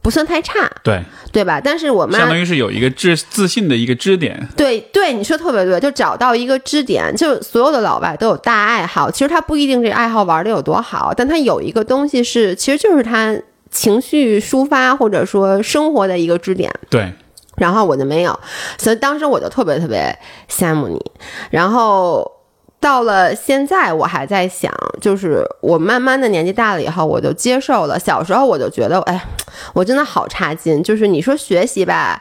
[0.00, 1.60] 不算太差，对对吧？
[1.62, 13.36] 但是我们相当于是有一个自自信的一个支点，对对，你说特别对，就找到一个支点，就所有的老外都有大爱好，其实他不一定这爱好玩的有多好，但他有一个东西是，其实就是他
[13.70, 17.12] 情绪抒发或者说生活的一个支点，对。
[17.56, 18.40] 然后我就没有，
[18.78, 20.18] 所以当时我就特别特别
[20.50, 20.98] 羡慕你，
[21.50, 22.28] 然后。
[22.82, 27.96] 到了现在，我还在想，就是我慢慢的年纪大了以后，我就接受了。
[27.96, 29.24] 小时候我就觉得，哎，
[29.72, 30.82] 我真的好差劲。
[30.82, 32.20] 就是你说学习吧，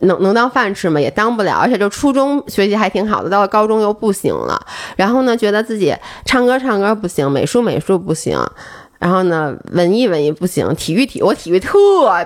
[0.00, 1.00] 能能当饭吃吗？
[1.00, 1.56] 也当不了。
[1.56, 4.60] 而且就初中学习还挺好的，到了高中又不行了。
[4.96, 8.38] 然后呢，觉得自己唱歌唱歌不行，美术美术不行。
[9.06, 11.70] 然后呢，文艺文艺不行，体育体我体育特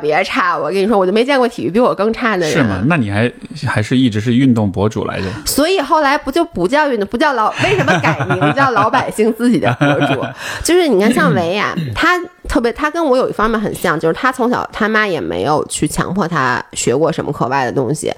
[0.00, 0.56] 别差。
[0.56, 2.50] 我跟你说，我就没见过体育比我更差的人。
[2.50, 2.82] 是吗？
[2.86, 3.30] 那你还
[3.66, 5.26] 还是一直是运动博主来着？
[5.44, 10.24] 所以后来不就不叫运动，不叫老，为什么改名叫老百姓自己的博主？
[10.64, 12.18] 就是你看，像维亚，他
[12.48, 18.10] 特别，他跟我有一方面很像，就是他从小他妈也没有去强迫他学过什么课外的东西。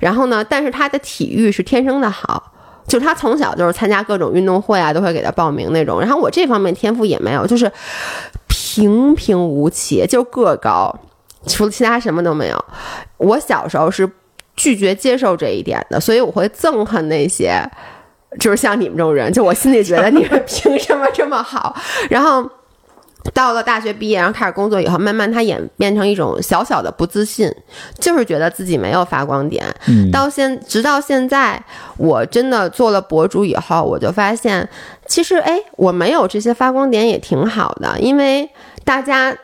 [0.00, 2.54] 然后呢，但是他的体育是天生的好。
[2.88, 6.00] 就他从小就是参加各种运动会啊，都会给他报名那种。
[6.00, 7.70] 然后我这方面天赋也没有，就是
[8.48, 10.98] 平平无奇，就个高，
[11.46, 12.64] 除了其他什么都没有。
[13.18, 14.10] 我小时候是
[14.56, 17.62] 拒绝接受这一点的，所以我会憎恨那些，
[18.40, 19.32] 就是像你们这种人。
[19.32, 21.76] 就我心里觉得你们 凭什么这么好？
[22.08, 22.50] 然后。
[23.34, 27.52] 到了大学毕业，然后开始工作以后，慢慢他演变成一种小小的不自信，
[27.98, 29.64] 就是觉得自己没有发光点。
[30.12, 31.62] 到现直到现在，
[31.96, 34.68] 我真的做了博主以后，我就发现，
[35.06, 38.48] 其实哎，我没有这些发光点也挺好的，因为
[38.84, 39.36] 大家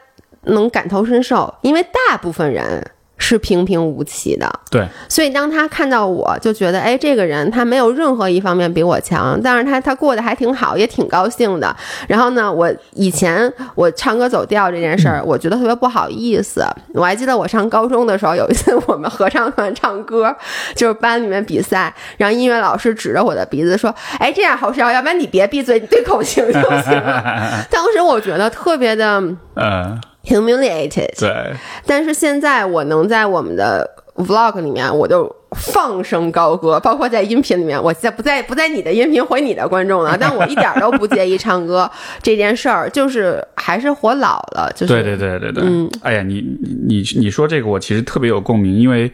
[0.42, 2.84] 能感同身受，因为大部分人
[3.16, 11.74] 是平平无奇的，对，所以当他看到我就觉得，哎，这个人他没有任何一方面比我强，但是他他过得还挺好，也挺高兴的。
[12.08, 16.66] 然后呢，我以前我唱歌走调这件事儿，我觉得特别不好意思。
[16.92, 20.34] 我还记得我上高中的时候，有一次我们合唱团唱歌，
[20.74, 27.64] 就是班里面比赛，然后音乐老师指着我的鼻子说：“哎，这样好笑，要不然你别闭嘴，你对口型就行了。
[27.70, 29.22] ”当时我觉得特别的，
[29.54, 30.00] 嗯。
[30.26, 31.52] humiliated，对，
[31.86, 41.90] 但是现在我能在我们的 vlog 里面，我就放声高歌，包括在音频里面，我在不在不在你的音频回你的观众了， 但我一点都不介意唱歌
[42.22, 46.44] 这件事儿，就是还是活老了，就是对对对对对，嗯，哎呀，你
[46.86, 49.10] 你你说这个我其实特别有共鸣，因为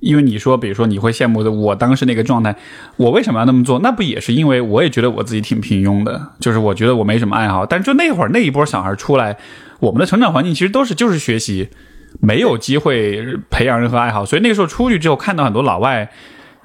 [0.00, 2.56] 因为你说，比如说你会羡慕的我当时那个状态，
[2.96, 3.78] 我为什么要那么做？
[3.80, 9.36] 那不也是因为我也觉得我自己挺平庸的，就是我觉得我没什么爱好，但就那会儿那一波小孩出来。
[9.80, 11.68] 我们的成长环境其实都是就是学习，
[12.20, 16.10] 没有机会培养任何爱好，所以那个时候出去之后看到很多老外，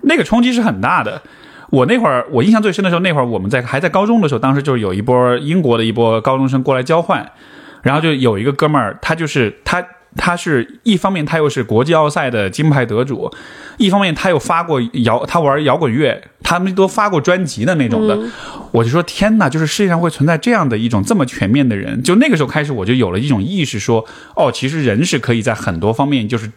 [0.02, 1.22] 那个冲击是很大的。
[1.70, 7.32] 我那会儿我印象最深的时候，那会儿我们在还在高中的时候，当时就是有一波英国的一波高中生过来交换，
[7.82, 9.84] 然后就有一个哥们儿，他就是他。
[10.16, 13.32] 他是一方面，他又是国际奥赛的金牌得主；
[13.78, 18.18] 一方面，他又发过摇，他玩摇滚乐，他们都发过专辑的那种的。
[18.72, 22.02] 我就说天哪，就是世界上会存在这样的一种这么全面的人。
[22.04, 24.06] 就那个时候开始，我就有了一种意识，说
[24.36, 26.52] 哦，其实人是可以在很多方面就是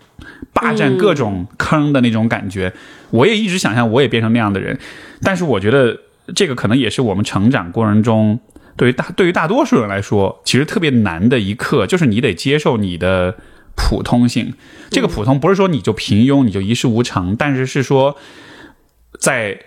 [0.53, 2.73] 霸占各种坑的那种感觉。
[3.11, 4.79] 我也一直想象我也变成那样的人，
[5.23, 5.99] 但是我觉得
[6.35, 8.39] 这个可能也是我们成长过程中。
[8.77, 13.37] 对于大对于大多数人来说，其实特别难的一课，就是你得接受你的
[13.75, 14.55] 普通性。
[14.91, 18.17] 这个普通不是说你就平庸，你就一事无成，但是是说，
[19.19, 19.59] 在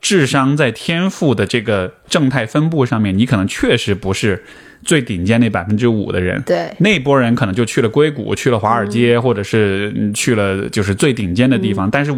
[0.00, 4.44] 智商、在天赋的这个正态分布上面，你可能确实不是
[4.82, 6.42] 最顶尖那百分之五的人。
[6.42, 12.14] 对，那波人可能就去了硅谷，去了华尔街，或者是去了就是最顶尖的地方，但是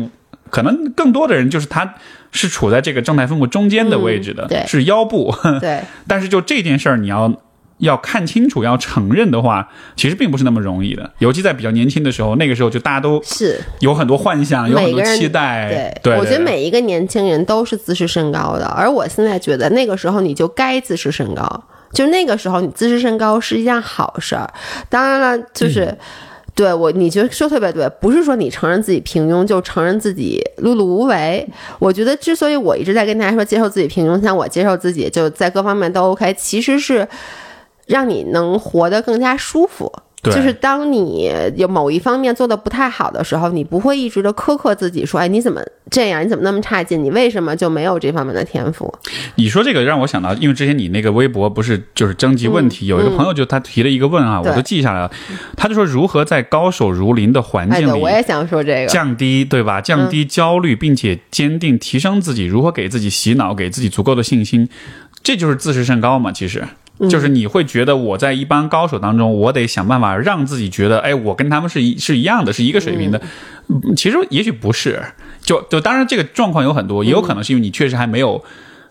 [0.57, 1.95] 可能更多的人就是他。
[2.33, 5.35] 是处在这个正态分布中间的位置的，是腰部。
[5.59, 7.33] 对， 但是就这件事儿，你要
[7.79, 11.11] 要看清楚，要承认的话，其实并不是那么容易的。
[11.19, 15.99] 尤其在比较年轻的时候，那个时候就大家都是有很多幻想，有很多期待。
[16.03, 18.67] 对，我觉得每一个年轻人都是自视甚高的。
[18.67, 24.53] 而我现在觉得，那个时候你就该自视甚高，就那个时候你自视甚高是一件好事儿。
[24.91, 25.97] 当然了，就是。
[26.57, 31.47] 对我，你觉得说特别对，不是说你承认自己平庸就承认自己碌碌无为。
[31.79, 37.07] 我觉得之所以我一直在跟大家说接受自己平庸，像我接受自己就在各方面都 OK，其实是
[37.87, 39.93] 让你能活得更加舒服。
[40.33, 45.61] 就是当你有某一方面做的不太好的时候，你不会一直的苛刻自己，说，哎，你怎么
[45.91, 46.25] 这样？
[46.25, 47.03] 你怎么那么差劲？
[47.03, 48.93] 你为什么就没有这方面的天赋？
[49.37, 55.11] 你说这个让我想到，因为之前你那个微博不是就是征集问题，有一个朋友就他提了一个问啊，我都记下来了。
[55.57, 59.81] 他就说如何在高手如林的环境里，我也想说这个降低对吧？
[59.81, 64.69] 降低焦虑，并且坚定提升自己，如何给自己洗脑，给自己足够的信心，
[65.23, 66.33] 这就是自视甚高嘛？
[66.33, 66.65] 其实。
[67.11, 73.21] 就是你会觉得我在一帮高手当中，我得想办法让自己觉得，哎，我跟他们是一是一样的，是一个水平的。
[73.97, 75.03] 其实也许不是，
[75.43, 78.43] 就就当然这个状况有很多，也有可能是因为你确实还没有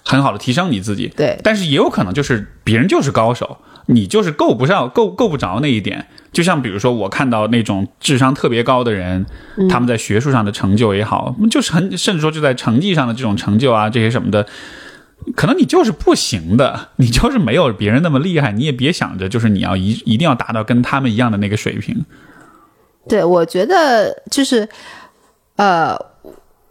[0.03, 1.12] 很好的提升你自己。
[1.16, 6.06] 对，但是也有可能就是别人就是高手，你就是够不上、够够不着那一点。
[6.32, 9.26] 就像比如说我看到那种智商特别高的人，
[9.70, 14.45] 他们在学术上的成就也好，就是很甚至说就在成绩上的这种成就啊，这些什么的。
[15.36, 22.06] 可能你就是不行的，你就是没有别人那么厉害，你也别想着就是你要一一定要达到跟他们一样的那个水平。
[23.08, 24.68] 对，我觉得就是，
[25.56, 25.96] 呃，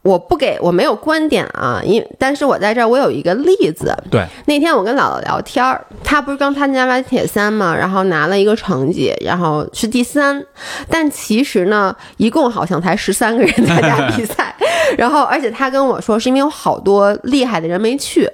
[0.03, 3.97] 我不给我没有观点啊，因但是我在这儿我有一个例子。
[4.11, 10.45] 对，那天我跟姥姥聊天儿，她不是刚参加完铁三嘛，然后拿了一个成绩，然后是第三，
[10.89, 14.55] 但其实呢，一共好像才十三个人参加比赛，
[14.99, 18.31] 然后而且她跟我说是因为有好多厉害的人没去。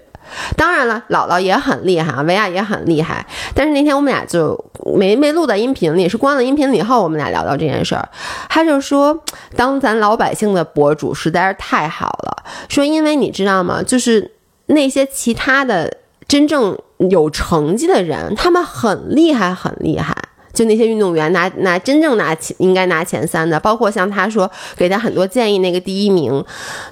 [0.56, 3.26] 当然了，姥姥也很厉害啊，维亚也很厉害。
[3.54, 4.58] 但是那天我们俩就
[4.96, 8.08] 没没录在音频里，是关了音频以后，我们俩聊到这件事儿。
[8.48, 9.18] 他就说，
[9.56, 13.82] 当咱老百姓的博主实在是太好了，说因为你知道吗？
[13.82, 14.32] 就是
[14.66, 16.78] 那些其他的真正
[17.10, 20.14] 有成绩的人，他们很厉害，很厉害。
[20.52, 26.44] 就那些运动员拿拿真正拿前应该拿前三的，包括像他说给他很多建议那个第一名，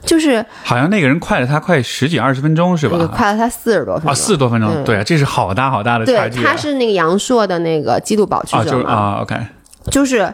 [0.04, 2.98] 就是好像那个人快了他快十几二十分钟是吧？
[3.06, 6.36] 快了他四十多分钟啊，四十多分钟，对啊，这是好大好大的差距。
[6.36, 8.90] 对，他是那个杨硕的那个纪录保持者嘛？
[8.90, 9.36] 啊，OK，
[9.90, 10.32] 就是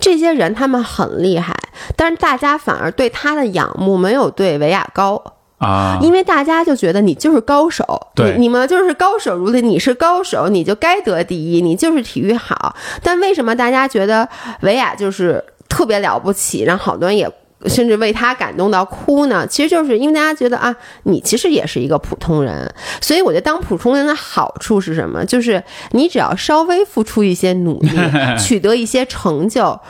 [0.00, 1.54] 这些人他们很厉害，
[1.96, 5.22] 但是大家反而对他的仰慕没有对维亚高。
[5.58, 12.74] 啊，因为大家就觉得你就是高手，对，你们就是高手如林，你是高手，你就该得第一，你就是体育好。
[13.02, 14.28] 但为什么大家觉得
[14.60, 15.44] 维亚就是？
[15.68, 17.28] 特别了不起，让好多人也。
[17.64, 25.24] 甚至为他感动到哭呢，其实就是因为大家觉得啊，你其实也是一个普通人，所以我觉得当普通人的好处是什么？
[25.24, 27.90] 就是你只要稍微付出一些努力，
[28.38, 29.80] 取得一些成就，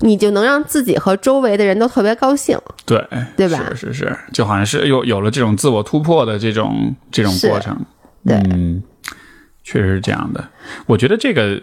[0.00, 2.56] 你就能让自己和周围的人都特别高兴。
[2.84, 3.04] 对，
[3.36, 3.60] 对吧？
[3.74, 7.76] 是是是，就好像是有有了这种自我突破的这种这种过程。
[8.24, 8.40] 对，
[9.64, 10.48] 确实是这样的。
[10.86, 11.60] 我觉得这个。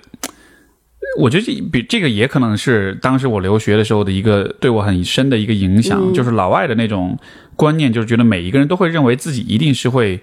[1.20, 7.18] 我觉得这比这个也可能是当时我留学的时候的一个对我很深的一个影响，就是老外的那种
[7.56, 10.22] 观念，就是觉得每一个人都会认为自己一定是会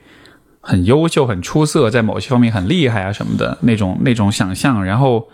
[0.60, 4.84] 很优秀、很出色，在某些方面很厉害啊什么的那种那种想象。
[4.84, 5.28] 然后，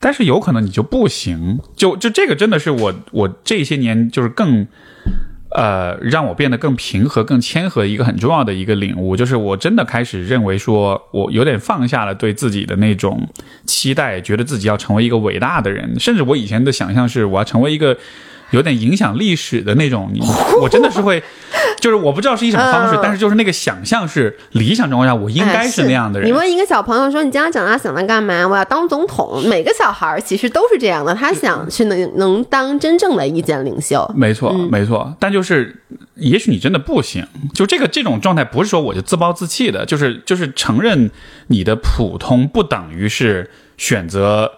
[0.00, 4.66] 但是有可能你就不行，就就这个真的是我我这些年就是更。
[5.54, 13.26] 呃，让我变得更平和、更谦和，一个很重要的一个领悟，就是我真的开始认为，说我有点放下了对自己的那种
[13.64, 17.96] 期待，觉得自己要成为一个伟大的人，甚至我以前的想象是我要成为一个。
[18.50, 20.10] 有点影响历史的那种，
[20.60, 21.22] 我真的是会，
[21.80, 26.28] 就是我不知道是一什么方式， 但是就是那个想象是理想状况下，我应该是那样的人。
[26.28, 29.42] 你问一个小朋友说：“你将来长大想来干嘛？”我要当总统。
[29.46, 34.08] 每个小孩其实都是这样的，他想去能能当真正的意见领袖。
[34.14, 35.14] 没错，没错。
[35.18, 35.82] 但就是，
[36.14, 37.26] 也许你真的不行。
[37.52, 41.10] 就这个这种状态，不是说我就自暴自弃的，就是就是承认
[41.48, 44.50] 你的普通不等于是选择。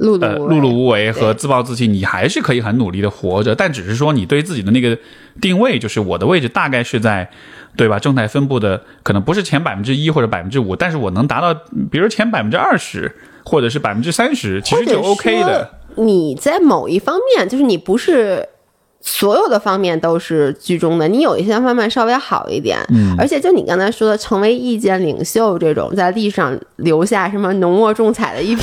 [0.00, 4.96] 碌碌碌无为和自暴自弃，你还是可以很努力的活着，但只是说你对自己的那个
[5.40, 7.30] 定位，就是我的位置大概是在，
[7.76, 7.98] 对吧？
[7.98, 11.52] 正态分布的可能不是前百分之一或者百分之五，但是我能达到，
[11.90, 15.70] 比如前百分之二十或者是百分之三十，其实就 OK 的。
[15.96, 18.48] 你在某一方面，就是你不是。
[19.00, 28.62] 所有的方面都是居中的，你有一些方面稍微好一点，嗯，而且就你刚才说的，成为意见领袖这种，在历史上留下什么浓墨重彩的一笔，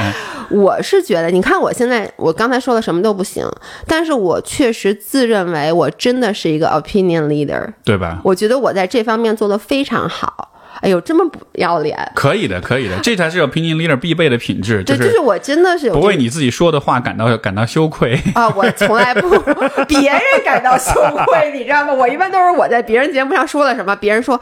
[0.50, 3.46] 我是觉得，你看我现在，我刚才说的什么都不行，
[3.86, 8.20] 但是我确实自认为我真的是一个 opinion leader，对吧？
[8.24, 10.50] 我觉得我在这方面做的非常好。
[10.84, 11.98] 哎呦，这么不要脸！
[12.14, 14.84] 可以的，可以的，这才是有 opinion leader 必备的品质。
[14.84, 18.46] 对，就是我真的是不为你自己说的话感到感到羞愧啊！
[18.54, 19.30] 我从来不
[19.88, 20.92] 别人感到羞
[21.24, 21.94] 愧，你知道吗？
[21.94, 24.38] 我一般都是我在别人节目上说了什么，别人说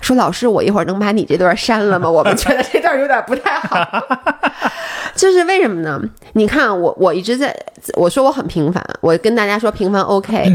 [0.00, 2.10] 说老师，我一会儿能把你这段删了吗？
[2.10, 3.78] 我们觉得这段有点不太好。
[5.14, 6.02] 就是为什么呢？
[6.32, 7.54] 你看我，我一直在
[7.94, 10.50] 我说我很平凡，我跟大家说平凡 OK。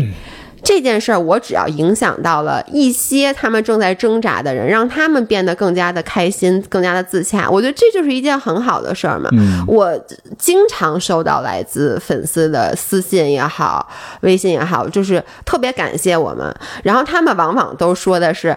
[0.64, 9.30] 这件事儿，我只要影响到了一些他们正在挣扎的人，让他们变得更加的开心、更加的自洽，我觉得这就是一件很好的事儿嘛。
[9.68, 9.98] 我
[10.38, 13.88] 经常收到来自粉丝的私信也好、
[14.22, 16.54] 微信也好，就是特别感谢我们，
[16.84, 18.56] 然后他们往往都说的是。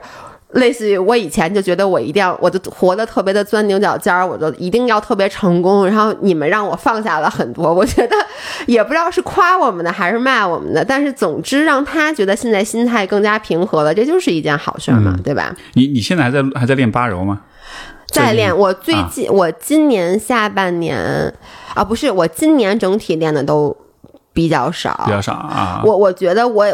[0.53, 5.87] 类似于我以前就觉得我一定要，我就活得特别的钻牛角尖儿，我就一定要特别成功。
[5.87, 8.15] 然后你们让我放下了很多，我觉得
[8.67, 10.85] 也不知道是夸我们的还是骂我们的。
[10.85, 15.55] 但是总之让他觉得现在心态更加平和了， 这就是一件好事嘛，对吧？
[15.73, 17.41] 你你现在还在还在练八柔吗？
[18.09, 18.55] 在练。
[18.55, 21.01] 我最近我今年下半年
[21.75, 23.75] 啊，不是我今年整体练的都
[24.35, 25.81] 比较少，比较少啊。
[25.83, 26.67] 我我觉得我。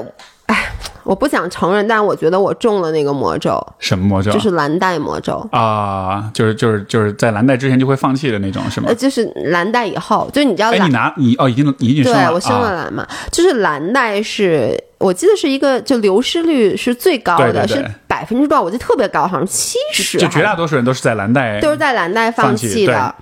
[0.46, 0.64] 哎，
[1.08, 3.58] 我不想承认，但我觉得我中了那个魔咒。
[3.78, 4.30] 什么魔咒？
[4.30, 6.30] 就是蓝带魔咒啊！
[6.34, 8.88] 就是就是就是在蓝带之前就会放弃的那种，是吗？
[8.88, 14.78] 呃，就是蓝带以后，就你知道，哎，你拿你哦，已经已经对我升了蓝嘛，就是蓝带是。
[14.98, 18.62] 我记得是一个，就流失率是最高的，是百分之多少？
[18.62, 20.18] 我记得特别高，好像七十。
[20.18, 23.14] 就绝大多数人都是在蓝带，都是在蓝带放弃的。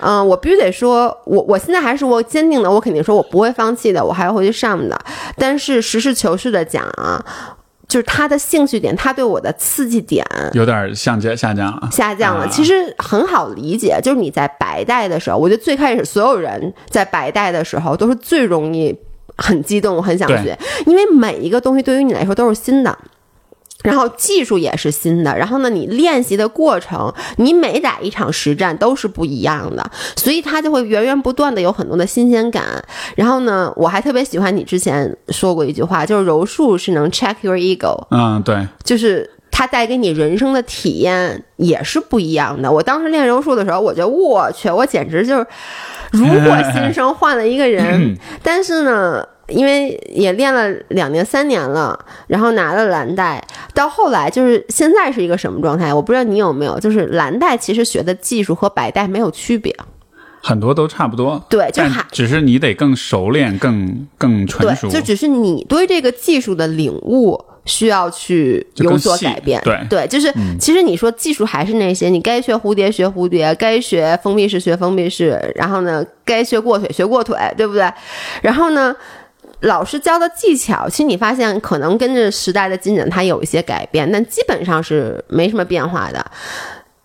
[0.00, 4.96] 嗯，我必须得说，我我现在还是我坚定的，我肯定说我不会放弃的，我还要回去上的。
[5.36, 7.24] 但是实事求是的讲啊，
[7.88, 12.46] 就是他的兴趣点，他对我的刺激点有点下降下降了，下降了。
[12.48, 18.96] 其实很好理解，就是你在白带的时候，我觉得最开始所有人在白带的时候都是最容易。
[19.36, 22.96] 很激动，我很想学，因为每一个东西对于你来说都是新的，
[23.82, 32.64] 然后技术也是新的，然后呢，你练习的过程，你每打一场实战都是不一样的，所以它就会源源不断的有很多的新鲜感。
[33.16, 38.06] 然后呢，我还特别喜欢你之前说过一句话，就是柔术是能 check your ego。
[38.10, 42.70] 嗯，对，就是它带给你人生的体验也是不一样的。
[42.70, 45.46] 我当时练柔术的时候，我觉得我去，我简直就是。
[46.10, 51.98] 如果新生换了一个人，但是呢，因为也练了两年、三年了，
[52.28, 53.44] 然后拿了蓝带，
[53.74, 55.92] 到后来就是现在是一个什么状态？
[55.92, 59.74] 我不知道你有没有，就是蓝带其实学的技术和白带没有区别，
[60.40, 61.42] 很多都差不多。
[61.48, 61.82] 对，就
[62.12, 64.88] 只是你得更熟练、更更纯熟。
[64.88, 69.60] 对，就只是你对这个技术的领悟需要去有所改变。
[69.64, 77.90] 对对，就是其实你说技术还是那些，你该学蝴蝶学蝴蝶，该学封闭式学封闭式，然后呢，该学过腿学过腿，对不对？
[78.42, 78.94] 然后呢，
[79.60, 86.24] 老师教的技巧，其实你发现可能跟着时代的进展，它有一些改变，但基本上是没什么变化的。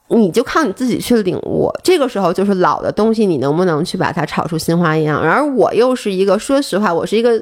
[0.10, 5.20] 你就靠你自己去领悟，这个时候就是老的东西，你能不能去把它炒出新花样？
[5.20, 7.40] 而我又是一个，说实话，我是一个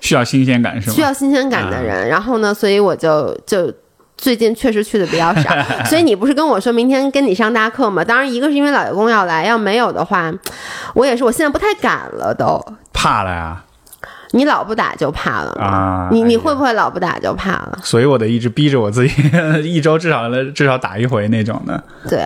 [0.00, 0.94] 需要新鲜感是吗？
[0.94, 2.06] 需要新鲜感的人。
[2.08, 3.72] 然后呢，所以我就就
[4.16, 5.50] 最近确实去的比较少。
[5.86, 8.04] 所以你不是跟我说明天跟你上大课吗？
[8.04, 10.32] 当然，一个是因为老爷公要来，要没有的话，
[10.94, 13.64] 我也是，我现在不太敢了，都怕了呀。
[14.32, 16.08] 你老不打就怕了啊！
[16.10, 17.78] 你你会不会老不打就怕了？
[17.82, 19.14] 所以我得一直逼着我自己，
[19.62, 21.82] 一周至少至少打一回那种的。
[22.08, 22.24] 对，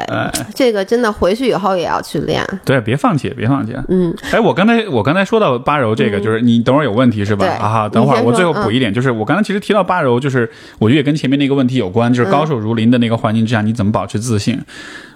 [0.55, 2.47] 这个真的回去以后也要去练。
[2.65, 3.77] 对，别放弃，别放弃。
[3.89, 7.47] 嗯，哎，我刚才我刚才说到八柔这个，就是你等会儿有问题是吧？
[7.47, 10.49] 啊，等会儿我最后补一点，就是我刚才其实提到八柔，就是
[10.79, 14.61] 我觉得也跟前面那个问题有关，就是高手如林的那个环境之下，你怎么保持自信？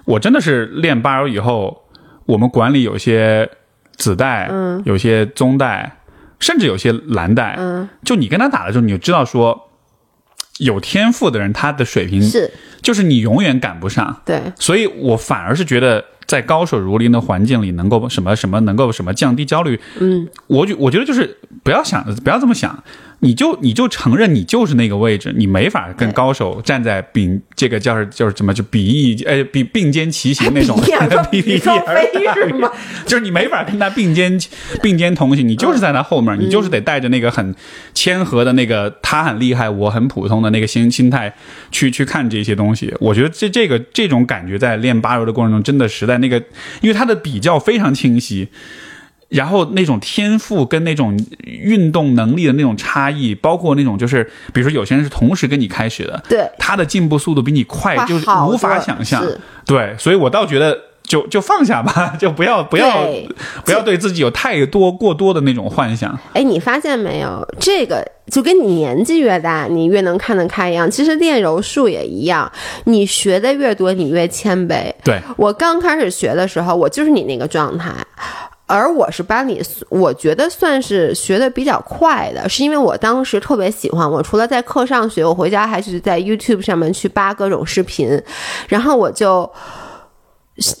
[0.03, 1.83] 我真的是练八柔以后，
[2.25, 3.49] 我们管理有些
[3.95, 5.95] 子代，嗯，有些宗代。
[6.41, 9.69] 甚至有些蓝带，嗯，就你跟他打的时候，你就知道说，
[10.59, 22.83] 有天赋的人他的水平是，就是你永远赶不上，对，所以我反而是觉得在高手如林的环境里，能够什么什么能够什么降低焦虑，嗯，我觉我觉得就是不要想不要这么想。
[23.23, 30.75] 你就你就承认你就是那个位置，你没法跟高手站在并这个叫是就是怎么就比翼哎比并肩齐行那种，
[31.29, 32.69] 比比双飞是吗？
[33.05, 34.39] 就是你没法跟他并肩
[34.81, 37.53] 并肩同行，你就是在他后面，你就是得带着那个很
[37.93, 41.31] 谦和的那个他很厉害，我很普通的那个心心态
[41.69, 42.91] 去去看这些东西。
[42.99, 46.41] 我觉得这这个这种感觉在练八柔的过程中，真的实在那个，
[46.81, 48.47] 因为他的比较非常清晰。
[49.31, 59.23] 然后那种天赋跟那种运动能力的那种差异，包括那种就是，比如说有些人是同时跟你开始的，对，他的进步速度比你快，就是无法想象。
[59.65, 63.07] 对，所以我倒觉得就就放下吧， 就不要不要
[63.63, 66.19] 不要对自己有太多过多的那种幻想。
[66.33, 67.47] 哎，你发现没有？
[67.57, 70.91] 这个就跟你年纪越大，你越能看得开一样。
[70.91, 72.51] 其实练柔术也一样，
[72.83, 74.93] 你学的越多，你越谦卑。
[75.05, 77.93] 对我刚开始学的时候，我就是你那个状态。
[78.71, 84.09] 而我是班里，我觉得算是学的比较快的，是因为我当时特别喜欢。
[84.09, 88.21] 我除了在课上学，我回家还是在 YouTube 上面去扒各种视频，
[88.67, 89.49] 然后我就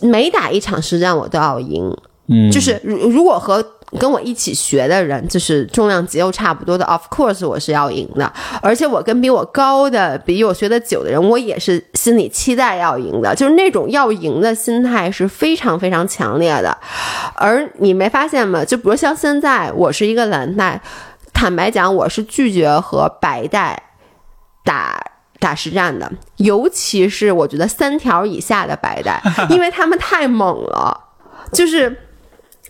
[0.01, 1.95] 每打一场实战我都要赢。
[2.27, 3.65] 嗯，就是如如果和。
[3.99, 8.31] 跟我一起学的人，就是重量级又差不多的，of course 我是要赢的。
[8.61, 16.77] 而且我跟比我高的、比我学的久的人，我也是心里期待要赢的，就是那种要赢的心态是非常非常强烈的。
[17.35, 18.63] 而你没发现吗？
[18.63, 20.81] 就比如像现在，我是一个蓝带，
[21.33, 23.81] 坦白讲，我是拒绝和白带
[24.63, 25.03] 打
[25.39, 30.97] 打实战的，尤其是我觉得三条以下的白带，因为他们太猛了，
[31.51, 32.07] 就是。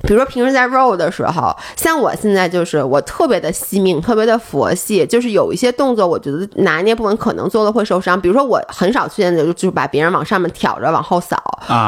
[0.03, 8.19] 比如说平时在 roll 的时候，像我现在就是我特别的惜命，特别的佛系，就是有一些动作，我觉得拿捏不稳，可能做了会受伤。
[8.19, 11.37] 比如说我很少出现的就就是把别人往上面挑着往后扫，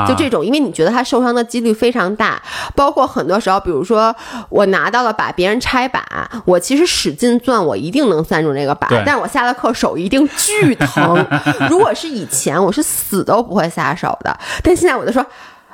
[0.07, 2.41] 就这种，因为你觉得他受伤的几率非常大。
[2.75, 4.15] 包括很多时候，比如说
[4.49, 6.03] 我拿到了把别人拆把，
[6.45, 11.25] 我其实使劲攥，我一定能攥住那个把，但是我下了课手一定巨疼。
[11.69, 15.25] 如果是以前，我是死都不会下手的，但现在我就说。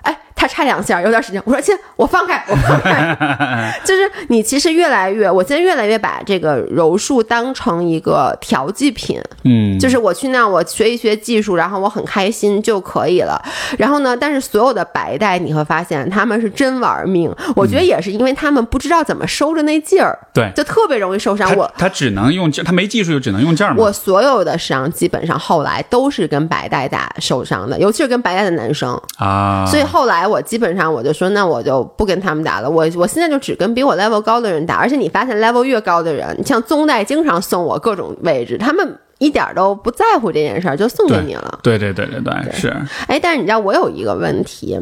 [0.01, 1.41] 哎，他差两下，有点使劲。
[1.43, 3.77] 我说亲，我放开，我放开。
[3.83, 9.19] 就是你其实越来越，我现在越来越把这个柔术当成一个调剂品。
[9.43, 13.37] 嗯，就是我去那我学一学技术，然后我很开心就可以了。
[13.77, 17.29] 然后呢，但是所有的白带你会发现他们是真玩命。
[17.57, 21.53] 我觉得也是因为他们不知道怎么收着那劲儿，对，就特别容易受伤。
[21.57, 23.75] 我他只能用劲，他没技术就只能用劲儿嘛。
[23.79, 29.83] 我所有的伤基本上后来都是跟白带打受伤的，尤其是跟白带的男生啊，所以。
[29.89, 32.69] 后来我基本上我就说，那我就不跟他们打了。
[32.69, 34.75] 我我现在就只跟比我 level 高的人打。
[34.75, 41.59] 而且你发现 level 越高的人，像宗代经常送我各种位置，他们一点都不在乎这件事儿，就送给你了。
[41.63, 42.73] 对对对对对，是。
[43.07, 44.79] 哎，但是你知道我有一个问题，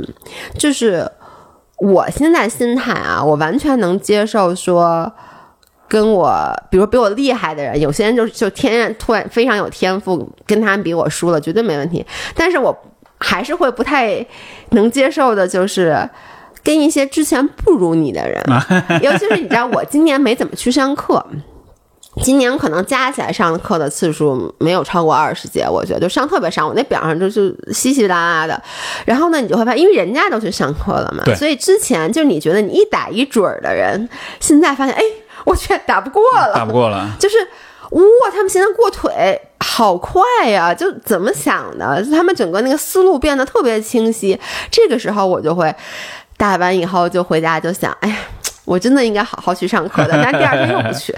[0.58, 1.10] 就是
[1.78, 5.12] 我现在心态啊，我完全能接受说，
[5.88, 6.30] 跟我
[6.70, 12.06] 比如比我厉害的人，有些人就就天然突然非常有天赋，跟他们比我输了，绝对没问题。
[12.36, 12.78] 但是我。
[13.20, 14.26] 还是会不太
[14.72, 16.10] 能接受的，就是
[16.64, 18.44] 跟一些之前不如你的人，
[19.02, 21.26] 尤其是你知道，我今年没怎么去上课，
[22.22, 28.62] 今年可能加起来上课的次数没有超过二十节，我觉得就上特别少，我那表上就是稀稀拉拉的。
[29.06, 34.08] 然后呢，你就会发现，因为人家都去上课了嘛，所以之前就你觉得你一打一准儿的人，
[34.40, 35.02] 现在发现，哎，
[35.46, 37.36] 我去打不过了，打不过了，就是。
[37.90, 39.40] 哇，他们现在过腿
[39.70, 40.74] 好快呀！
[40.74, 42.02] 就怎么想的？
[42.10, 44.40] 他们整个那个思路变得特别清晰。
[44.72, 45.74] 这个时候我就会
[46.38, 48.16] 打完以后就回家就想，哎呀，
[48.64, 50.20] 我真的应该好好去上课的。
[50.24, 51.14] 但第二天又不去。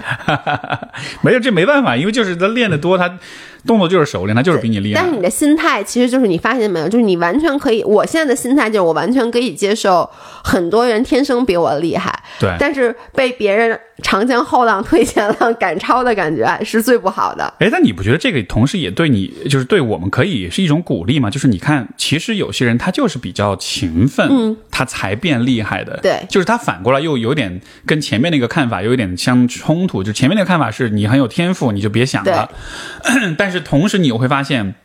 [1.22, 3.18] 没有，这没办法，因为就是他练的多，他。
[3.66, 5.00] 动作就是熟练，他就是比你厉害。
[5.00, 7.82] 但是你的心态其实就是你发现没有，就是你完全可以。
[7.84, 10.08] 我现在的心态就是我完全可以接受
[10.42, 12.54] 很多人天生比我厉害，对。
[12.58, 17.52] 但是被别人长江后浪推前浪赶超的感觉是最不好的。
[17.58, 21.28] 哎，但你不觉得这个同时也对你，就是对我们可以是一种鼓励吗？
[21.28, 25.98] 就是你看，其实有些人他就是比较勤奋，嗯，他才变厉害的。
[26.02, 30.02] 对，就是他反过来又有点跟前面那个看法有一点相冲突。
[30.02, 32.50] 就前面那个看法是你很有天赋，你就别想了。
[33.36, 34.76] 但但是同时，你又会发现，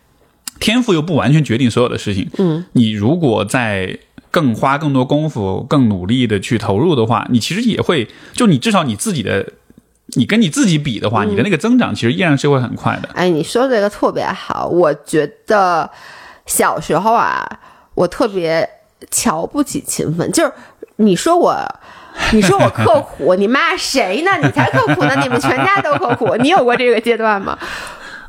[0.60, 2.28] 天赋又不完全决定所有的事情。
[2.40, 4.00] 嗯，你如果在
[4.32, 9.54] 更花更多功夫、更努力的去投入的话，你其实也会，就你至少你自己的，
[10.16, 13.10] 你跟你自己比的话，你的那个增长其实依然是会很快的。
[13.14, 15.88] 哎，你说这个特别好，我觉得
[16.48, 17.48] 小时候啊，
[17.94, 18.68] 我特别
[19.12, 20.52] 瞧不起勤奋，就是
[20.96, 21.56] 你说我。
[22.32, 24.32] 你说我刻苦， 你骂谁呢？
[24.42, 25.14] 你才刻苦呢！
[25.22, 27.60] 你们全家都刻苦，你有过这个阶段吗？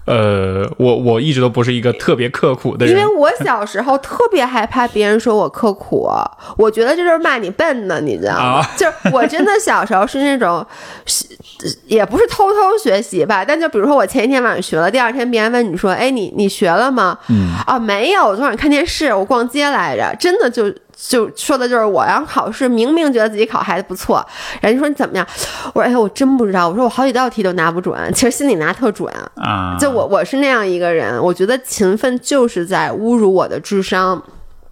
[0.06, 6.08] 呃，我我一直都不是一个特别刻苦的人，因为我小时候特别害怕别人说我刻苦，
[6.56, 8.66] 我觉得这就是骂你笨呢，你知道吗？
[8.78, 10.64] 就是我真的小时候是那种，
[11.86, 17.18] 也不是偷偷学习吧，但就比如说我前一天晚上学了，第二天别人问你说，哎，你你学了吗？
[17.28, 20.72] 嗯，啊，没有，我昨晚看电视，我逛街来着，真的就。
[20.96, 24.26] 就说的就是我，然后考试明明觉得自己考还不错，
[24.62, 25.26] 人家说你怎么样？
[25.74, 26.66] 我说哎呀，我真不知道。
[26.68, 29.76] 我说我好几道题都拿不准，其实心里拿特准啊。
[29.78, 34.22] 就我我是那样一个人，我觉得勤奋就是在侮辱我的智商。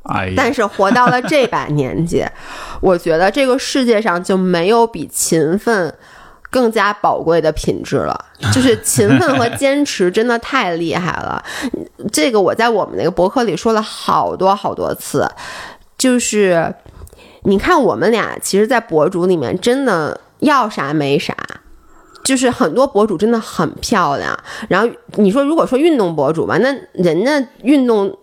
[0.05, 2.25] 哎，但是活到了这把年纪，
[2.81, 5.95] 我觉得这个世界上就没有比勤奋
[6.51, 8.25] 更加宝贵的品质了。
[8.53, 11.43] 就是勤奋和坚持真的太厉害了。
[12.13, 15.27] 这个我在我们那个博客里说了好多好多次。
[16.05, 16.75] 就是，
[17.45, 21.35] 你看我们俩，其实，在博主里面真的要啥没啥，
[22.23, 24.39] 就是很多博主真的很漂亮。
[24.69, 28.15] 然后你说，如果说运动博主吧，那人家运动。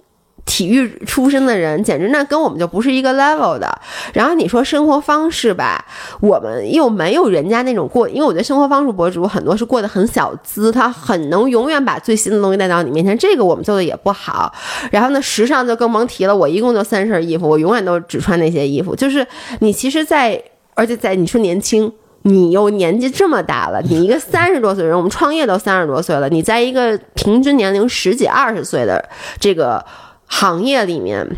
[0.46, 3.80] 体育出身的人，简直那跟我们就不是一个 level 的。
[4.14, 5.86] 然后你说生活方式吧，
[6.20, 14.54] 我们又没有人家那种过，因为我觉得生活方式博主很多是过得很小资，他很能永远把最新的东西带到你面前，这个我们做的也不好。
[14.92, 18.96] 然后呢，时尚就更甭提了，我一共就三身衣服，我永远都只穿那些衣服。
[18.96, 19.26] 就是
[19.60, 20.42] 你其实，在
[20.74, 21.90] 而且在你说年轻，
[22.24, 29.08] 你又年纪这么大了，你一个 三十多岁人，我们创业都三十多岁了，你在一个平均年龄十几二十岁的
[29.40, 29.86] 这个。
[30.32, 31.38] 行业里面，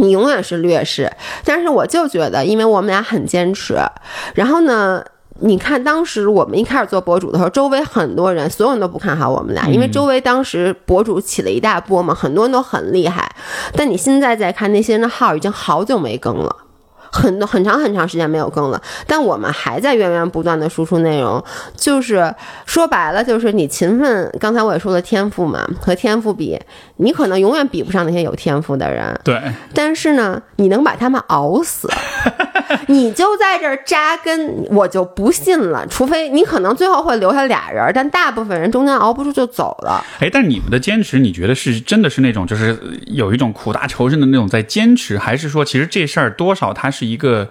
[0.00, 1.12] 你永远是劣势。
[1.44, 3.76] 但是我就觉得，因为我们俩很坚持。
[4.34, 5.04] 然后呢，
[5.40, 13.30] 你看当时我们一开始做博主的时候，周围很多人，所有人都不看好我们俩，因为周围当时博主起了一大波嘛，很多人都很厉害。
[13.76, 16.56] 但你现在再看那些人的号，已经好久没更了。
[17.14, 21.42] 很多很长很长时间没有更了，但我们还在源源不断的输出内容，
[21.76, 22.34] 就是
[22.66, 24.28] 说白了，就是你勤奋。
[24.40, 26.58] 刚才我也说了天赋嘛，和天赋比，
[26.96, 29.16] 你可能永远比不上那些有天赋的人。
[29.22, 29.40] 对，
[29.72, 31.88] 但是呢，你能把他们熬死，
[32.88, 35.86] 你就在这儿扎根，我就不信了。
[35.86, 40.04] 除非你可能最后会留下俩人，但大部分人中间熬不住就走了。
[40.18, 47.03] 哎，但你们的坚持，你觉得是真的是那种，就是有一种苦大仇深的那种在坚持，还是说其实这事儿多少它是？
[47.04, 47.48] 一个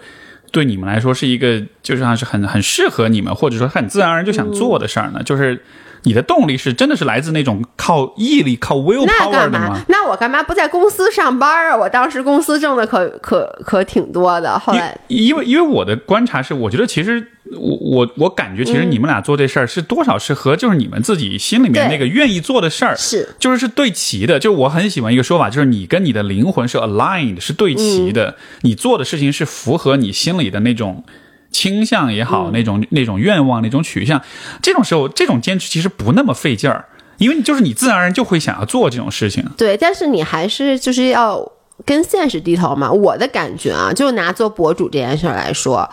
[0.51, 5.21] 对你们来说是一个，就像是很很适合你们，或者说很自然而然就想做的事儿呢？
[5.23, 5.63] 就是
[6.03, 9.79] 你的动力是真的是来自那种靠毅力、靠 will power 的吗？
[9.87, 11.77] 那我干嘛不在公司上班啊？
[11.77, 14.57] 我当时公司挣的可可可挺多的。
[14.59, 17.29] 后来，因为因为我的观察是，我觉得其实。
[17.57, 24.39] 我我我感觉，其实你们俩做这事儿是多少是和就是你们自己心里面那个愿意做的事儿是，就是是对齐的。
[24.39, 28.35] 就是我很喜欢一个说法，就是你跟你的灵魂是 aligned，是对齐的。
[28.61, 31.03] 你做的事情是符合你心里的那种
[31.51, 34.21] 倾向也好，那种那种愿望、那种取向。
[34.61, 36.85] 这种时候，这种坚持其实不那么费劲儿，
[37.17, 39.45] 因为你就是你自然而然就会想要做这种事情。
[39.57, 41.51] 对，但是你还是就是要。
[41.85, 45.89] 跟现实低头嘛，我的感觉啊，就拿做博主这件事来说，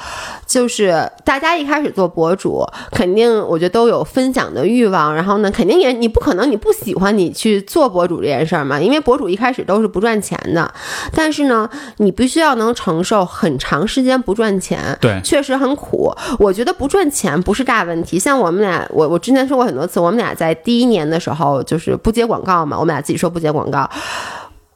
[0.46, 10.72] 就是大家一开始做博主，肯定我觉得都有分享的欲望，然后呢，肯定也你不可能你不喜欢你去做博主这件事儿嘛，因为博主一开始都是不赚钱的，
[11.12, 16.14] 但是呢，你必须要能承受很长时间不赚钱，对，确实很苦。
[16.38, 23.88] 我觉得不赚钱不是大问题，像我们俩，我我之前说过很多次，我们俩在第一年的时候就是不接广告嘛，我们俩自己说不接广告。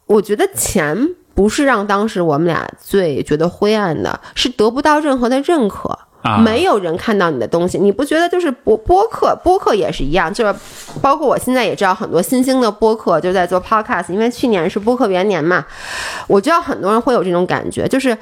[0.07, 5.99] 我觉得钱不是让当时我们俩最觉得灰暗的，是得不到任何的认可。
[6.43, 7.77] 没有人看到你的东西。
[7.77, 10.55] 你不觉得就是播播客，播客也是一样，就是
[11.03, 15.63] 包括我现在也知道很多新兴的播客就在做 podcast，因为去年是播客元年嘛，
[16.27, 18.17] 我知道很多人会有这种感觉，就是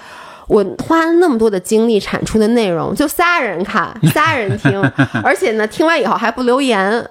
[0.48, 4.82] 我花了那么多的精力产出的内容，就仨人看，仨人听，
[5.22, 7.08] 而且呢，听完以后还不留言。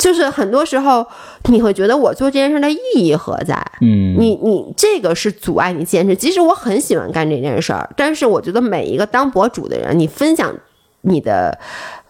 [0.00, 1.06] 就是很多时候，
[1.50, 3.54] 你会觉得我做这件事的意义何在？
[3.82, 6.16] 嗯，你你这个是阻碍你坚持。
[6.16, 10.56] 即使我很喜欢干这件事儿，但是我觉得每一个当博主的人，你分享
[11.02, 11.58] 你的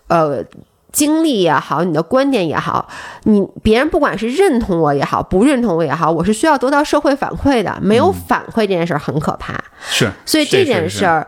[0.07, 0.45] 呃
[0.93, 2.89] 经历也好，你的观点也好，
[3.25, 7.77] 你别人不管是认同我也好，不认同我也好，我是需要得到社会反馈的。
[7.83, 9.55] 没有反馈这件事儿很可怕。
[9.91, 11.27] 是，所以这件事儿。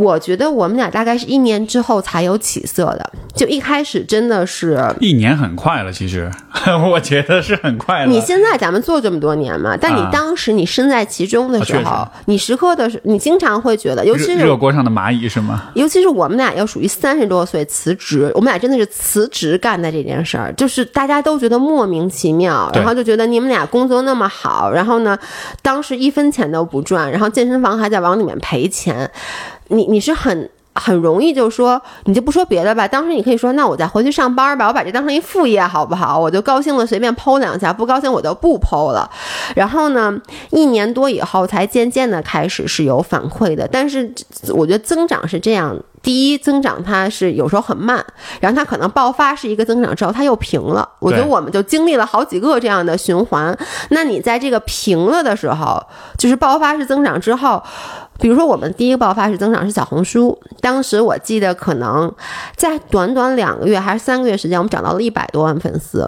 [0.00, 6.30] 我觉得我们俩大概是一年之后才有起色的，就一开始真的是，一年很快了，其实
[6.90, 8.10] 我觉得是很快了。
[8.10, 15.64] 你现在咱们做这么多年嘛，但你当时你身在其中的时候，你时刻的，你经常会觉得，尤其是热锅上的蚂蚁是吗？
[15.74, 25.18] 尤其是我们俩要属于三十多岁辞职，我们俩真的是辞职干的这件事儿，就是大家都觉得莫名其妙，然后就觉得你们俩工作那么好，然后呢，
[25.60, 29.10] 当时一分钱都不赚，然后健身房还在往里面赔钱。
[29.70, 32.86] 你你是很很容易就说，你就不说别的吧。
[32.86, 36.18] 当时你可以说，那我再回去上班吧，我把这当成一副业好不好？
[36.18, 39.10] 我就高兴了，随便剖两下，不高兴我就不剖了。
[39.56, 40.16] 然后呢，
[40.50, 43.66] 一年多以后才渐渐的开始是有反馈的。
[43.66, 44.12] 但是
[44.54, 48.02] 我觉得增长是这样：第一，增长它是有时候很慢，
[48.40, 50.88] 然后它可能爆发是一个增长之后，它又平了。
[51.00, 53.54] 我觉得我们就经历了好几个这样的循环。
[53.90, 55.82] 那你在这个平了的时候，
[56.16, 57.60] 就是爆发式增长之后。
[58.20, 62.12] 比如说，我们第一个爆发式增长是小红书，当时我记得可能
[62.54, 66.06] 在短短两个月还是三个月时间，我们涨到了一百多万粉丝。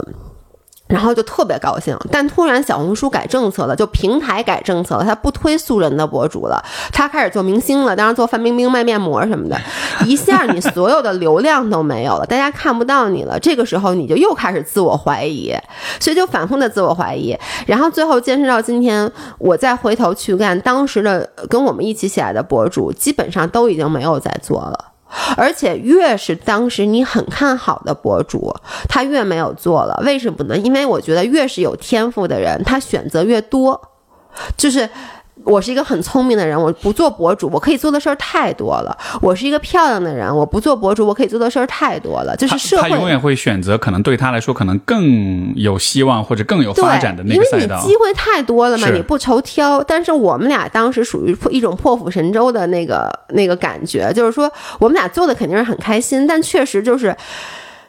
[0.93, 6.63] 然后就特别高兴，但突然小红书改政策了，就平台改政策了，他不推素人的博主了，
[6.93, 9.59] 他开始做明星了，当然做范冰冰卖面膜什么的，
[10.05, 15.51] 一下你所有的流量都没有了，大家看不到你了，这个时候你就又开始自我怀疑，
[15.99, 17.35] 所以就反复的自我怀疑，
[17.67, 24.92] 然后最后坚持到今天，我再回头去干，当时的跟我们一起起来的博主，基本上都已经没有在做了。
[25.37, 28.55] 而且越是当时你很看好的博主，
[28.89, 30.03] 他越没有做了。
[30.05, 30.57] 为什么呢？
[30.57, 33.81] 因为我觉得越是有天赋的人，他选择越多，
[34.57, 34.89] 就是。
[35.45, 38.97] 我是一个很聪明的人，我不做博主，我可以做的事儿太多了。
[39.21, 42.37] 我是一个漂亮的人，我不做博主，我可以做的事儿太多了。
[42.37, 47.57] 就是社会，他永远会选择可能对他来说可能更有希望或者更有发展的那个赛道。
[47.59, 49.83] 因为你机会太多了嘛，你不愁挑。
[49.83, 57.17] 但是我们俩当时属于一种破釜沉舟的那个那个感觉，就是说我们俩做的肯定是很开心，但确实就是。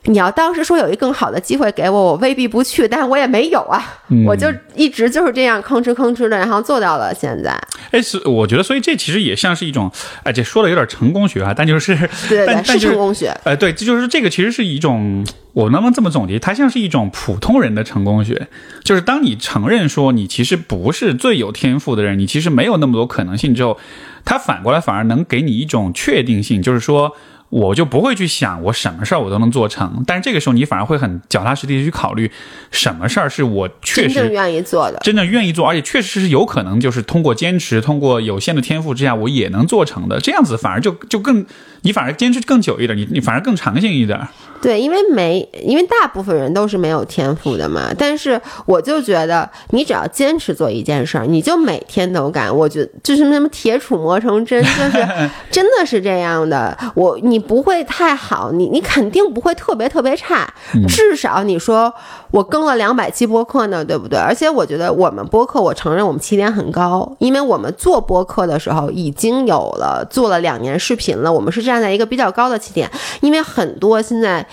[0.06, 7.58] 你要当时说有一更好的机会给我，我未必不去，但是我也没有啊，我就一直就是这样吭哧吭哧的，然后做到了现在。
[7.92, 9.90] 哎，是我觉得，所以这其实也像是一种，
[10.24, 11.96] 哎，这说的有点成功学啊，但就是，
[12.28, 13.34] 对 对，是成功学。
[13.46, 16.38] 哎，对，这就是这个其实是一种，我能不能这么总结？
[16.38, 18.50] 它像是一种普通人的成功学，
[18.84, 23.80] 就是当你承认说你其实不是最有天赋的人，你其实没有那么多可能性之后，
[24.26, 27.16] 它反过来反而能给你一种确定性，就是说。
[27.54, 32.30] 我就不会去想我什么事儿我都能做成，但是这个时候你反而会很脚踏实地去考虑，
[32.72, 40.20] 什么事儿是我确实真正愿意做的，真正愿意做，而且确实是有可能就是通过坚持，通过有限的天赋之下，我也能做成的。
[40.20, 41.46] 这样子反而就就更，
[41.82, 44.20] 你反而坚持更久一点，你你反而更长性一点。
[44.62, 47.94] 对，因为没，因为大部分人都是没有天赋的嘛。
[47.98, 52.56] 但是我就觉得，你只要坚持做一件事儿，你就每天都干。
[52.56, 55.06] 我觉得就是什么铁杵磨成针，就是
[55.52, 56.78] 真的是这样的。
[56.96, 60.52] 我你不会太好，你你肯定不会特别特别差。
[60.88, 61.94] 至少你说
[62.32, 64.18] 我更了两百期播客呢，对不对？
[64.18, 72.90] 而且我觉得我们播客，我承认我们起点很高，因为我们做播客的时候已经有了做了两年视频了，我们是站在一个比较高的起点。
[73.22, 74.48] 因为很多现在。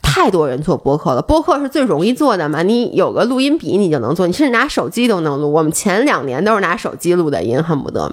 [0.00, 2.62] 太多人做播客了，播客是最容易做的嘛？
[2.62, 5.52] 你有个录音笔，你就能做，你甚至拿手机都能录。
[5.52, 8.12] 我们前两年都是拿手机录的音，恨不得。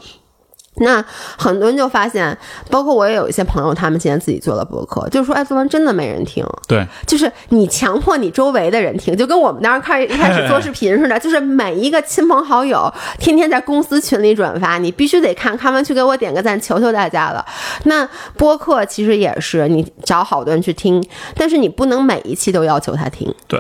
[0.79, 1.03] 那
[1.37, 2.37] 很多人就发现，
[2.69, 17.45] 包括我也有一些朋友，他们现在自己做了博客，就说：“哎，做完真的没人听。”对，就是你强迫你周围的人听，就跟我们当时开始一开始做视频似的，就是每一个亲朋好友天天在公司群里转发，你必须得看看完去给我点个赞，求求大家了。
[17.83, 21.03] 那播客其实也是，你找好多人去听，
[21.35, 23.33] 但是你不能每一期都要求他听。
[23.47, 23.59] 对。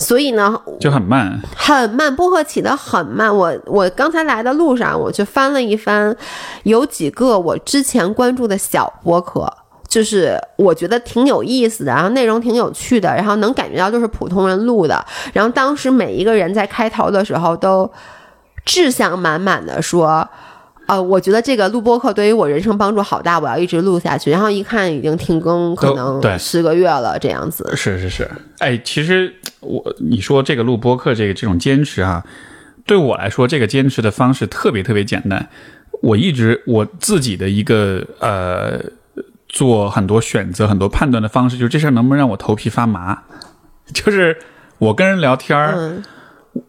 [0.00, 3.36] 所以呢，就很慢，很慢，播客起的很慢。
[3.36, 6.16] 我我刚才来的路上，我去翻了一翻，
[6.64, 9.52] 有几个我之前关注的小播客，
[9.88, 15.04] 就是我觉得挺有意思的，然后内容挺有趣的，然后能感觉到就是普通人录的。
[15.32, 17.90] 然后当时每一个人在开头的时候都
[18.64, 20.28] 志向满满的说。
[20.88, 24.30] 呃，我觉得这个录播课对于我人生帮助好大，我要一直录下去。
[24.30, 27.70] 然后一看已经停更，可能十个月了这样子。
[27.76, 29.30] 是是是，哎，其实
[29.60, 32.24] 我你说这个录播课这个这种坚持啊，
[32.86, 35.50] 对我来说，这个坚持的方式特别特别简单。
[36.02, 38.80] 我一直我自己的一个呃，
[39.48, 43.22] 做很多选择、很多判断的方式，就是这事儿能不能让我头皮发麻？
[43.92, 44.38] 就是
[44.78, 46.02] 我跟人聊天儿，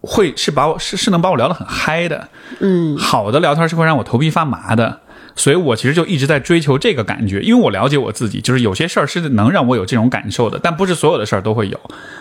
[0.01, 2.30] 会是把我是是能把我聊得很嗨的。
[2.60, 5.01] 嗯，好的聊天是会让我头皮发麻的，
[5.35, 11.80] 所以我其实就一直在追求这个感觉，因为我了解我自己，就是有些事儿是能让我有这种感受的，但不是所有的事儿都会有，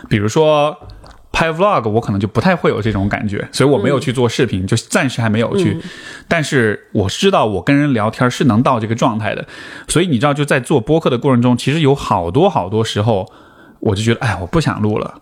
[0.08, 0.76] 比如说。
[1.30, 5.78] 拍 vlog 我可能就不太会有这种感觉，所以我没有去做视频，就暂时还没有去。
[6.26, 9.46] 但是我知道我跟人聊天是能到这个状态的，
[9.86, 13.30] 所以你知道就在做播客的过程中，其实有好多好多时候，
[13.80, 15.20] 我就觉得哎，我不想录了，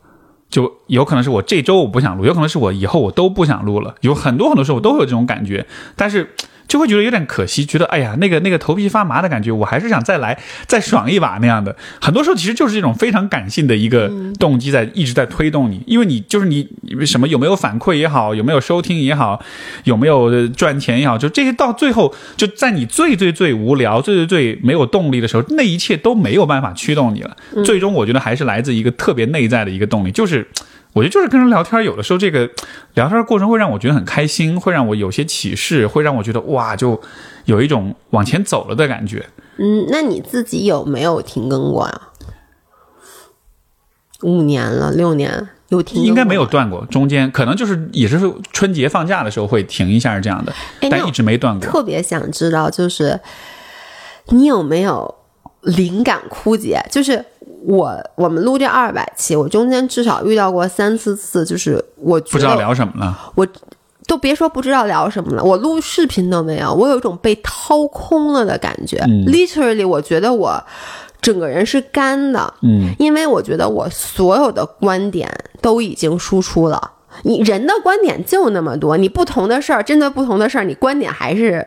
[0.48, 5.66] 就有可能是我这周我不想录，有可能是我以后我都不想录了，有很多很多时候我都会有这种感觉，
[5.96, 6.30] 但是。
[6.66, 11.74] 就会觉得有点可惜，觉得哎呀，那个那个头皮发麻的感觉，我还是想再来再爽一把那样的。
[12.00, 16.68] 很多时候其实就是这种非常感性的一个动机在一直在推动你，因为你就是你
[17.04, 19.40] 什么有没有反馈也好，有没有收听也好，
[19.84, 27.36] 有没有赚钱也好，就这些到最后就在你最最最无聊、最最最没有动力的时候，那一切都没有办法驱动你了。
[27.64, 30.46] 最终我觉得还是来自一个特别内在的一个动力，就是。
[30.96, 32.48] 我觉得就是跟人聊天，有的时候这个
[32.94, 36.98] 聊天的过程会让我觉得很开心，会让我有些启示，会让我觉得哇，就
[37.44, 39.26] 有一种往前走了的感觉。
[39.58, 42.12] 嗯，那你自己有没有停更过啊？
[44.22, 46.02] 五年了，六年有停？
[46.02, 48.18] 应该没有断过，中间可能就是也是
[48.50, 50.54] 春节放假的时候会停一下这样的，
[50.90, 51.68] 但一直没断过。
[51.68, 53.20] 特别想知道，就是
[54.28, 55.14] 你有没有
[55.60, 56.82] 灵感枯竭？
[56.90, 57.22] 就是。
[57.66, 63.44] 我我们录这二百期，我中间至少遇到过三四次，就是我不知道聊什么了，我
[64.06, 70.62] 都别说不知道聊什么了，我录视频都没有，我有一种被掏空了的感觉，literally，我觉得我
[71.20, 75.28] 整个人是干的，嗯，因为我觉得我所有的观点
[75.60, 76.92] 都已经输出了，
[77.24, 81.66] 你人的观点就那么多，你不同的事儿，针对不同的事儿，你观点还是。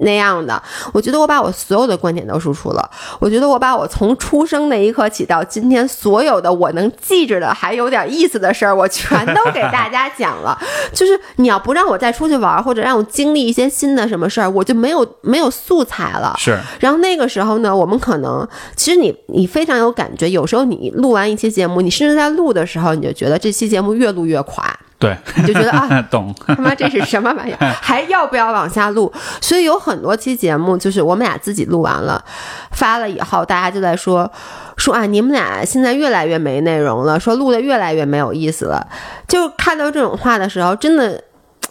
[0.00, 0.60] 那样的，
[0.92, 2.90] 我觉得我把我所有的观点都输出了。
[3.20, 10.58] 我觉得我把我从出生那一刻起到今天所有的我能记着的还有点意思的事儿，我全都给大家讲了。
[10.92, 16.34] 就是你要不让我再出去玩，或者让我经历一些新的什么事儿，我就没有没有素材了。
[16.38, 16.58] 是。
[16.80, 18.46] 然后那个时候呢，我们可能
[18.76, 24.76] 其实你你非常有感觉，有时候你录完一期节目，你甚至在录的时候，你就觉得这期节目越录越垮。
[25.04, 27.72] 对，你就觉得啊， 懂他妈这是什么玩意儿？
[27.82, 29.12] 还要不要往下录？
[29.38, 32.24] 所以有很多期节目，就是我们俩自己录完了，
[32.72, 34.30] 发了以后，大家就在说
[34.78, 38.86] 说啊，你们俩现在越来越没内容了，说录的越来越没有意思了。
[39.28, 41.22] 就看到这种话的时候，真的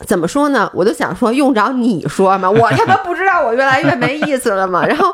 [0.06, 0.70] 怎么说呢？
[0.76, 2.48] 我就想说，用着你说吗？
[2.48, 4.86] 我他妈不知道我越来越没意思了吗？
[4.88, 5.12] 然后，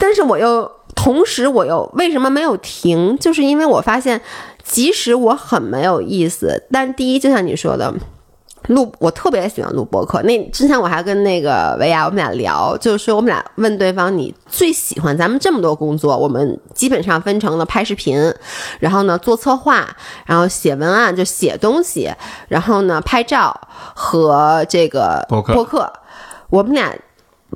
[0.00, 3.16] 但是我又同时我又为什么没有停？
[3.18, 4.20] 就是因为我发现。
[4.64, 7.92] 即使我很没有意思，但第一，就像你说的，
[8.68, 10.22] 录我特别喜欢录播客。
[10.22, 18.32] 那之前我还跟那个维亚，我们俩聊，就是说我们俩问对方，你最喜欢咱们这么多工作，我们基本上分成了拍视频，
[18.78, 19.84] 然后呢做策划，
[20.24, 22.10] 然后写文案就写东西，
[22.48, 23.60] 然后呢拍照
[23.94, 25.52] 和这个播客。
[25.54, 25.92] 播客，
[26.50, 26.94] 我们俩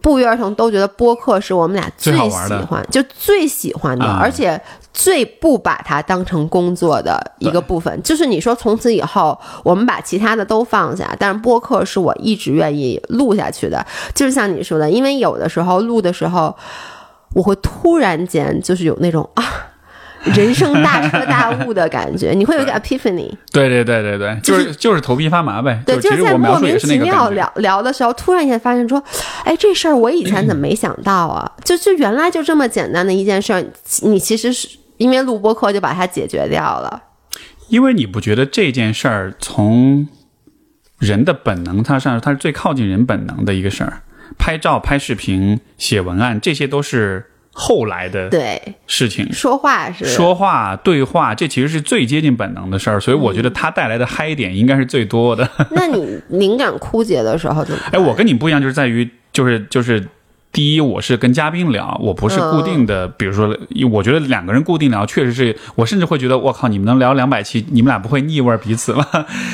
[0.03, 4.61] 不约而同都觉得播客是我们俩最喜欢，就最喜欢的，而且。
[4.98, 13.85] 最不把它当成工作的一个部分，就是你说从此以后我们把其他的都放下，但是播客是我一直愿意录下去的。
[14.14, 16.56] 就是像你说的，因为有的时候录的时候，
[17.35, 19.44] 我会突然间就是有那种啊，
[20.35, 23.31] 人生大彻大悟的感觉，你会有一个 epiphany。
[23.52, 25.78] 对对对对对，就是就是头皮发麻呗。
[25.85, 29.02] 对，就是在莫名其妙聊聊的时候，突然一下发现说，
[29.44, 31.52] 哎，这事儿我以前怎么没想到啊？
[31.62, 33.62] 就就原来就这么简单的一件事儿，
[34.01, 34.66] 你其实是。
[34.98, 37.02] 因为录播课就把它解决掉了，
[37.68, 40.09] 因为你不觉得这件事儿从
[40.98, 44.02] 人的本能它上，它是最靠近人本能的一个事儿。
[44.39, 49.32] 拍照、拍视频、写文案，这些都是后来的对事情。
[49.32, 52.98] 说话是说话对话，这其实是最接近本能的事儿。
[52.98, 55.48] 所以我觉得它带来的嗨点应该是最多的。
[55.70, 57.81] 那你灵感枯竭的时候怎么？
[57.93, 60.06] 哎，我跟你不一样，就是在于就是就是。
[60.57, 63.07] 第一，我是跟嘉宾聊，我不是固定的。
[63.09, 63.55] 比如说，
[63.93, 69.07] 我觉得两个人固定聊，确实是我甚至会觉得，我靠，你们能聊两百期，你们俩不会腻味彼此吗？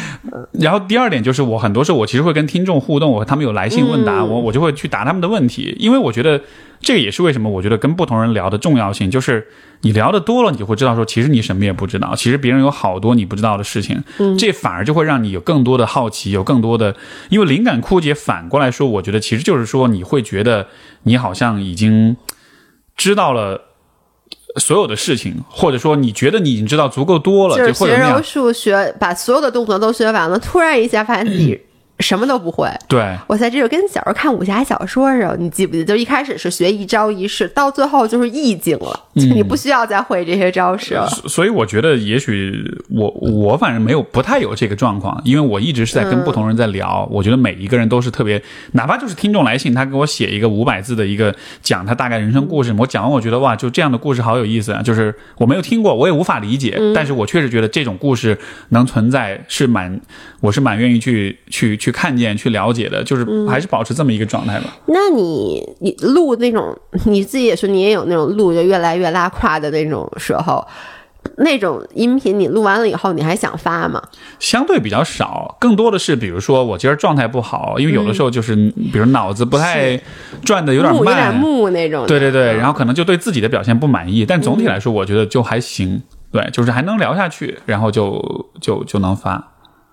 [0.60, 6.40] 然后第二点就是，我很多时候我其实会跟听众互动，我他们有来信问答，我我就会去答他们的问题，因为我觉得
[6.82, 9.46] 这个也是为什么我觉得跟不同人聊的重要性，就是
[9.82, 16.96] 你聊的多了，你就会知道说，其实你什么也不知道，其实别人有好多你不知道的事情，嗯，这反而就会让你有更多的好奇，有更多的，
[17.30, 20.66] 因为灵感枯竭，反过来说，我觉得其实就是说，你会觉得
[21.04, 22.16] 你好像已经
[22.96, 23.60] 知道了
[24.56, 31.60] 所有的事情，或者说你觉得你已经知道足够多了，就是学柔术学把所有的动作都学完了，突然一下发现自己。
[31.98, 35.84] 什么都不会，对，我在这就跟小时候看武侠小说似的，你记不记得？
[35.84, 41.06] 就一开始是学一招一式，到最后就是意境了，就你不需要再会这些招式了。
[41.28, 42.52] 所以我觉得，也许
[42.90, 47.08] 我我反正没有不太有这个状况，因为我一直是在跟不同人在聊。
[47.12, 48.42] 我觉得每一个人都是特别，
[48.72, 51.32] 哪怕就是听众来信，他给我写一个五百字的一个
[51.62, 54.82] 讲他大概人生故事，我讲完我觉得哇，就这样的故事好有意思啊！
[54.82, 58.36] 就是我没有听过，我也无法理解，但是我确实觉得这种故事
[58.70, 60.00] 能存在是蛮，
[60.40, 61.92] 我是蛮愿意去去去。
[62.02, 64.74] 看见、去了解的，就是还是保持这么一个状态吧。
[64.86, 70.66] 那你你录那种，你自己也说你也有那种录就越来越拉胯的那种时候，
[71.36, 74.02] 那种音频你录完了以后，你还想发吗？
[74.40, 78.56] 相对比较少，更多的是比如说我今儿状态不好，因为有的时候就是
[78.90, 80.00] 比如脑子不太
[80.42, 82.06] 转的有点慢，有点木那种。
[82.06, 86.02] 对对对，然后可能就对自己的表现不满意，但总体来说我觉得就还行，
[86.32, 89.51] 对，就是还能聊下去，然后就就就能发。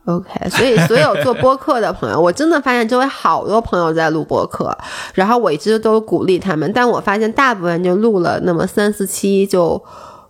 [0.10, 4.76] OK，所以所有做播客的朋友，我真的发现周围好多朋友在录播客，
[5.14, 9.80] 然后我一直都鼓励他们，但我发现大部分就录了那么三四期就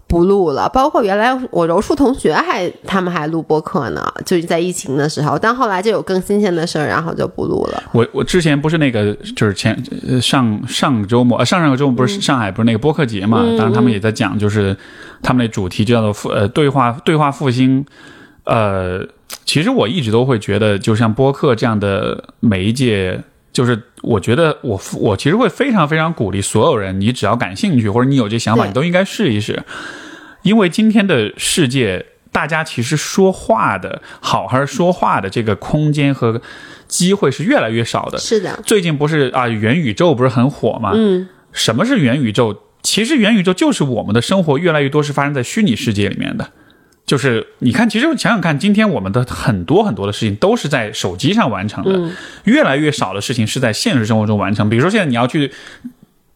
[0.06, 0.68] 不录了。
[0.68, 7.82] 包括原来我柔术同学还他们还录播客呢，就是在疫情的时候，但后来就有更新鲜的事儿，然后就不录了。
[7.94, 9.82] 我我之前不是那个就是前
[10.22, 14.76] 上上周末呃上上个周末不是上海不是那个播客节嘛，当然他们也在讲，就是
[15.22, 17.86] 他们那主题就叫做复呃对话对话复兴，
[18.50, 19.08] 呃。
[19.46, 23.20] 其实我一直都会觉得，就像播客这样的媒介，
[23.52, 29.64] 就是我觉得我我其实会非常非常鼓励所有人，你只要感兴趣或者你有这想法，你都应该试一试。
[30.44, 36.40] 因为今天的世界，大家其实说话的好还是说话的这个空间和
[36.88, 38.20] 机会是越来越少的。
[38.20, 40.92] 是的，最近不是啊，元宇宙不是很火吗？
[40.94, 42.56] 嗯，什么是元宇宙？
[42.84, 46.52] 其实元宇宙就是我们的生活越来越多是发生在虚拟世界里面的。
[47.10, 52.12] 就是你看，其实想想看，今天我们的很多很多的事情都是在手机上完成的，
[52.44, 54.70] 越来越少的事情是在现实生活中完成。
[54.70, 55.52] 比如说，现在你要去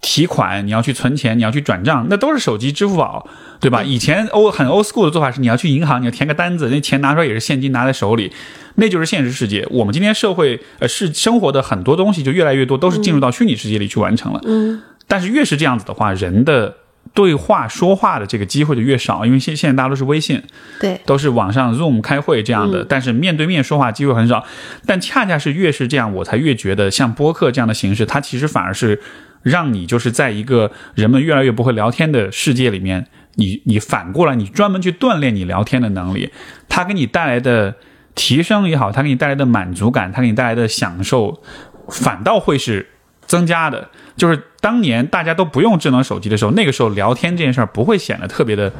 [0.01, 3.29] 提款，你要去存钱，你要去转账，那都是手机、支付宝，
[3.59, 3.83] 对吧？
[3.83, 8.31] 以前欧很 old school 的做法是，你要去银行，你要填个单子，那钱拿出来也是现金拿在手里，
[8.77, 9.67] 那就是现实世界。
[9.69, 14.41] 我们今天社会呃是生活的很多东西就越来越多都是进入到虚拟世界里去完成了。
[14.45, 16.77] 嗯，但是越是这样子的话，人的。
[17.13, 20.41] 对话说话的这个机会就越少，因为现现在大家都是微信，
[20.79, 24.43] 对，都是网上 Zoom 开会这样的，但是面对面说话机会很少。
[24.85, 28.99] 但恰恰是越是这样，我才越觉得像播客这样的形式，它其实反而是
[29.43, 33.05] 让你就是在一个人们越来越不会聊天的世界里面，
[33.35, 36.31] 你你反过来你专门去锻炼你聊天的能力，
[36.67, 37.75] 它给你带来的
[38.15, 41.43] 提升也好，它给你带来的满足感，它给你带来的享受，
[41.89, 42.89] 反倒会是
[43.27, 43.89] 增加的。
[44.15, 48.71] 就是当年大家都不用智能手机的时候，那个时候聊天这件事儿不会显得特别的。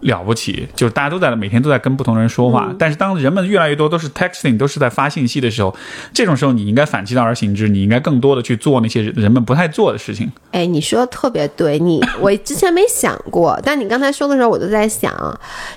[0.00, 5.74] 了不起，就是大家都在每天都在跟不同人说话，但是当人们越来越多都是 texting，都是在发信息的时候，
[6.12, 10.30] 这种时候你应该反其道而行之，你应该更多的去做那些人们不太做的事情。
[10.52, 15.12] 哎，你说的特别对，你我之前没想过，但你刚才说的时候，我就在想，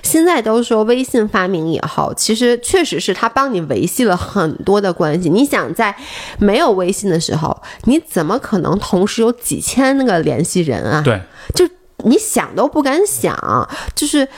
[0.02, 5.28] 现在都说微信发明以后，其实确实是它帮你维系了很多的关系。
[5.28, 5.94] 你想在
[6.38, 11.02] 没有微信的时候，你怎么可能同时有几千那个联系人啊？
[11.02, 11.20] 对，
[11.54, 11.68] 就。
[12.04, 14.28] 你想都不敢想，就是，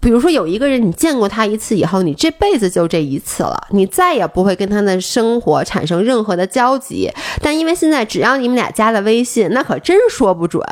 [0.00, 7.10] 比如说有一个人，你见过他一次以后，你这辈子就这一次了，你再也不会跟他的生活产生任何的交集。
[7.42, 10.64] 但因为现在只要你们俩加了微信，那可真说不准，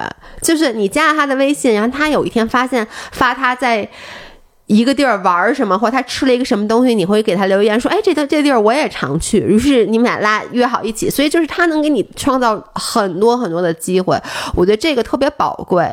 [0.43, 3.89] 就是你加了他的微信，然后他有一天发现发他在。
[4.69, 14.21] 一个地儿玩什么，或者他吃了一个什么东西，你会给他留言说：“哎，这个这地儿我也常去。”于是你们俩拉约好一起，所以就是他能给你创造很多很多的机会，
[14.55, 15.91] 我觉得这个特别宝贵。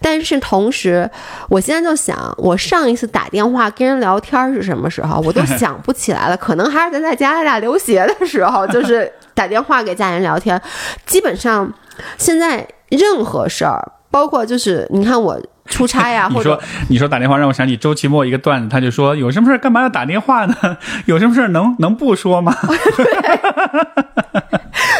[0.00, 1.08] 但是同时，
[1.48, 5.20] 我现在就想，我上一次打电话跟人聊天是什么时候？
[5.24, 10.60] 我都想不起来了，可能还是咱在加拿大留学的时候， 就是打电话给家人聊天。
[11.06, 11.72] 基本上，
[12.18, 15.40] 现在任何事儿，包括就是你看我。
[15.66, 20.54] 出差呀， 你说你说打电话让我想起周奇墨一个段子，他就说有什么事干嘛要打电话呢？
[21.06, 22.56] 有什么事能能不说吗？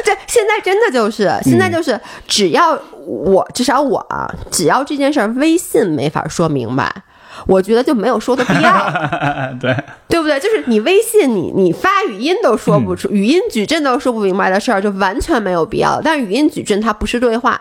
[0.04, 6.92] 对，现在真的就是现在就是只要我至少我啊，只要这件事儿微信没法说明白，
[7.46, 8.92] 我觉得就没有说的必要。
[9.60, 9.74] 对
[10.08, 10.38] 对不对？
[10.38, 16.00] 就是你微信你你发语音都说不出，语音矩阵都说不明白的事儿，就完全没有必要。
[16.02, 17.60] 但是语音矩阵它不是对话。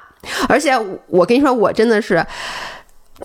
[0.50, 0.72] 而且
[1.08, 2.26] 我跟你说，我真的是。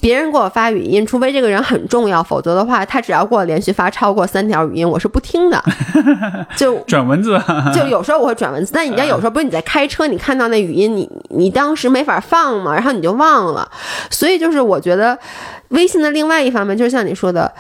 [0.01, 5.63] 别人给我发语音，除非这个人很重要，否则的话，他只要给我连续发超过三条语音，我是不听的。
[6.57, 7.41] 就转文字，
[7.75, 13.69] 就有时候我会转文字，但你知道，有时候不是你在开车，你看到那语音，你你当时没法放嘛，然后你就忘了。
[14.11, 15.19] 所以就是我觉得，
[15.71, 17.53] 微信的另外一方面，就是像你说的。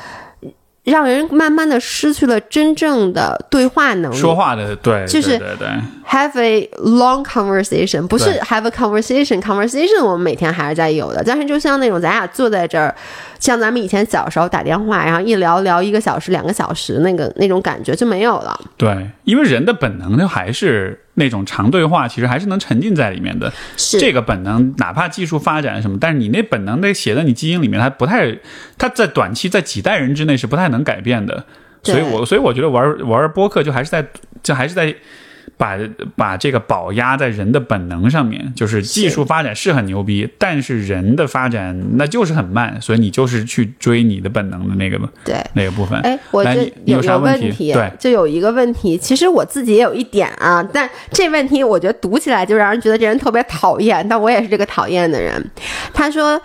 [0.84, 5.68] 让人慢慢的失去了真正的对话能力，说话的对，就是对对
[6.08, 12.94] have a long conversation，不是 have a conversation，conversation 我们每天还是在有的，但是就像那种咱俩坐在这儿。
[13.40, 18.60] 像咱们以前小时候打电话，然后一聊聊一个小时、两个小时，那个那种感觉就没有了。
[18.76, 23.52] 对，因为人的本能就还是那种长对话，其实还是能沉浸在里面的。
[23.76, 28.36] 是这个本能，哪怕技术发展什么，但是你那本能得写在你基因里面，它不太，
[28.78, 31.44] 它在短期在几代人之内是不太能改变的。
[31.82, 34.06] 所以我所以我觉得玩玩播客就还是在，
[34.42, 34.94] 就还是在。
[35.60, 35.78] 把
[36.16, 46.00] 把这个宝压在人的本能上面，就是技术发展是很牛逼，但是人的发展那就是很慢，所以你就是去追你的本能的那个对那个部分。
[46.00, 46.50] 哎，我就
[46.86, 47.74] 有啥问题？
[47.74, 55.50] 对，就有一个问题，其实我自己也有一点啊，但这问题我觉得读起来就让人觉得这人特别讨厌，但我也是这个讨厌的人。
[55.92, 56.40] 他说。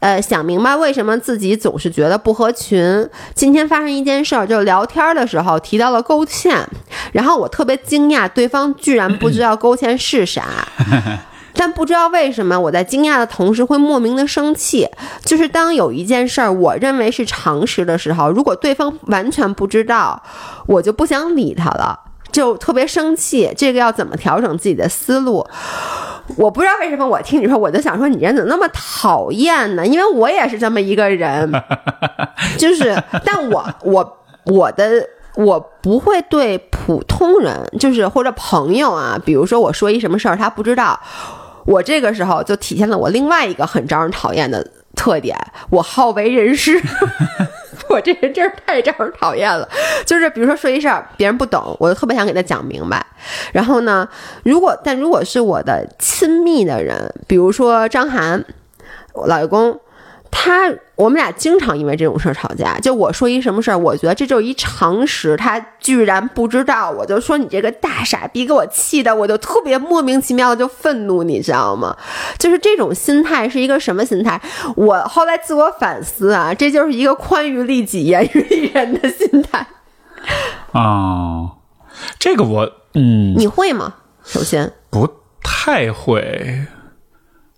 [0.00, 3.08] 呃，想明白为什么自己总是觉得不合群。
[3.34, 6.64] 今天发生一件事儿，就聊天的时候提到了勾芡，
[7.12, 10.44] 然后我特别惊讶，对方居然不知道勾芡是啥。
[11.54, 14.88] 但不知道为什么，我在惊讶的同时会莫名的生气。
[15.24, 20.22] 就是当有一件事儿我认为是常识的时候，如果对方完全不知道，
[20.66, 21.98] 我就不想理他了。
[22.30, 25.46] 就特别生气，这个要怎么调整自己的思路？
[26.36, 29.86] 我不知道为什么，我听你说，我就想说，你人怎么那么讨厌呢？
[29.86, 31.50] 因为我也是这么一个人，
[32.58, 32.94] 就是，
[33.24, 41.00] 但我我我的我不会对普通人，就是或者朋友啊，比如说我说一什么事儿，他不知道，
[41.64, 44.64] 我这个时候就体现了我另外一个很招人讨厌的
[44.94, 45.34] 特点，
[45.70, 46.78] 我好为人师。
[47.88, 49.68] 我这人真是太招人讨厌了，
[50.06, 53.04] 就是比如说说一事儿，别人不懂，我就特别想给他讲明白。
[53.52, 54.08] 然后呢，
[54.44, 58.44] 如果但如果是我的亲密的人，比如说张涵，
[59.12, 59.80] 我老公。
[60.30, 62.78] 他，我们俩经常因为这种事儿吵架。
[62.78, 71.96] 就我说一什么事儿，我觉得这就是一常识，他居然不知道，我就说你这个大傻逼，给我气的，我就特别莫名其妙的就愤怒，你知道吗？
[72.38, 74.40] 就是这种心态是一个什么心态？
[74.76, 79.66] 我后来自我反思啊，这就是一个宽于利己、严于利人的心态。
[80.72, 81.52] 哦，
[82.18, 83.94] 这个我，嗯，你会吗？
[84.24, 85.08] 首先，不
[85.42, 86.66] 太会。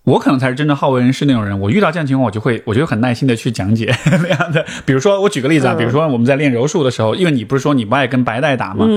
[0.03, 1.59] 我可能才是真正好为人师那种人。
[1.59, 4.65] 我遇到这样情况，我就会，我就很耐心的去讲解 那样的。
[4.83, 8.87] 比如说，我举个例子啊，比如说我们在练柔术的时候，因为你不是说你不爱跟白带打吗？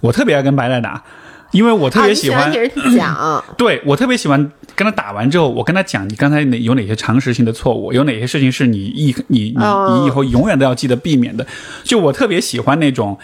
[0.00, 1.02] 我特别爱跟白带打，
[1.50, 3.44] 因为我特别喜欢给人讲。
[3.58, 11.44] 对我特别喜欢跟他打完之后，我跟他讲你刚才哪有哪些常识性的错误，有哪些事情是你一你你你以后永远都要记得避免的。
[11.82, 13.18] 就我特别喜欢那种，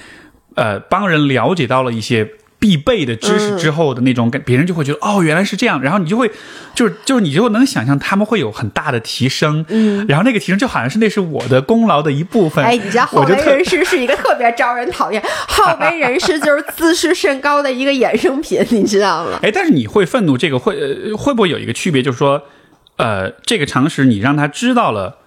[0.56, 2.28] 呃，帮人了解到了一些。
[2.58, 6.28] 必备的知识之后的那种感，别人就会觉得哦，原来是这样，然后你就会，
[6.74, 12.64] 就是就是你就能想象他们会有很大的提升，嗯，然后那个提升就好像是那是我的功劳的一部分。
[12.64, 19.38] 哎，你知道好为人师是一个特别招人讨厌， 好为人师就是自视甚高的一个衍生品， 你知道吗？
[19.42, 22.42] 哎，但是你会愤怒，这个会会不会有一个区别，就是说，
[22.96, 25.18] 呃，这个常识你让他知道了。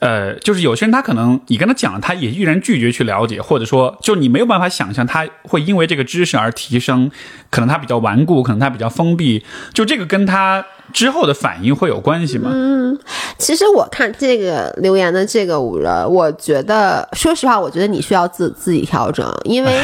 [0.00, 7.10] 呃，就是有些人他可能你跟他讲了，他也依然拒绝去了解，或者说，就你没有办法想象他会因为这个知识而提升，
[7.50, 9.44] 可能他比较顽固，可能他比较封闭，
[9.74, 12.50] 就这个跟他之后的反应会有关系吗？
[12.54, 12.96] 嗯，
[13.38, 19.80] 其实我看这个留言的这个五人，我觉得，说实话，我觉得你需要自自己调整，因为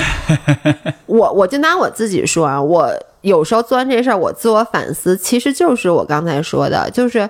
[1.06, 2.88] 我我就拿我自己说啊，我
[3.22, 7.28] 有时候做完这事儿，我自我反思，其实就是我刚才说的，就是。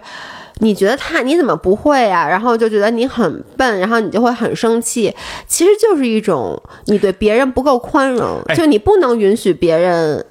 [0.61, 2.29] 你觉得他你怎么不会啊？
[2.29, 5.13] 然后就觉得你很笨，然后你就会很生气。
[5.47, 10.25] 其实就是一种你对别人不够宽容，就你不能允许别人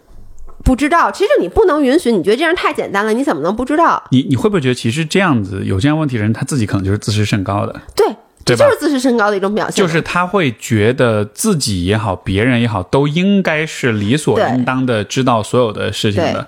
[0.64, 1.12] 不知道。
[1.12, 4.02] 其实你不能允许，你觉得这样太简单了，你怎么能不知道？
[4.12, 7.82] 你你会不会觉得，其实这样子有这样问题的人，他自己可能就是自视甚高的？
[7.94, 8.08] 对，
[8.46, 9.76] 这就是自视甚高的一种表现。
[9.76, 16.48] 就是他会觉得自己也好，别人也好，都应该是理所应当的知道所有的事情的。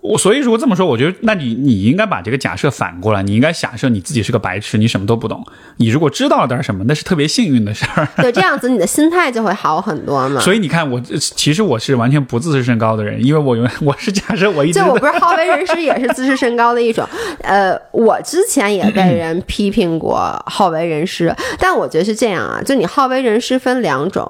[0.00, 5.44] 我所以如果这么说，我觉得那你你应该把这个假设反过来，你应该假设你自己是个白痴，你什么都不懂。
[5.78, 8.06] 你如果知道了点什么，那是特别幸运的事儿。
[8.16, 10.40] 对，这样子你的心态就会好很多嘛。
[10.40, 17.06] 所以你看，我其实我是完全不自视甚高的人，因为我永远 我是假设我一直就我不是好为人师，也是自视甚高的一种。
[17.42, 24.26] 呃，我之前也被人批评过好为人师，但我觉得是这样啊，就你好为人师分两种。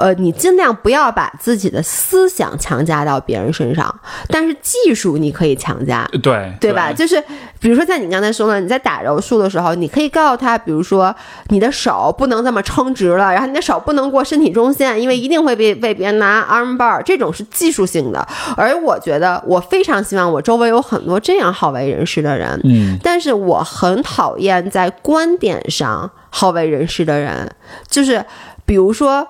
[0.00, 3.92] 呃，你尽量不要把自己的思想强加到别人身上，
[4.28, 6.92] 但是技术你可以强加，对对吧？
[6.92, 7.20] 就是
[7.58, 11.12] 比如说，像你刚才说的，你在打柔术的时候，你可以告诉他，比如说
[11.48, 18.24] 你的手不能这么撑直了，然后你的手不能过身体中线，因为一定会被被别人拿 arm bar，这种是技术性的。
[18.56, 27.50] 而我觉得，我非常希望我周围有很多这样好为人师的人，嗯，但是我很讨厌在观点上好为人师的人，
[27.88, 28.24] 就是
[28.64, 29.26] 比如说。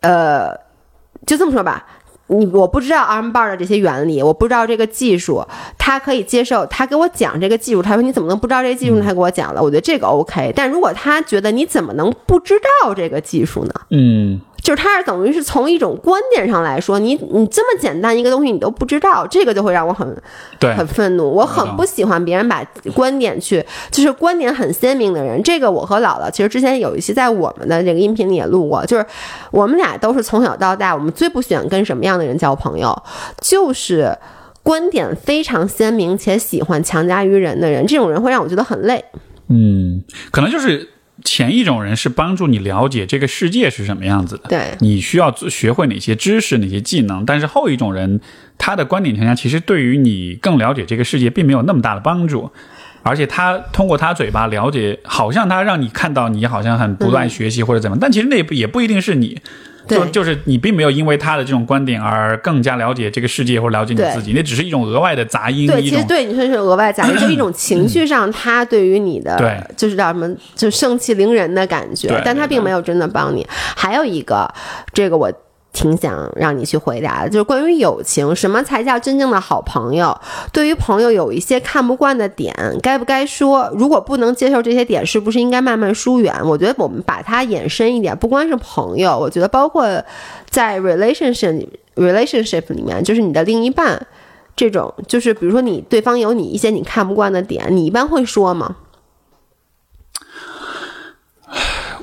[0.00, 0.54] 呃，
[1.26, 1.86] 就这么说吧，
[2.28, 5.44] 你我不知道 arm bar 的这些原理，我不知道这个技术，
[5.76, 9.00] 他可以接受，他给我讲这个技术，他说你怎么能不知道这个技术？
[9.00, 10.52] 他给我讲了，我觉得这个 OK。
[10.54, 13.72] 但如果他觉得你怎么能不知道这个技术呢？
[13.90, 14.40] 嗯。
[14.68, 20.14] 就是他是等于是从一种观点上来说，你你这么简单一个东西你都不知道，这个就会让我很
[20.58, 21.26] 对很愤怒。
[21.26, 22.62] 我很不喜欢别人把
[22.94, 25.42] 观点去，就是观点很鲜明的人。
[25.42, 29.06] 这个我和姥姥其实之前有一期在我们的这个音频里也录过，就是
[29.50, 32.94] 我们俩都是从小到大，我们最不喜欢跟什么样的人交朋友，
[33.40, 34.14] 就是
[34.62, 37.86] 观点非常鲜明且喜欢强加于人的人。
[37.86, 39.02] 这种人会让我觉得很累。
[39.48, 40.90] 嗯，可能就是。
[41.24, 47.26] 前一种人是帮助你了解这个世界是什么样子的，对，你需要学会哪些知识、哪些技能。
[47.26, 48.20] 但是后一种人，
[48.56, 52.50] 他的观点强加，其实对于你更了解这个世界并没有那么大的帮助，
[53.02, 59.40] 而且他通过他嘴巴了解，好像他让你看到你好像很不断学习或者怎么，但其实那不也不一定是你。
[59.88, 65.66] 就就是你并没有因为他的这种观点而更加了解这个世界或了解你自己，那只是一种额外的杂音。
[65.66, 73.46] 对，其实对你说是额外杂音，就一种 情绪上他对于你的，对，就是叫什么，就盛气凌人的感觉，但他并没有真的帮你。
[73.74, 74.48] 还有一个，
[74.92, 75.32] 这个我。
[75.78, 80.12] 挺想让你去回答的，就是关于友情，什么才叫真正的好朋友？
[80.52, 82.52] 对于朋友有一些看不惯的点，
[82.82, 83.70] 该不该说？
[83.76, 86.34] 如果不能接受这些点，是不是应该慢慢疏远？
[86.44, 89.86] 我觉得我们把它延伸一点，不光是朋友，我觉得包括
[90.50, 91.64] 在 relationship
[91.94, 94.04] relationship 里面，就是你的另一半，
[94.56, 98.74] 这种就是比如说你对方有你一些你看不惯的点，你一般会说吗？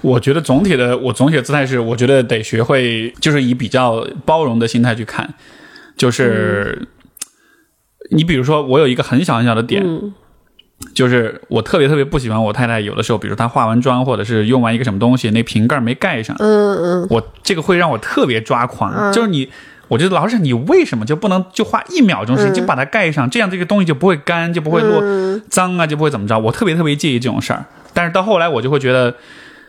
[0.05, 5.33] 我觉得总体的，我总体的姿态是，我觉得得学会，就是以比较包容的心态去看。
[5.97, 6.87] 就是
[8.11, 9.83] 你比如说，我有一个很小很小的点，
[10.93, 16.35] 就是我特别特别不喜欢我太太有的时候，比如她化完妆或者是用完一个什么东西，那瓶盖没盖上。
[16.37, 19.11] 嗯嗯，我这个会让我特别抓狂。
[19.11, 19.49] 就是你，
[19.87, 23.27] 我觉得老师，你为什么就不能就花一秒钟时间就把它盖上？
[23.27, 25.01] 这样这个东西就不会干，就不会落
[25.49, 26.37] 脏啊，就不会怎么着？
[26.37, 27.65] 我特别特别介意这种事儿。
[27.91, 29.15] 但是到后来，我就会觉得。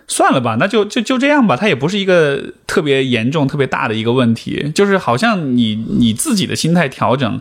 [0.09, 1.57] 算了吧，那就就就这样吧。
[1.57, 7.41] 它也不是一个特别严重、特别大的一个问题，就是好像你你自己的心态调整。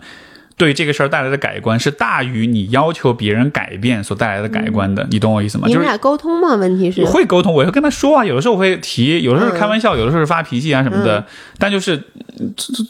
[0.58, 5.66] 对这个事儿带来的改观是大于你要求别人改变所带来的改观的，你懂我意思吗？
[5.68, 6.56] 你们俩沟通吗？
[6.56, 11.26] 问题是会沟通，我会跟他说啊，有的时候我会提，有的时候是开玩笑，有的时候是发脾气啊什么的。
[11.60, 12.02] 但就是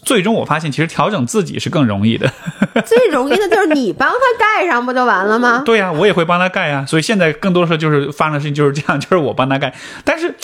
[0.04, 2.32] 最终我发现，其实调整自己是更容易的。
[2.86, 5.64] 最容易的就是你帮他盖上不就完了吗？
[5.66, 6.86] 对呀，我也会帮他盖啊。
[6.86, 9.74] 所以现在更多的时候就是发生的事情就是这样，就是我帮他盖。
[10.04, 10.36] 但是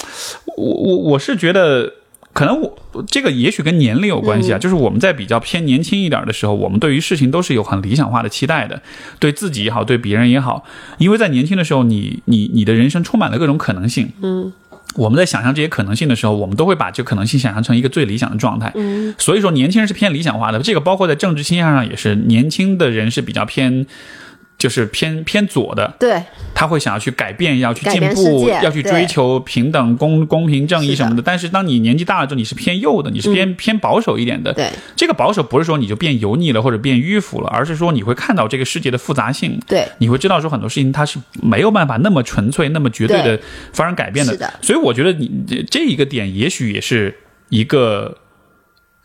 [0.57, 1.93] 我我我是觉得。
[2.33, 2.77] 可能我
[3.07, 8.81] 这个也许跟年龄有关系啊，就是我们在比较偏年轻一点的时候，我们对于事情都是有很理想化的期待的，
[9.19, 10.63] 对自己也好，对别人也好，
[10.97, 14.09] 因为在年轻的时候，你你你的人生充满了各种可能性。
[14.21, 14.53] 嗯，
[14.95, 18.71] 我们在想象这些可能性的时候，我们都会把这可能性想象成一个最理想的状态。
[18.75, 23.85] 嗯，所以说年轻人是偏理想化的，这个包括在政治倾向上也是，年轻的人是比较偏。
[24.61, 26.21] 就是偏偏左的，对，
[26.53, 31.21] 他会想要去改变，要去进步，要去追求平等、公公平、正义什么的。
[31.23, 34.53] 但是当你年纪大了之后，你是偏右的，你是偏偏保守一点的。
[34.53, 39.59] 对，这个保守不是说你就变油腻了或者变迂腐了，而是说你会看到这个世界的复杂性。
[39.67, 43.39] 对，你会知道说很多事情它是没有办法那么纯粹、那么绝对的
[43.73, 44.33] 发生改变的。
[44.33, 47.17] 是的，所以我觉得你这一个点也许也是
[47.49, 48.15] 一个。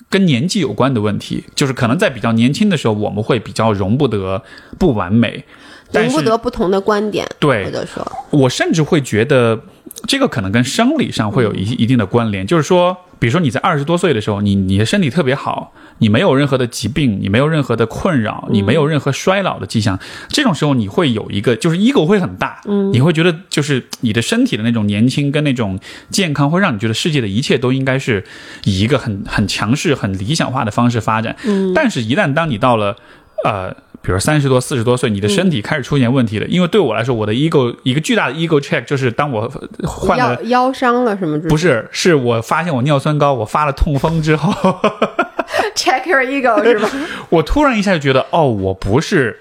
[0.09, 4.43] 跟年纪有关的问题，就是可能在比较年轻的时候，我们会比较容不得
[4.79, 5.45] 不完美，
[5.93, 7.27] 容不得不同的观点。
[7.39, 9.61] 对，或者说，我甚至会觉得
[10.07, 12.97] 这个可能跟生理上会有一一定的关联，就是说。
[13.19, 19.99] 比如说你在二十多岁的时候，你你的身体特别好，你没有任何的疾病，你没有任何的困扰，你没有任何衰老的迹象，
[20.29, 25.79] 这种时候你会有一个就是 ego 会很大，嗯，你会觉得就是你的身体的那种年轻跟那种
[26.11, 28.25] 健康会让你觉得世界的一切都应该是
[28.65, 32.97] 以一个很很强势、很理想化的方式发展，嗯，但是，一旦当你到了
[33.45, 33.75] 呃。
[34.03, 36.47] 比如三十多、四十多岁，你的身体开始出现问题了。
[36.47, 39.51] 因为对我来说，我的 ego 一个巨大的 ego check 就是当我
[39.83, 41.37] 患了腰伤了什么？
[41.49, 44.79] 不是，是我发现我尿酸高，我发了痛风之后
[45.75, 46.89] check your ego 是吧？
[47.31, 49.39] 我突然一下就觉得，哦，我不是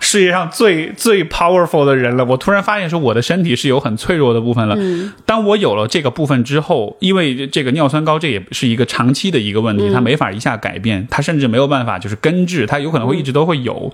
[0.00, 2.24] 世界上最最 powerful 的人了。
[2.24, 4.76] 我突然发现说，我的身体是有很脆弱的部分了。
[5.26, 13.92] 当我有了这个部分之后，因为这个尿酸高，这也是一个长期的一个问题，它没法一下改变，它甚至没有办法就是根治，它有可能会一直都会有。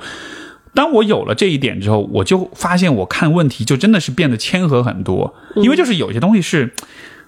[0.74, 6.72] 当我有了这一点之后，我就发现我看问题就真的是变得谦和很多，因为就是有些东西是。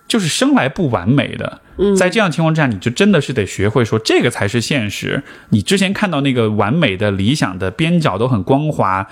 [0.08, 1.60] 就是生来不完美的，
[1.96, 5.22] 在这样情况之下，你就真的是得学会说这个才是现实。
[5.50, 9.06] 你之前看到那个完美的、理想的边角都很光滑、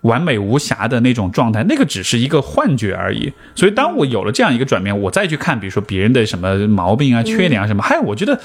[0.00, 3.32] 完美无瑕的那种状态，那个只是一个幻觉而已。
[3.54, 8.40] 所以，当我有了这样一个转变，我再去看，比如说别人的什么毛病啊、缺点啊什么，嗨，我觉得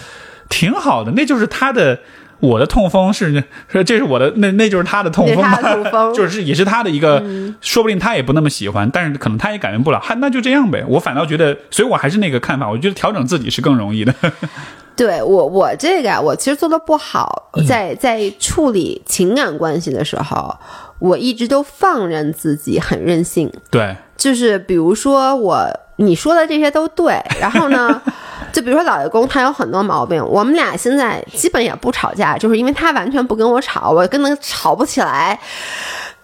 [0.49, 1.99] 挺好的，那就是他的。
[2.39, 5.57] 我的痛风是说这是我的那那就是他的痛风嘛，
[6.15, 7.23] 就是也是他的一个，
[7.61, 10.83] 说不定他也不那么喜欢，但是可能他也改变不了，还那就这样呗。
[10.87, 14.13] 我反倒觉得，所以我还是那个看法，我觉得调整自己是更容易的。
[14.95, 20.57] 对我我这个我其实做的不好，在在处理情感关系的时候，
[20.99, 23.51] 我一直都放任自己，很任性。
[23.69, 25.67] 对，就是比如说我
[25.97, 28.01] 你说的这些都对，然后呢？
[28.51, 30.23] 就比如说老爷公，他有很多毛病。
[30.25, 35.39] 我们俩现在基本也不吵架，就是因为他完全不跟我吵，我跟他吵不起来，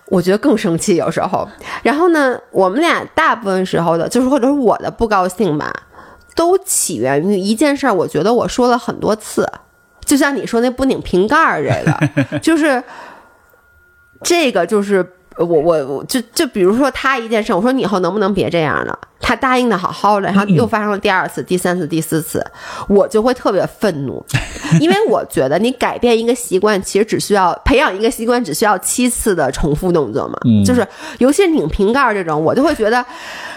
[0.08, 1.48] 我觉得更生气有时候。
[1.84, 5.74] 然后呢，我们俩大部分时候的，就是或者是我的不高兴吧，
[6.36, 7.94] 都起源于一件事儿。
[7.94, 9.50] 我觉得我说了很多次，
[10.04, 12.84] 就像你说那不拧瓶盖儿这个， 就是
[14.24, 15.12] 这个就是。
[15.38, 18.98] 我我我就就比如说他一件事，我说你以后能不能别这样了？
[19.20, 22.46] 他答应的好好的，然后又发生了第二次、第三次、第四次，
[22.88, 24.24] 我就会特别愤怒，
[24.80, 30.38] 因为我觉得你改变一个习惯，其实只需要培养一个习惯，只需要七次的重复动作嘛。
[30.64, 30.88] 就是
[31.18, 33.04] 尤其是拧瓶盖这种，我就会觉得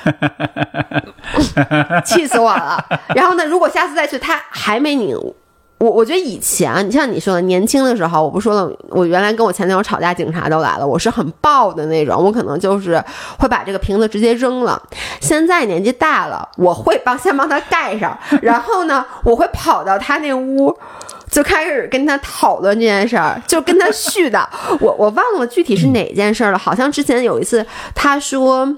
[2.04, 2.82] 气死我了。
[3.14, 5.16] 然后呢，如果下次再去，他还没拧。
[5.78, 13.02] 我我觉得以前，你像你说的，年轻的时候，我不说了，我原来跟我前男友吵架，警察都来了，我是很暴的那种，我可能就是
[13.38, 14.82] 会把这个瓶子直接扔了。
[15.20, 20.76] 现在年纪大了，我会帮先帮他盖上，然后呢，我会跑到他那屋，
[21.30, 24.44] 就开始跟他讨论这件事儿，就跟他絮叨。
[24.80, 27.64] 我我忘了具体是哪件事了，好像之前有一次
[27.94, 28.76] 他说。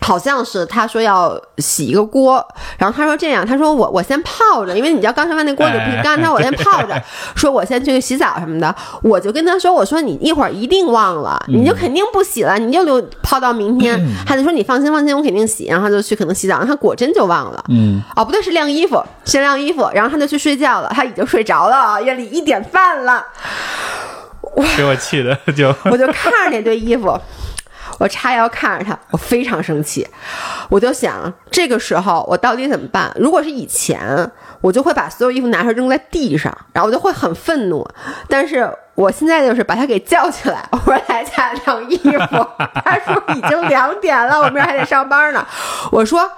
[0.00, 2.44] 好像是他说要洗一个锅，
[2.78, 7.02] 然后他说这样，他说我我先泡着，因为你知道刚才问那锅就不干，他说我先泡着，
[7.34, 14.00] 说我先去洗澡什么的，我就跟他说，我说你一会儿一定忘了，你就肯定不洗了，你就留泡到明天。
[14.26, 17.64] 他就说你放心放心，我肯定洗，然后他就去可能洗澡，他果真就忘了。
[17.68, 23.26] 嗯，哦不对，是晾衣服，先晾衣服，然后他就去睡觉了，他已经睡着了，夜里一点半了，
[24.76, 27.18] 给我气的就，我就看着那堆衣服。
[27.98, 30.06] 我叉腰看着他，我非常生气，
[30.70, 33.12] 我就想这个时候我到底怎么办？
[33.16, 34.30] 如果是以前，
[34.60, 37.86] 我就会把所有衣服拿出来扔在地上，然后我就会很愤怒。
[38.28, 42.46] 但是我现在就是把他给叫起来，我说来家晾衣服。
[42.84, 45.46] 他说已经两点了，我明儿还得上班呢。
[45.90, 46.30] 我说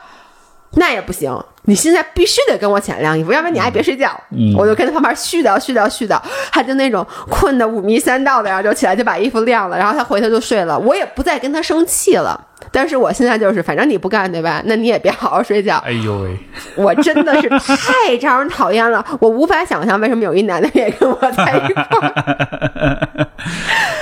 [0.72, 1.36] 那也不行。
[1.64, 4.18] 你现在必须得跟我起来晾衣服，要不然你还别睡觉。
[4.56, 6.20] 我就跟他旁边絮叨絮叨絮叨，
[6.50, 10.76] 他就那种困得五迷三道的，然后就起来就把衣服晾了，然后他回头就睡了。
[10.78, 12.48] 我也不再跟他生气了。
[12.72, 14.62] 但是我现在就是，反正你不干对吧？
[14.64, 15.76] 那你也别好好睡觉。
[15.84, 16.36] 哎呦喂，
[16.76, 23.28] 我真的是太招人讨厌了，我无法想象为什么有一男的也跟我在一块儿。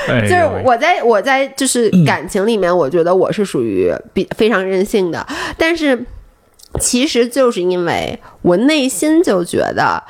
[0.22, 5.26] 就是我在我在就是感情里面，我觉得我是属于比非常任性的，
[5.58, 6.06] 但是。
[6.80, 10.02] 其实就是因为我内心就觉得，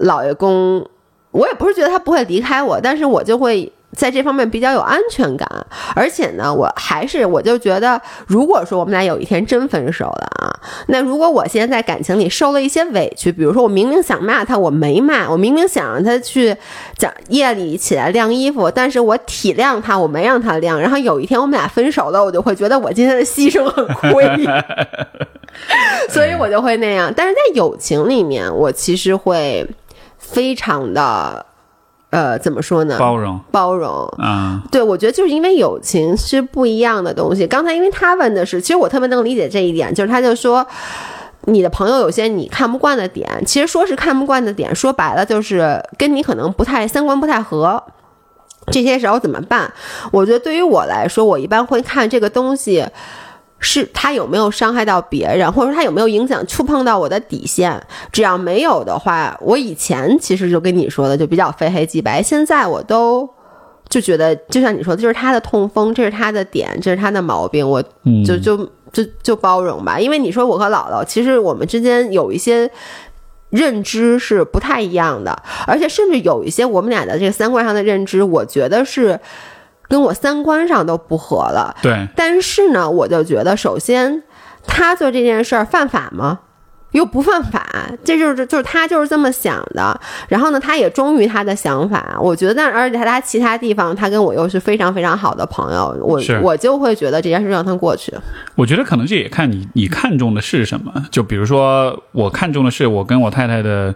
[0.00, 0.86] 老爷公，
[1.30, 5.48] 我也不是觉得他不会离开我，但是我就会在这方面比较有安全感。
[5.94, 10.54] 而且呢，我还是我就觉得，如果说我们俩有一天真分手了啊，
[10.88, 16.54] 那如果我现在在感情里受了一些委屈，比如说我明明想骂他，我没骂；我明明想让他去
[16.96, 20.80] 讲夜里起来晾衣服，但是我体谅他，我没让他晾。
[20.80, 24.46] 然后有一天我们俩分手了，我就会觉得我今天的牺牲很亏。
[26.08, 29.66] 所以我就会那样，但是在友情里面，我其实会
[30.16, 31.44] 非常的，
[32.10, 32.96] 呃，怎么说呢？
[32.98, 34.14] 包容，包容。
[34.18, 37.46] 嗯，对，我觉得就是因为友情是不一样的东西。
[37.46, 40.66] 刚才因为他问的是，其实我特别能理解这一点，就是他就说，
[41.44, 47.82] 你的朋友有些你看不惯的点，其实说是看不惯的点，说白了就是跟你可能不太三观不太合。
[48.70, 49.72] 这些时候怎么办？
[50.10, 52.86] 我觉得对于我来说，我一般会看这个东西。
[53.60, 57.80] 是他有没有伤害到别人，或者说他有没有影响、触碰到我的底线？
[58.12, 62.22] 只要没有的话，我以前其实就跟你说的，就比较非黑即白。
[62.22, 63.28] 现在我都
[63.88, 67.82] 就觉得，就像你说的，这是他的痛风，这是他的点，这是他的毛病，我
[68.24, 68.56] 就就
[68.92, 69.98] 就就包容吧。
[69.98, 72.70] 因为你说我和姥姥，其实我们之间有一些
[73.50, 75.36] 认知是不太一样的，
[75.66, 79.18] 而且甚至有一些我们俩的这个三观上的认知，我觉得是。
[79.88, 81.74] 跟我三观上都不合了。
[81.82, 84.22] 对，但是呢，我就觉得，首先
[84.66, 86.40] 他做这件事儿犯法吗？
[86.92, 87.66] 又不犯法，
[88.02, 90.00] 这就是就是他就是这么想的。
[90.28, 92.16] 然后呢，他也忠于他的想法。
[92.18, 95.94] 我觉得，而且他其他地方，他跟我又是非常非常好的朋友。
[96.00, 98.10] 我我就会觉得这件事让他过去。
[98.54, 100.90] 我觉得可能这也看你你看中的是什么。
[101.10, 103.94] 就比如说，我看中的是我跟我太太的。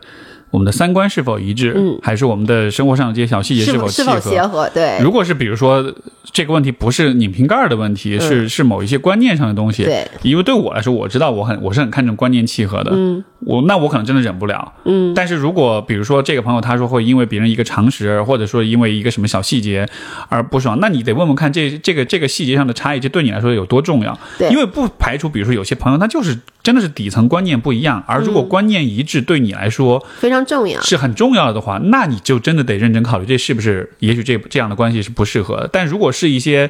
[0.53, 1.73] 我们的三观是否一致？
[1.75, 4.69] 嗯，还是我们的生活上的这些小细节是否是否协和？
[4.69, 5.93] 对，如果是比如说
[6.31, 9.85] 这个问题不是拧瓶盖的问题，是是某一些观念上的东西。
[9.85, 12.93] 对，因为对我来说，我知道我很我是很看重观念契合的。
[12.95, 14.73] 嗯，我那我可能真的忍不了。
[14.85, 19.89] 嗯，但是如果比如说这个朋友他说会因为别人一个常识，或者说因为一个什么小细节
[20.29, 24.19] 而不爽，那你得问问看这这个这个细节上的差异，这对你来说有多重要？
[24.39, 31.13] 对，因为不排除比如说有些朋友他就是真的是底层观念不一样，而如果观念一致，对你来说非常重要，是很。
[31.13, 33.89] 重要的话，那你就真的得认真考虑，这是不是？
[34.01, 35.69] 也许这这样的关系是不适合的。
[35.71, 36.69] 但如果是一些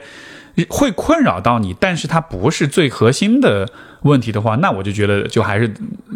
[0.69, 3.69] 会困扰到你，但是它不是最核心的
[4.03, 5.73] 问题的话，那我就觉得就还是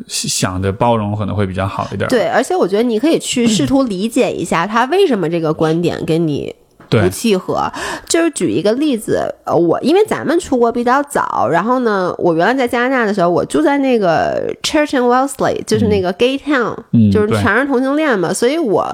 [0.06, 2.08] 想着包容可能会比较好一点。
[2.08, 6.54] 对，而且我觉得你可以去试图理解一下他为什么这个观点跟你。
[6.88, 7.68] 不契合，
[8.08, 16.76] 就是举一个例子，呃，我因为咱们出国比较早，然后呢，我原来在加拿大的时候，我住在那个 Church and Wellesley，就是那个 Gay Town，
[17.10, 18.86] 就是全是同性恋嘛，所以我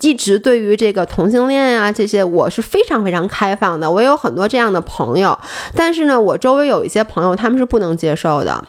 [0.00, 5.38] 一直对于这个同性恋啊这些，我是非常非常开放的，我有很多这样的朋友，
[5.74, 8.64] 但是呢，我周围有一些朋友他们是不能接受的。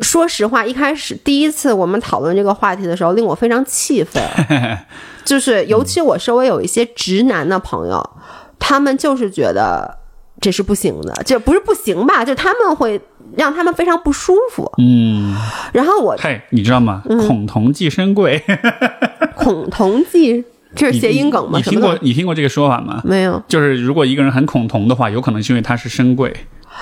[0.00, 4.22] 说实话，一开始第一次我们讨论这个话题的时候，令我非常气愤。
[5.24, 8.10] 就是，尤其我周围有一些直男的朋友，
[8.58, 9.96] 他们就是觉得
[10.38, 12.22] 这是不行的，就不是不行吧？
[12.22, 13.00] 就他们会
[13.36, 14.70] 让他们非常不舒服。
[14.78, 15.34] 嗯，
[15.72, 17.02] 然后我，嘿，你知道吗？
[17.26, 18.42] 孔同寄生贵，
[19.34, 20.44] 孔同寄
[20.74, 21.58] 这是谐音梗吗？
[21.58, 23.00] 你听过你听过这个说法吗？
[23.04, 23.42] 没有。
[23.48, 26.34] 就是如果一个人很恐同的话，有可能是因为他是生贵。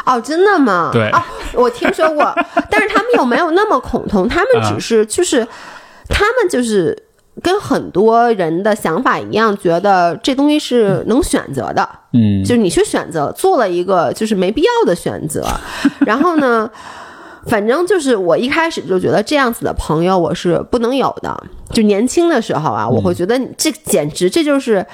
[0.04, 0.90] 哦，真的吗？
[0.92, 1.08] 对。
[1.10, 1.22] 哦，
[1.54, 2.34] 我听说过，
[2.70, 5.46] 但是他们又没有那么恐同，他们只是就是
[6.08, 7.00] 他们就是。
[7.42, 15.44] 跟很多人的想法一样，觉得这东西是能选择的，嗯，就是你去选择，做了一个就是没必要的选择。
[16.06, 16.70] 然后呢，
[17.46, 21.36] 反正就是我一开始就觉得这样子的朋友我是不能有的。
[21.70, 24.86] 就年轻的时候啊，我会觉得这简直这就是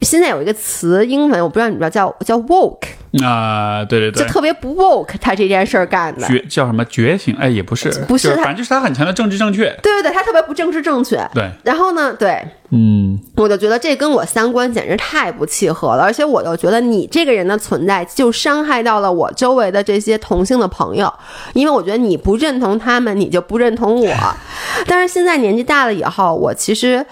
[0.00, 2.88] 现在有一个词，英文我不知道你知道叫叫 woke。
[3.24, 7.34] 啊，对对对，就特别不 woke，他这件事儿干的觉叫什么觉醒？
[7.36, 9.64] 哎，也不是，不是，反正就是他很强的政治正确。
[9.82, 11.20] 对对对，他特别不政治正确。
[11.34, 12.40] 对，然后呢，对，
[12.70, 21.12] 嗯，我就觉得这跟我三观简直太不契合了，而且我就觉得你这个人的存在就伤害到了我周围的这些同性的朋友，
[21.52, 24.14] 因为我觉得你不认同他们，你就不认同我。
[24.86, 27.04] 但是现在年纪大了以后，我其实。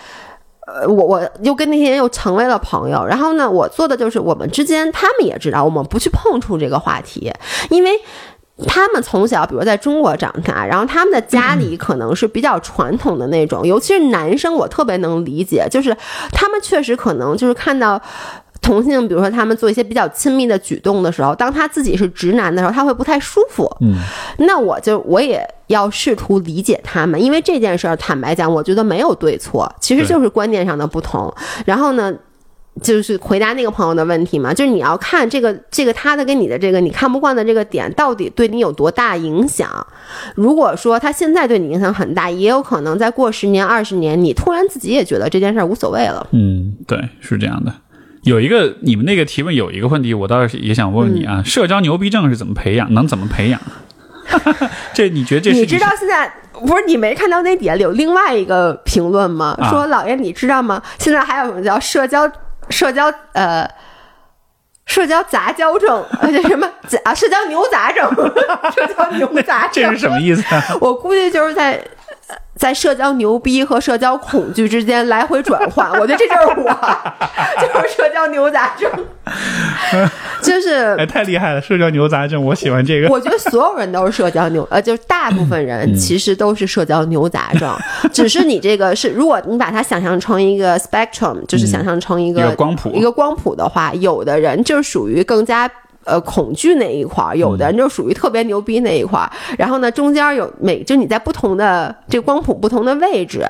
[0.87, 7.33] 我我又跟那些人又成为了朋友，然后呢，我做的就是我们之间，他们也知道我们不去碰触这个话题，
[7.71, 7.93] 因为
[8.67, 15.97] 他们从小比如在中国长大，然后他们的家里可能是比较传统的那种，尤其是男生，我特别能理解，就是
[16.33, 18.01] 他们确实可能就是看到。
[18.61, 23.71] 同性，比如说他们做一些比较亲密的举动的时候，当他自己是直男的时候，他会不太舒服。
[23.81, 23.95] 嗯，
[24.39, 31.33] 那我就我也要试图理解他们，因为这件事儿，坦白讲，我觉得没有对错，其实就是观念上的不同。
[31.65, 32.13] 然后呢，
[32.83, 39.69] 就是回答那个朋友的问题嘛，就是你要看这个这个他的跟你的这个你看不惯的这个点到底对你有多大影响。
[40.35, 46.27] 如果说他现在对你影响很大，也有可能再过十年二十年，你突然自己也觉得这件事儿无所谓了。
[46.33, 47.73] 嗯，对，是这样的。
[48.23, 52.93] 有一个你们那个提问有一个问题，我倒是也想问问你啊，社交牛逼症是怎么培养？
[52.93, 53.61] 能怎么培养？
[54.93, 55.57] 这你觉得这是？
[55.61, 59.57] 你知道现在不是你没看到那底下有另外一个评论吗？
[59.71, 60.83] 说老爷你知道吗？
[60.99, 62.31] 现在还有什么叫社交
[62.69, 63.67] 社交呃
[64.85, 66.05] 社交杂交症？
[66.21, 68.05] 而且什么杂社交牛杂症？
[68.75, 70.43] 社交牛杂症这是什么意思？
[70.55, 71.83] 啊我估计就是在。
[72.57, 76.71] 在社交牛逼和社交恐惧之间来回转换， 我觉得这就是我，
[77.61, 78.91] 就是社交牛杂症，
[80.43, 81.61] 就是哎，太厉害了！
[81.61, 83.09] 社交牛杂症，我喜欢这个。
[83.09, 87.73] 我觉得所有人都是社交牛，呃，就是大部分人其实都是社交牛杂症，
[88.13, 95.71] 只是你这个是，如果你把它想象成一个 spectrum，就是想象成一个光谱，一个光谱的话，有的人就属于更加。
[96.09, 103.45] 呃，恐惧那一块儿，有的人就属于特别牛逼那一块儿，然后呢，中间有每就你在不同的这光谱不同的位置，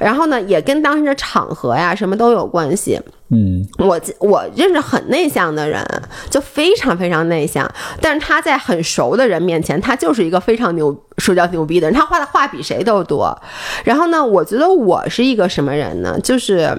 [0.00, 2.98] 然后呢，也跟当时的场合呀什么都有关系。
[3.30, 5.84] 嗯，我我认识很内向的人，
[6.30, 7.70] 就非常非常内向，
[8.00, 13.38] 但是他在很熟的人面前，他就是一个非常牛社交牛逼的人，他画的画比谁都多。
[13.84, 16.18] 然后呢，我觉得我是一个什么人呢？
[16.20, 16.74] 就是。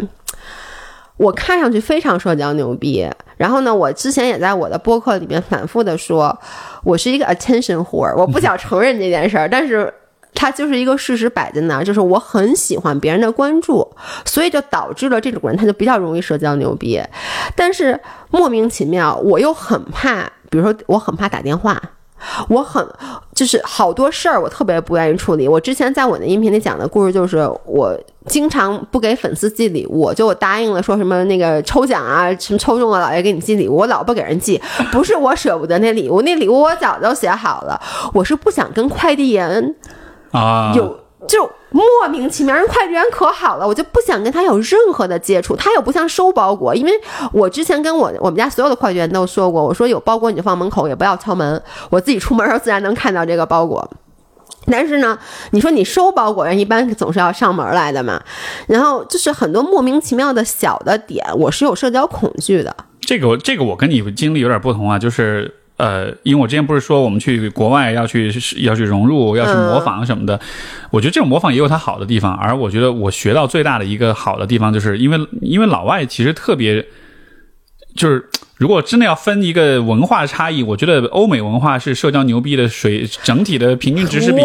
[1.19, 3.05] 我看上去非常社交牛逼。
[3.39, 6.37] 然后呢，我之前也在我的播客里面反复的说，
[6.83, 9.91] 我是一个 attention whore，我不想承认这件事儿，但是
[10.35, 13.89] 它就是一个事实摆在那儿，就是我很喜欢别人的关注，
[14.25, 17.01] 所以就导致了这种人他就比较容易社交牛逼。
[17.55, 17.97] 但是
[18.29, 21.81] 莫名其妙，我又很怕，比如说我很怕打电话。
[22.47, 22.85] 我很
[23.33, 25.47] 就是好多事儿，我特别不愿意处理。
[25.47, 27.97] 我之前在我的音频里讲的故事，就是我
[28.27, 37.79] 经常不给粉丝寄礼物，就我答应了说什么那个抽奖啊，什么抽中了老爷给你寄礼物，我老不给人寄，不是我舍不得那礼物，那礼物我早就写好了，
[38.13, 39.75] 我是不想跟快递员
[40.31, 40.99] 啊有。
[41.27, 45.55] 就莫名其妙，人快递员可好了，我就不想跟他有任何的接触。
[45.55, 46.91] 他又不像收包裹，因为
[47.31, 53.87] 我之前跟我我们家所有的快递员都说过，我说有包裹你就放门口，也不要敲门，我自己出门时候自然能看到这个包裹。
[54.65, 55.17] 但是呢，
[55.51, 58.21] 你说你收包裹人一般总是要上门来的嘛，
[58.67, 62.75] 然后就是很多莫名其妙的小的点，我是有社交恐惧的。
[62.99, 65.58] 这个这个我跟你经历有点不同啊，就是。
[65.79, 70.39] 呃，因为我之前不是说我们去国外要去要去融入要去模仿什么的，
[70.91, 76.85] 我觉得这种模仿也有它好的地方，而我觉得我学到最大的一个好的地方，就是因为因为老外其实特别
[77.95, 78.29] 就是。
[78.59, 84.41] 如果真的要分一个文化差异，我觉得欧美文化是社交牛逼的水整体的平均值是比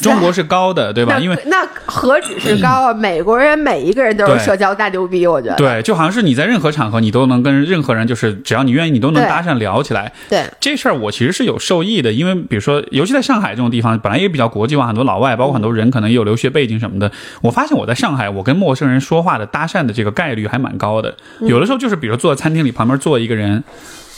[0.00, 1.18] 中国是高的，对吧？
[1.18, 2.94] 因为那何止是高啊？
[2.96, 10.10] 美国人每一个人都是社交大牛逼，我觉得对，就好像是你在任何场合你都能跟任何人，就是只要你愿意，你都能搭讪聊起来。
[10.30, 17.12] 对这事儿，我其实是有受益的，因为比如说，尤其在上海这种地方，本来也比较国际化，很多老外，包括很多人可能也有留学背景什么的。
[17.42, 21.14] 我发现我在上海，我跟陌生人说话的搭讪的这个概率还蛮高的。
[21.42, 23.57] 有的时候就是，比如坐在餐厅里，旁边坐一个人。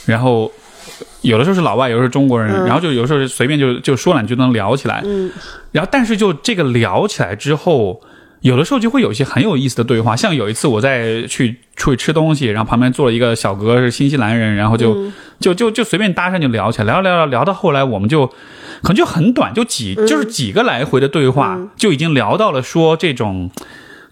[0.05, 0.51] 然后，
[1.21, 5.01] 有的时候是老外，有的时候是中国人，然后就有时候随便就就说两句能聊起来。
[5.05, 5.31] 嗯，
[5.71, 8.01] 然后但是就这个聊起来之后，
[8.41, 10.15] 有的时候就会有一些很有意思的对话。
[10.15, 23.51] 像有一次我在去出去吃东西，然后旁边坐了一个小哥是新西兰人，然后就就就就随便搭讪就聊起来，聊聊聊聊到后来，我们就可能就很短，就几就是几个来回的对话，就已经聊到了说这种。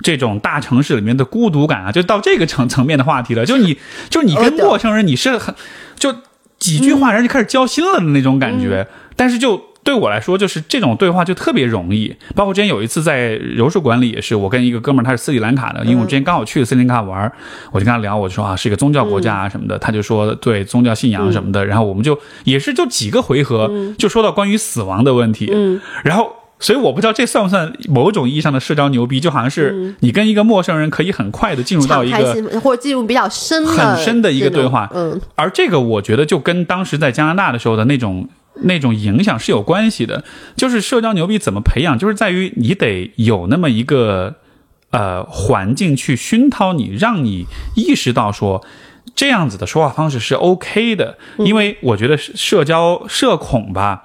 [0.02, 3.46] 这种大城市里面的孤独感啊，就到这个层层面的话题了。
[3.46, 3.78] 就你，
[4.10, 5.54] 就你跟陌生人，你是很
[5.96, 6.14] 就
[6.58, 8.88] 几句话，人就开始交心了的那种感觉。
[9.16, 12.16] 但是就对我来说，就是这种对话就特别容易。
[12.34, 17.30] 包括之前有一次在柔术馆里也是，我跟一个哥们儿，他是斯里兰卡的，因为我之前刚好去斯里兰卡玩，
[17.72, 21.66] 我就跟他聊，我就说啊，是一个宗教国家啊什么的，他就说对宗教信仰什么的。
[21.66, 25.50] 然后我们就也是就几个回合，就说到关于死亡的问题。
[25.54, 26.34] 嗯，然后。
[26.60, 38.28] 所以我不知道这算不算某种意义上的社交牛逼，就好像是你跟一个陌生人可以很快的进入到一个 或者进入比较深很深的一个对话，嗯，而这个我觉得就跟当时在加拿大的时候的那种
[38.64, 40.24] 那种影响是有关系的。
[40.58, 44.36] 就是社交牛逼怎么培养，就是在于你得有那么一个
[44.92, 47.46] 呃环境去熏陶你，让你
[47.78, 48.66] 意识到说
[49.16, 51.18] 这样子的说话方式是 OK 的。
[51.38, 54.04] 因为我觉得社交社恐吧。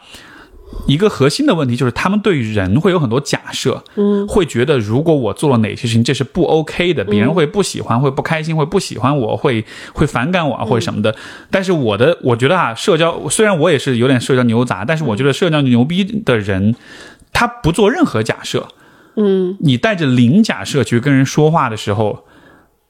[0.87, 11.15] 一个核心的问题就是，他们对人会有很多假设，嗯，会觉得如果我做了哪些事情，这是不 OK 的，别人会不喜欢，会不开心，会不喜欢我，会会反感我，或者什么的。
[11.51, 16.75] 但是我的，我觉得啊，社交虽然我也是有点社交牛杂，但是我觉得社交牛逼的人，
[17.33, 18.69] 他不做任何假设，
[19.17, 22.25] 嗯，你带着零假设去跟人说话的时候。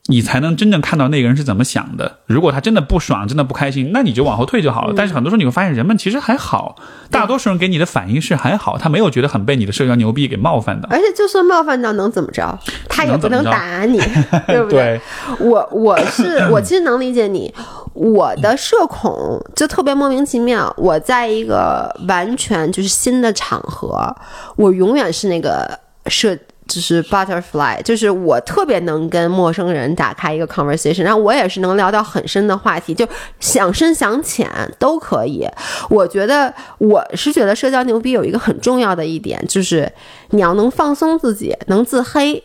[0.06, 2.18] 你才能真正看到那个人是怎么想的。
[2.26, 4.92] 如果他真的不爽，真的不开心，那你就往后退就好了。
[4.94, 6.76] 但是很多时候你会发现，人们其实还好，
[7.10, 10.86] 大多数人给你的反应是还好，他没有觉得很被你的社交牛逼给冒犯的。
[10.90, 12.58] 而且就算冒犯到，能怎么着？
[12.86, 13.98] 他也不能打你，
[14.46, 15.00] 对不对？
[15.40, 17.54] 我我是我其实能理解你，
[17.94, 20.70] 我的社恐就特别莫名其妙。
[20.76, 24.14] 我在一个完全就是新的场合，
[24.56, 25.78] 我永远是那个
[26.08, 26.36] 社。
[26.66, 33.06] 就是 butterfly，就是我特别能跟陌生人打开一个 conversation，然后我也是能聊到很深的话题，就
[33.38, 35.46] 想深想浅都可以。
[35.90, 39.90] 我觉得我是觉得社交牛逼有一个很重要的一点，就是
[40.30, 42.42] 你要能放松自己，能自黑。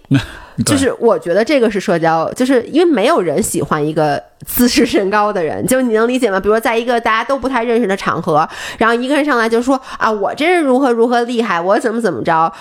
[0.65, 6.37] 就是我觉得这个是社交，就是因为没有人喜欢一个自视甚高的人，就你能理解吗？
[6.37, 8.45] 比如说在一个大家都不太认识的场合，
[8.77, 12.51] 然后一个人上来就说啊，我这人如何如何厉害，我怎么怎么着。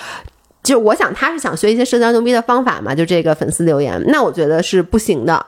[0.63, 5.47] 就我想他是想学一些社交牛逼的方法嘛，就这个粉丝留言，那我觉得是不行的。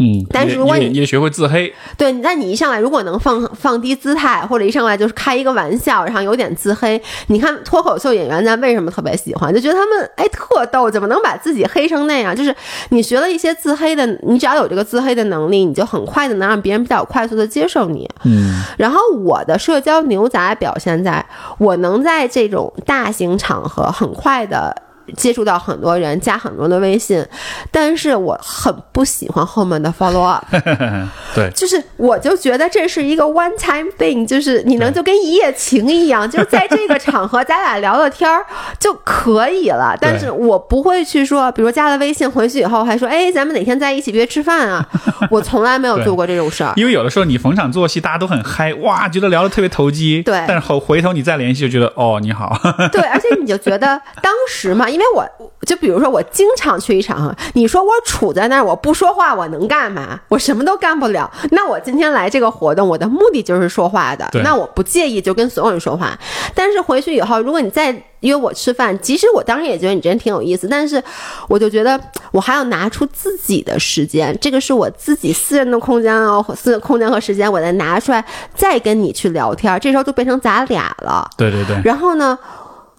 [0.00, 9.52] 嗯，但是如果你你学会自黑，对，那你一上来如果能放放低姿态，或者一上来就是开一个玩笑，然后有点自黑，你看脱口秀演员咱为什么特别喜欢？
[9.52, 12.34] 就觉得他们哎特逗，怎么能把自己黑成那样？
[12.34, 12.54] 就是
[12.90, 18.08] 你学了一些自黑的，你只要有这个自黑的能力，你就很快的能让别人比较快速的接受你。
[18.24, 21.26] 嗯，然后我的社交牛杂表现在
[21.58, 24.82] 我能在这种大型场合很快的。
[25.16, 27.24] 接触到很多人，加很多的微信，
[27.70, 30.44] 但是我很不喜欢后面的 follow up。
[31.38, 38.44] 对，就是我就觉得这是一个 one time thing，就是你能就跟一夜情一样， 就是在这个场合咱俩聊聊天儿
[38.78, 39.96] 就可以了。
[40.00, 44.86] 但是我不会去说，比如加了微信回去以后还说，哎，咱们哪天在一起约吃饭啊？
[45.30, 46.72] 我从来没有做过这种事儿。
[46.76, 50.22] 因为有的时候你逢场作戏，大家都很嗨，哇，觉得聊得特别投机。
[50.22, 52.58] 对，但是后回头你再联系，就觉得哦，你好。
[52.90, 55.26] 对，而且你就觉得当时嘛，因为我
[55.66, 60.20] 就比如说我经常去一场，你说我杵在那儿我不说话，我能干嘛？
[60.28, 61.27] 我什么都干不了。
[61.50, 64.28] 那我今天来这个活动，我的目的就是说话的。
[64.42, 66.18] 那我不介意就跟所有人说话。
[66.54, 71.02] 但是回去以后，如果你再约我吃饭，即使我当时也觉得你真挺有意思，但是
[71.48, 72.00] 我就觉得
[72.32, 78.24] 我还要拿出自己的时间，这个是我自己私人的空间哦，私人空间和时间，我再拿出来
[78.54, 81.28] 再跟你去聊天，这时候就变成咱俩了。
[81.36, 81.80] 对对对。
[81.84, 82.38] 然后呢？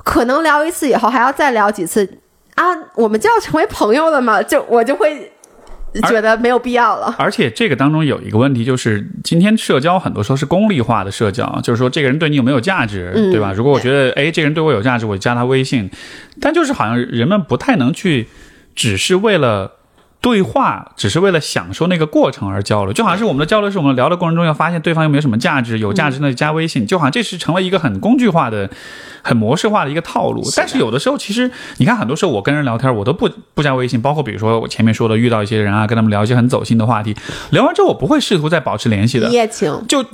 [0.02, 2.08] 可能聊一次以后还要再聊几次
[2.56, 2.64] 啊，
[2.96, 4.42] 我们就要成为朋友了嘛？
[4.42, 5.32] 就我就会
[6.02, 7.16] 觉得没有必要了。
[7.18, 13.52] 而且这个当中有一个问题，就是今天社交很多时候是功利化的社交，就是说这个人对你有没有价值，对吧？
[13.52, 15.90] 如果我觉得哎，这个人对我有价值，我就加他微信。
[16.40, 18.28] 但就是好像人们不太能去，
[18.76, 19.79] 只是为了。
[20.22, 28.70] 对话只是为了享受那个过程而交流，就好像是我们的交流是我们聊的过程中要发现对方有没有什么价值，有价值那就加微信，就好像这是成了一个很工具化的、
[29.22, 30.44] 很模式化的一个套路。
[30.58, 37.16] 但是有的时候，其实你看，很多时候我跟人聊天，我都不不加微信，包括比如说我前面说的遇到一些人啊，跟他们聊一些很走心的话题，
[37.52, 40.06] 聊完之后我不会试图再保持联系的，一夜情就。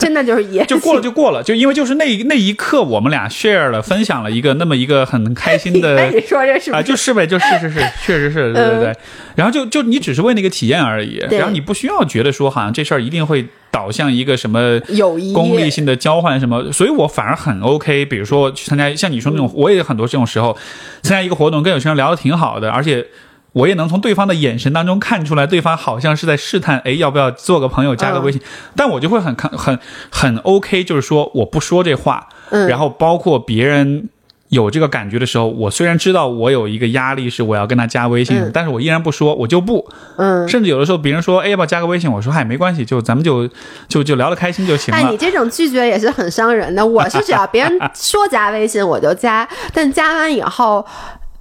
[0.00, 6.08] 真的就是也就过了就过了，就因为就是那那一刻，我们俩 share 了，分享了一个那么一个很开心的。
[6.10, 8.96] 你说这是啊，就是呗，就是是是， 确实是，对对对。
[9.36, 18.06] 然后就就你只是为那个体验而已，然后你不需要觉得说好像这事儿一定会导向一个什么友谊功利性的交换什么，所以我反而很 OK。
[18.06, 20.56] 比如说去参加像你说那种，我也很多这种时候
[21.02, 23.06] 参加一个活动，跟有些人聊的挺好的，而且。
[23.52, 28.40] 我也能从对方的眼神当中看出来，对方好像是在试探，哎，要不要做个朋友，加个微信？
[28.76, 29.78] 但我就会很看很
[30.10, 34.08] 很 OK，就是说我不说这话，嗯然后包括别人
[34.50, 42.10] 有这个感觉的时候，我虽然知道我有一个压力是我要跟他加微信，但是我依然不说，我就不，嗯，甚至有的时候别人说，哎，要不要加个微信？
[42.10, 43.48] 我说，嗨，没关系，就咱们就
[43.88, 45.00] 就就聊得开心就行了。
[45.00, 46.86] 哎，你这种拒绝也是很伤人的。
[46.86, 50.86] 我是只要别人说加微信我就加，但加完以后。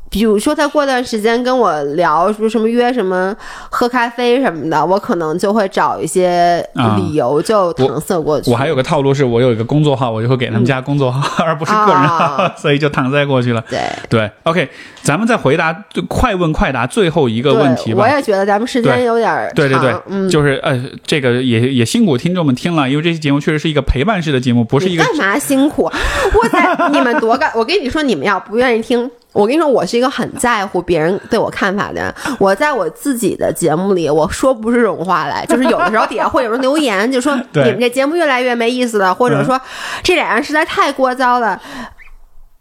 [0.10, 3.36] 比如说，他过段时间跟我聊说什么约什么
[3.70, 6.68] 喝咖啡什么的，我可能就会找一些
[6.98, 8.50] 理由就搪塞过去。
[8.52, 13.64] 我还有个套路是，我有一个工作号，我就会给他们加工作号， 而不是个人号， 所以就搪塞过去了。
[13.70, 13.80] 对
[14.10, 14.68] 对，OK，
[15.04, 18.04] 咱们再回答快问快答最后一个问题吧。
[18.04, 19.54] 我也觉得咱们时间有点长。
[19.54, 25.84] 对对对，就是呃，这个也也辛苦听众们听了，因为这期节目确实是一个陪伴式的节目，不是一个干嘛辛苦？
[25.84, 29.10] 我在你们多干，我跟你说，你们要不愿意听。
[29.34, 32.14] 我跟你说，我是一个很在乎别人对我看法的人。
[32.40, 39.60] 我在我自己的节目里，我说不出这种话来，就是有的时候底下会有人留言，就说 你们这节目越来越没意思了，或者说
[40.04, 41.62] 这俩人实在太聒噪了。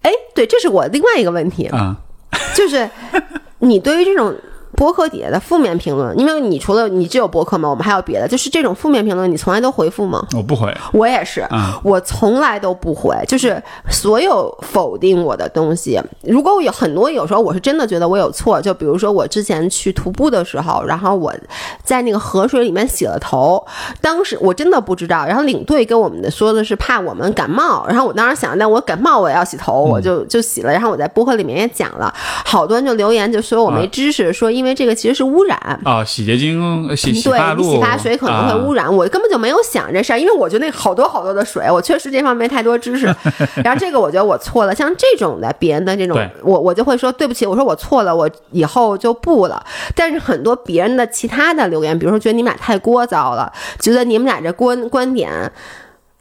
[0.02, 1.96] 哎，对，这是我另外一个问题啊，
[2.54, 2.88] 就是
[3.60, 4.34] 你对于这种。
[4.78, 7.68] 博客底下的负面评论，因为你除了你只有博客吗？
[7.68, 10.24] 我们还有别的，就是这种负面评论，你从来都回复吗？
[10.36, 11.44] 我不回，我也是，
[11.82, 13.60] 我从来都不回，就是
[13.90, 16.00] 所有否定我的东西。
[16.22, 21.34] 如果我有很多，有时候我是真的觉得我有错，就比如说我之前去徒步的时候，然后我
[21.82, 23.60] 在那个河水里面洗了头，
[24.00, 32.14] 当时我真的不知道，然后领队跟我们的说的是怕我们感冒，然后我当时想，那我感冒我也要洗头，我就就洗了，然后我在博客里面也讲了，
[32.44, 34.67] 好多人就留言就说我没知识，说因为。
[34.68, 43.06] 因为这个其实是污染啊，洗洁精、洗洗发露、洗发水可能会污染，我根本就没有想这事儿，因为我觉得那好多好多的水，我确实这方面没太多知识。
[43.64, 49.64] 然后这个我觉得我错了，像这种的别人的这种，我我就会说对不起，我说我错了，我以后就不了。
[49.94, 53.50] 但是很多别人的其他的留言，比如说觉得你们俩太聒噪了，
[53.80, 55.50] 觉得你们俩这观观点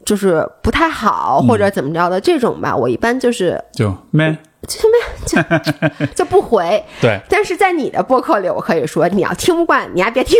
[0.06, 4.38] 就是不太好，或者怎么着的这种吧，我一般就是就 man。
[4.66, 5.58] 就什么
[5.98, 7.20] 就就不回， 对。
[7.28, 10.36] 但是在你的播客里，我可以说，你要听不惯，你还别听。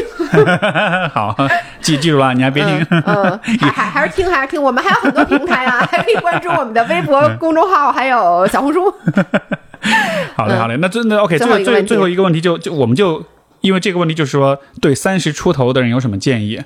[1.14, 1.34] 好，
[1.80, 2.86] 记记住了，你还别听。
[2.90, 4.60] 嗯，还还还是听，还是听。
[4.60, 8.92] 我们还有很多平台啊，还可以关注我们的微博公众号，还有小红书。
[10.34, 10.76] 好嘞，好嘞。
[10.78, 11.38] 那真的 OK。
[11.38, 13.24] 最最最后一个问题，就就我们就
[13.60, 16.60] 因为这个问题，就是说，对三十出头的人有什么建议？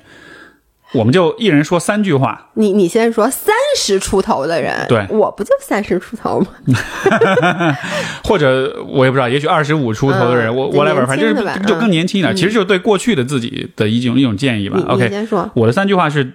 [0.93, 2.49] 我们就一人说三句话。
[2.53, 6.47] 你你先说三十出头的人，对，我不就三十出头吗？
[8.23, 12.35] 或者我也不知道，也许二十五出头的人，我我来玩，反正就是就更年轻一点。
[12.35, 14.79] 其实就是对过去的自己的一种一种建议吧。
[14.87, 16.33] OK，先说我的三句话是：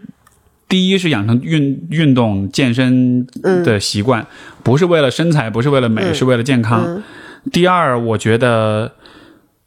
[0.68, 3.26] 第一是养成运运动健身
[3.64, 4.26] 的习惯，
[4.62, 7.02] 不是为了身材，不是为了美，是为了健康。
[7.52, 8.92] 第二，我觉得。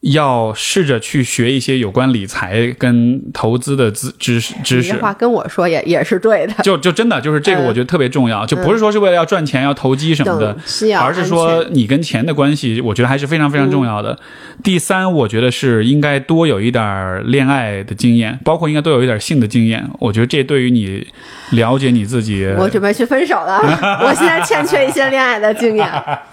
[0.01, 4.93] 要试着去学一些有关理财跟投资的知知识知识。
[4.93, 6.53] 这话跟我说也也是对的。
[6.63, 10.57] 就就真的就是这个，我觉得特别重要，就不是说是为了要赚钱要投机什么的，
[10.99, 14.17] 而是说你跟钱的关系，我觉得还是非常非常重要的。
[14.63, 19.87] 第三，我觉得是应该多有一点恋爱的经验，包括应该多有一点性的经验。
[19.99, 21.05] 我觉得这对于你
[21.51, 22.51] 了解你自己。
[22.57, 23.59] 我准备去分手了，
[24.03, 25.87] 我现在欠缺一些恋爱的经验。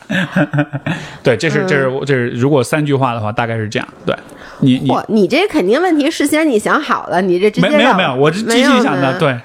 [1.23, 3.89] 对，这是这是这是如果三句话的话，大概是这样。
[4.07, 4.17] 对，
[4.61, 9.19] 你你你这肯定问题事先你想好了，你这直接没有没有，我是积极想的。
[9.19, 9.39] 对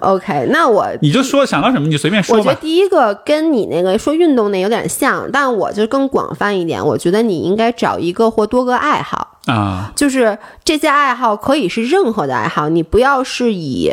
[0.00, 2.38] ，OK，那我你就说想到什么你就随便说吧。
[2.38, 6.84] 我觉得第一个跟你那个说运动那有点像，但我就更广泛一点。
[6.84, 13.92] 我觉得你应该找一个或多个爱好啊，就是这些爱好可以是任何的爱好，你不要是以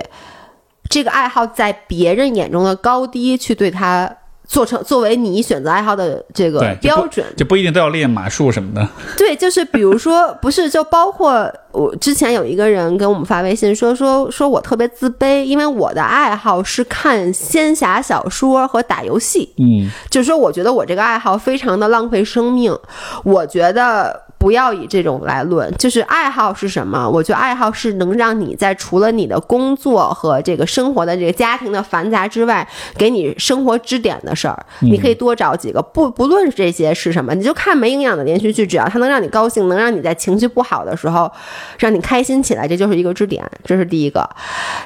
[0.90, 4.18] 这个爱好在别人眼中的高低去对他。
[4.54, 8.88] 做成作为你选择爱好的这个标准，就不一定都要练马术什么的。
[9.18, 19.54] 对，就是比如说，不是就包括我之前有一个人给我们发微信说说说我特别自卑，因为我的爱好是看仙侠小说和打游戏。
[19.58, 22.78] 嗯，就是说我觉得我这个爱好非常的浪费生命。
[23.24, 24.22] 我觉得。
[24.44, 27.10] 不要以这种来论，就是爱好是什么？
[27.10, 32.68] 我觉得爱好是能让你在除了你的工作和这个生活的这个家庭的繁杂之外，
[32.98, 34.66] 给你生活支点的事儿。
[34.82, 41.32] 你可以多找几个，不不论这些是什么，你就看没营养的连续剧，只要它能让你高兴，能让你在情绪不好的时候
[41.80, 43.44] 让你开心起来，这就是一个支点。
[43.64, 44.30] 这是第一个。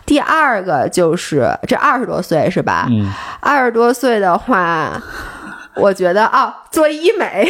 [0.05, 2.87] 第二个就是这二十多岁是吧？
[2.89, 5.01] 嗯，二十多岁的话。
[5.79, 7.47] 我觉得啊，做医美，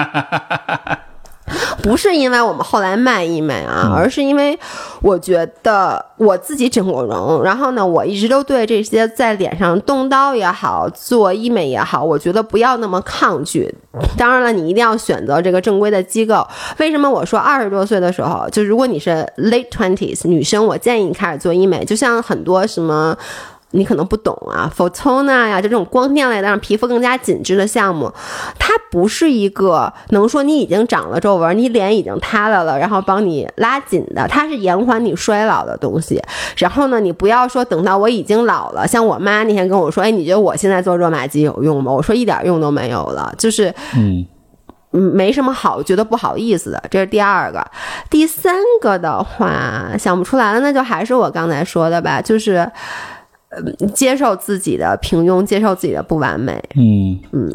[1.82, 4.58] 不是因为我们后来卖医美啊，而是因为
[5.02, 13.74] 我觉得我自己整过容，然后呢，我一直都对这些在脸上动刀也好，做医美也好，我觉得不要那么抗拒。
[14.16, 16.46] 当然了，你一定要选择这个正规的机构。
[16.78, 23.16] 为什么我说二十多岁的时候，就如果你是 late twenties 女生，我建议你开始做医美，就像很多什么。
[23.72, 28.12] 你可能不懂啊，Photona 呀，就这种光电类的让皮肤更加紧致的项目，
[28.58, 36.20] 它不是一个能说你已经长了皱纹，你脸已经塌了了，然后帮你拉紧的，它是延缓你衰老的东西。
[36.56, 41.92] 然后呢，你不要说等到我已经老了，像我妈那天跟我说，哎，你觉得我现在做热玛吉有用吗？
[41.92, 44.26] 我说一点用都没有了，就是嗯
[44.90, 46.82] 嗯，没什么好觉得不好意思的。
[46.90, 47.64] 这是第二个，
[48.10, 52.68] 第三个的话想不出来了，那就还是我刚才说的吧，就是。
[53.50, 56.52] 呃，接受自己的平庸，接受自己的不完美。
[56.76, 57.52] 嗯嗯，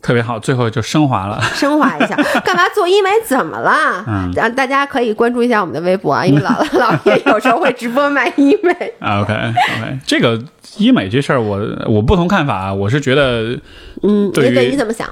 [0.00, 2.14] 特别好，最后就升华了， 升华一下。
[2.44, 3.10] 干嘛做医美？
[3.26, 4.04] 怎么了？
[4.06, 8.70] 嗯，让大家可以关注一下我们的微博啊， 因为老老爷有时候会直播卖医美。
[9.00, 10.40] OK OK，这个
[10.76, 12.72] 医美这事儿，我我不同看法啊。
[12.72, 13.58] 我是觉得，
[14.04, 15.08] 嗯，对于你怎么想？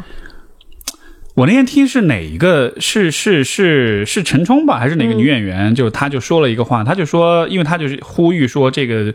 [1.35, 2.73] 我那天听是哪一个？
[2.79, 4.79] 是是是是陈冲吧？
[4.79, 5.75] 还是哪个女演员？
[5.75, 9.13] 就她就说了一个话，她就说，因为她就是呼吁说这个。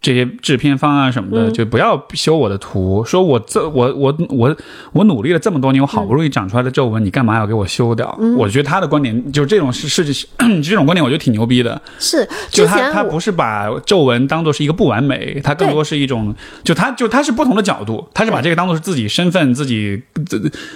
[0.00, 3.04] 这些制片方啊什么的，就不要修我的图。
[3.04, 4.56] 说我这我我我
[4.92, 8.16] 我努力了这么多年，我好不容易长出来的皱纹，你干嘛要给我修掉？
[8.36, 10.04] 我觉得他的观点就是这种是是
[10.62, 11.80] 这种观点，我觉得挺牛逼的。
[11.98, 20.00] 是，就他他不是把皱纹当做是一个不完美，他更多是一种，就他就他是不同的角度，他是把这个当做是自己身份、自己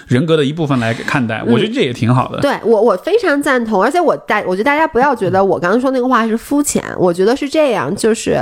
[0.09, 1.41] 人格的一部分来看待。
[1.47, 2.41] 我觉得这也挺好的。
[2.41, 8.41] 对我我非常赞同，而且我大我觉得大家不要觉得我刚刚说那个话是肤浅，我觉得是这样，就是。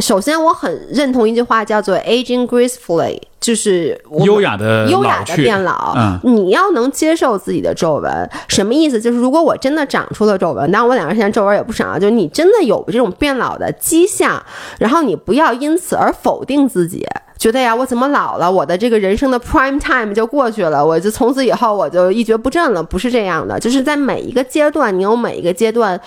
[0.00, 5.94] 首先，我很认同一句话，叫做 “aging gracefully”，就是优雅的优雅的变老。
[5.96, 9.00] 嗯，你要能接受自己的皱纹，什么意思？
[9.00, 14.42] 就是如果我真的长出了皱纹，当然我两个人现在皱纹也不少，就是你真的有这种变老的迹象，
[14.78, 17.06] 然后你不要因此而否定自己，
[17.38, 18.50] 觉得呀，我怎么老了？
[18.50, 22.82] 我的这个人生的 prime time 就过去了，我就从此以后我就一蹶不振了？
[22.82, 26.00] 不是这样的，就是在每一个阶段，你有每一个阶段。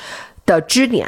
[0.46, 1.08] 的支点，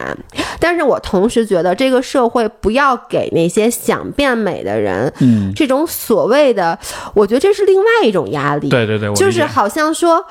[0.59, 6.77] 但是我同时觉得这个社会不要给那些想变美的人，嗯，这种所谓的，
[7.13, 8.69] 我觉得这是另外一种压力。
[8.69, 10.25] 对对对，就是好像说。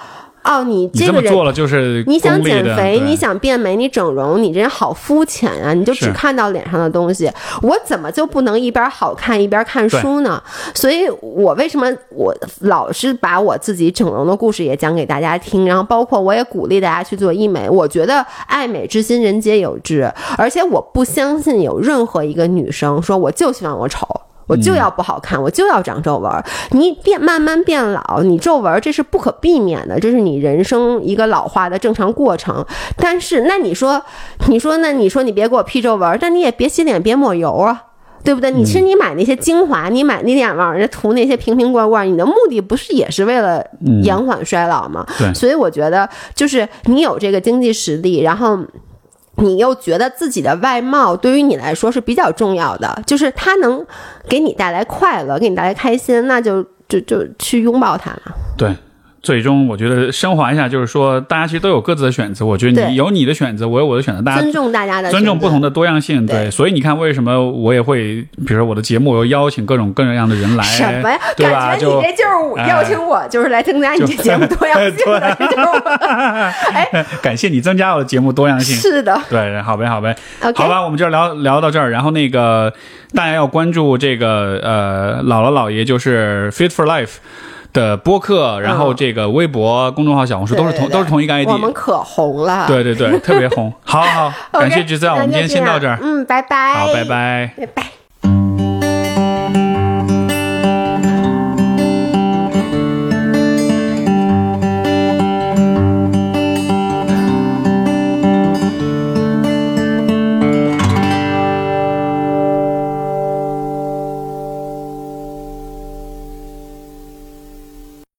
[0.45, 5.73] 哦，你这个人做了就是你想减肥，你想变美，你整容，你这人好肤浅啊！
[5.73, 7.31] 你就只看到脸上的东西，
[7.63, 10.43] 我怎么就不能一边好看一边看书呢？
[10.75, 17.69] 所以我为什么我老是把我自己整容的故事也讲给大家听，然后包括我也鼓励大家去做医美。
[17.69, 24.07] 我觉得爱美之心人皆有之，而且我不相信有任何一个女生说我就希望我丑。
[24.47, 26.31] 我就要不好看，我就要长皱纹。
[26.71, 32.65] 你变慢慢变老，你皱纹这是不可避免的，这是你人生一个老化的正常过程。
[32.97, 34.03] 但是，那你说，
[34.49, 37.85] 你说，那你说你别给我 P 皱纹，但你也别洗脸，别抹油啊。
[38.25, 38.51] 对不对？
[38.51, 43.63] 你其实你买那些精华，你买那点往人家涂那些瓶瓶罐罐，你的目的不是也是为了
[44.03, 45.07] 延缓衰老吗？
[45.19, 48.59] 对，所以我觉得就是你有这个经济实力，然后
[49.37, 53.85] 你又觉得自己的外貌对于你来说是比较重要的，就是它能
[54.29, 58.23] 给你带来快乐，给你带来开心，那就就就去拥抱它了。
[58.57, 58.75] 对。
[59.25, 62.45] 最终，我觉得升华一下，就是说，大家其实都有各自的选择。
[62.45, 66.27] 我觉得你有你的选择，我有我的选择，大家尊重大家的，尊重不同的多样性。
[66.27, 71.19] 对，所以你看，为什么我也会，比如说我的节目，我邀请各种各样的人来，什么呀？
[71.39, 75.21] 感觉你这就是邀请我，就是来增加你这节目多样性的。
[76.75, 78.77] 哎，感谢你增加我的节目多样性。
[78.77, 80.15] 是的，对，好呗，好呗，
[80.55, 81.91] 好吧，我们就聊聊到这儿。
[81.91, 82.71] 然后那个
[83.15, 87.15] 大家要关注这个呃，姥姥姥爷就是 Fit for Life。
[87.75, 93.71] 的播客，然后这个微博、公众号、小红书都是同都是同一个 ID，我们可红了，对对对，特别红。
[93.85, 98.04] 好好， 感谢橘子，我们今天先到这儿，嗯，拜拜，好，拜拜，拜拜。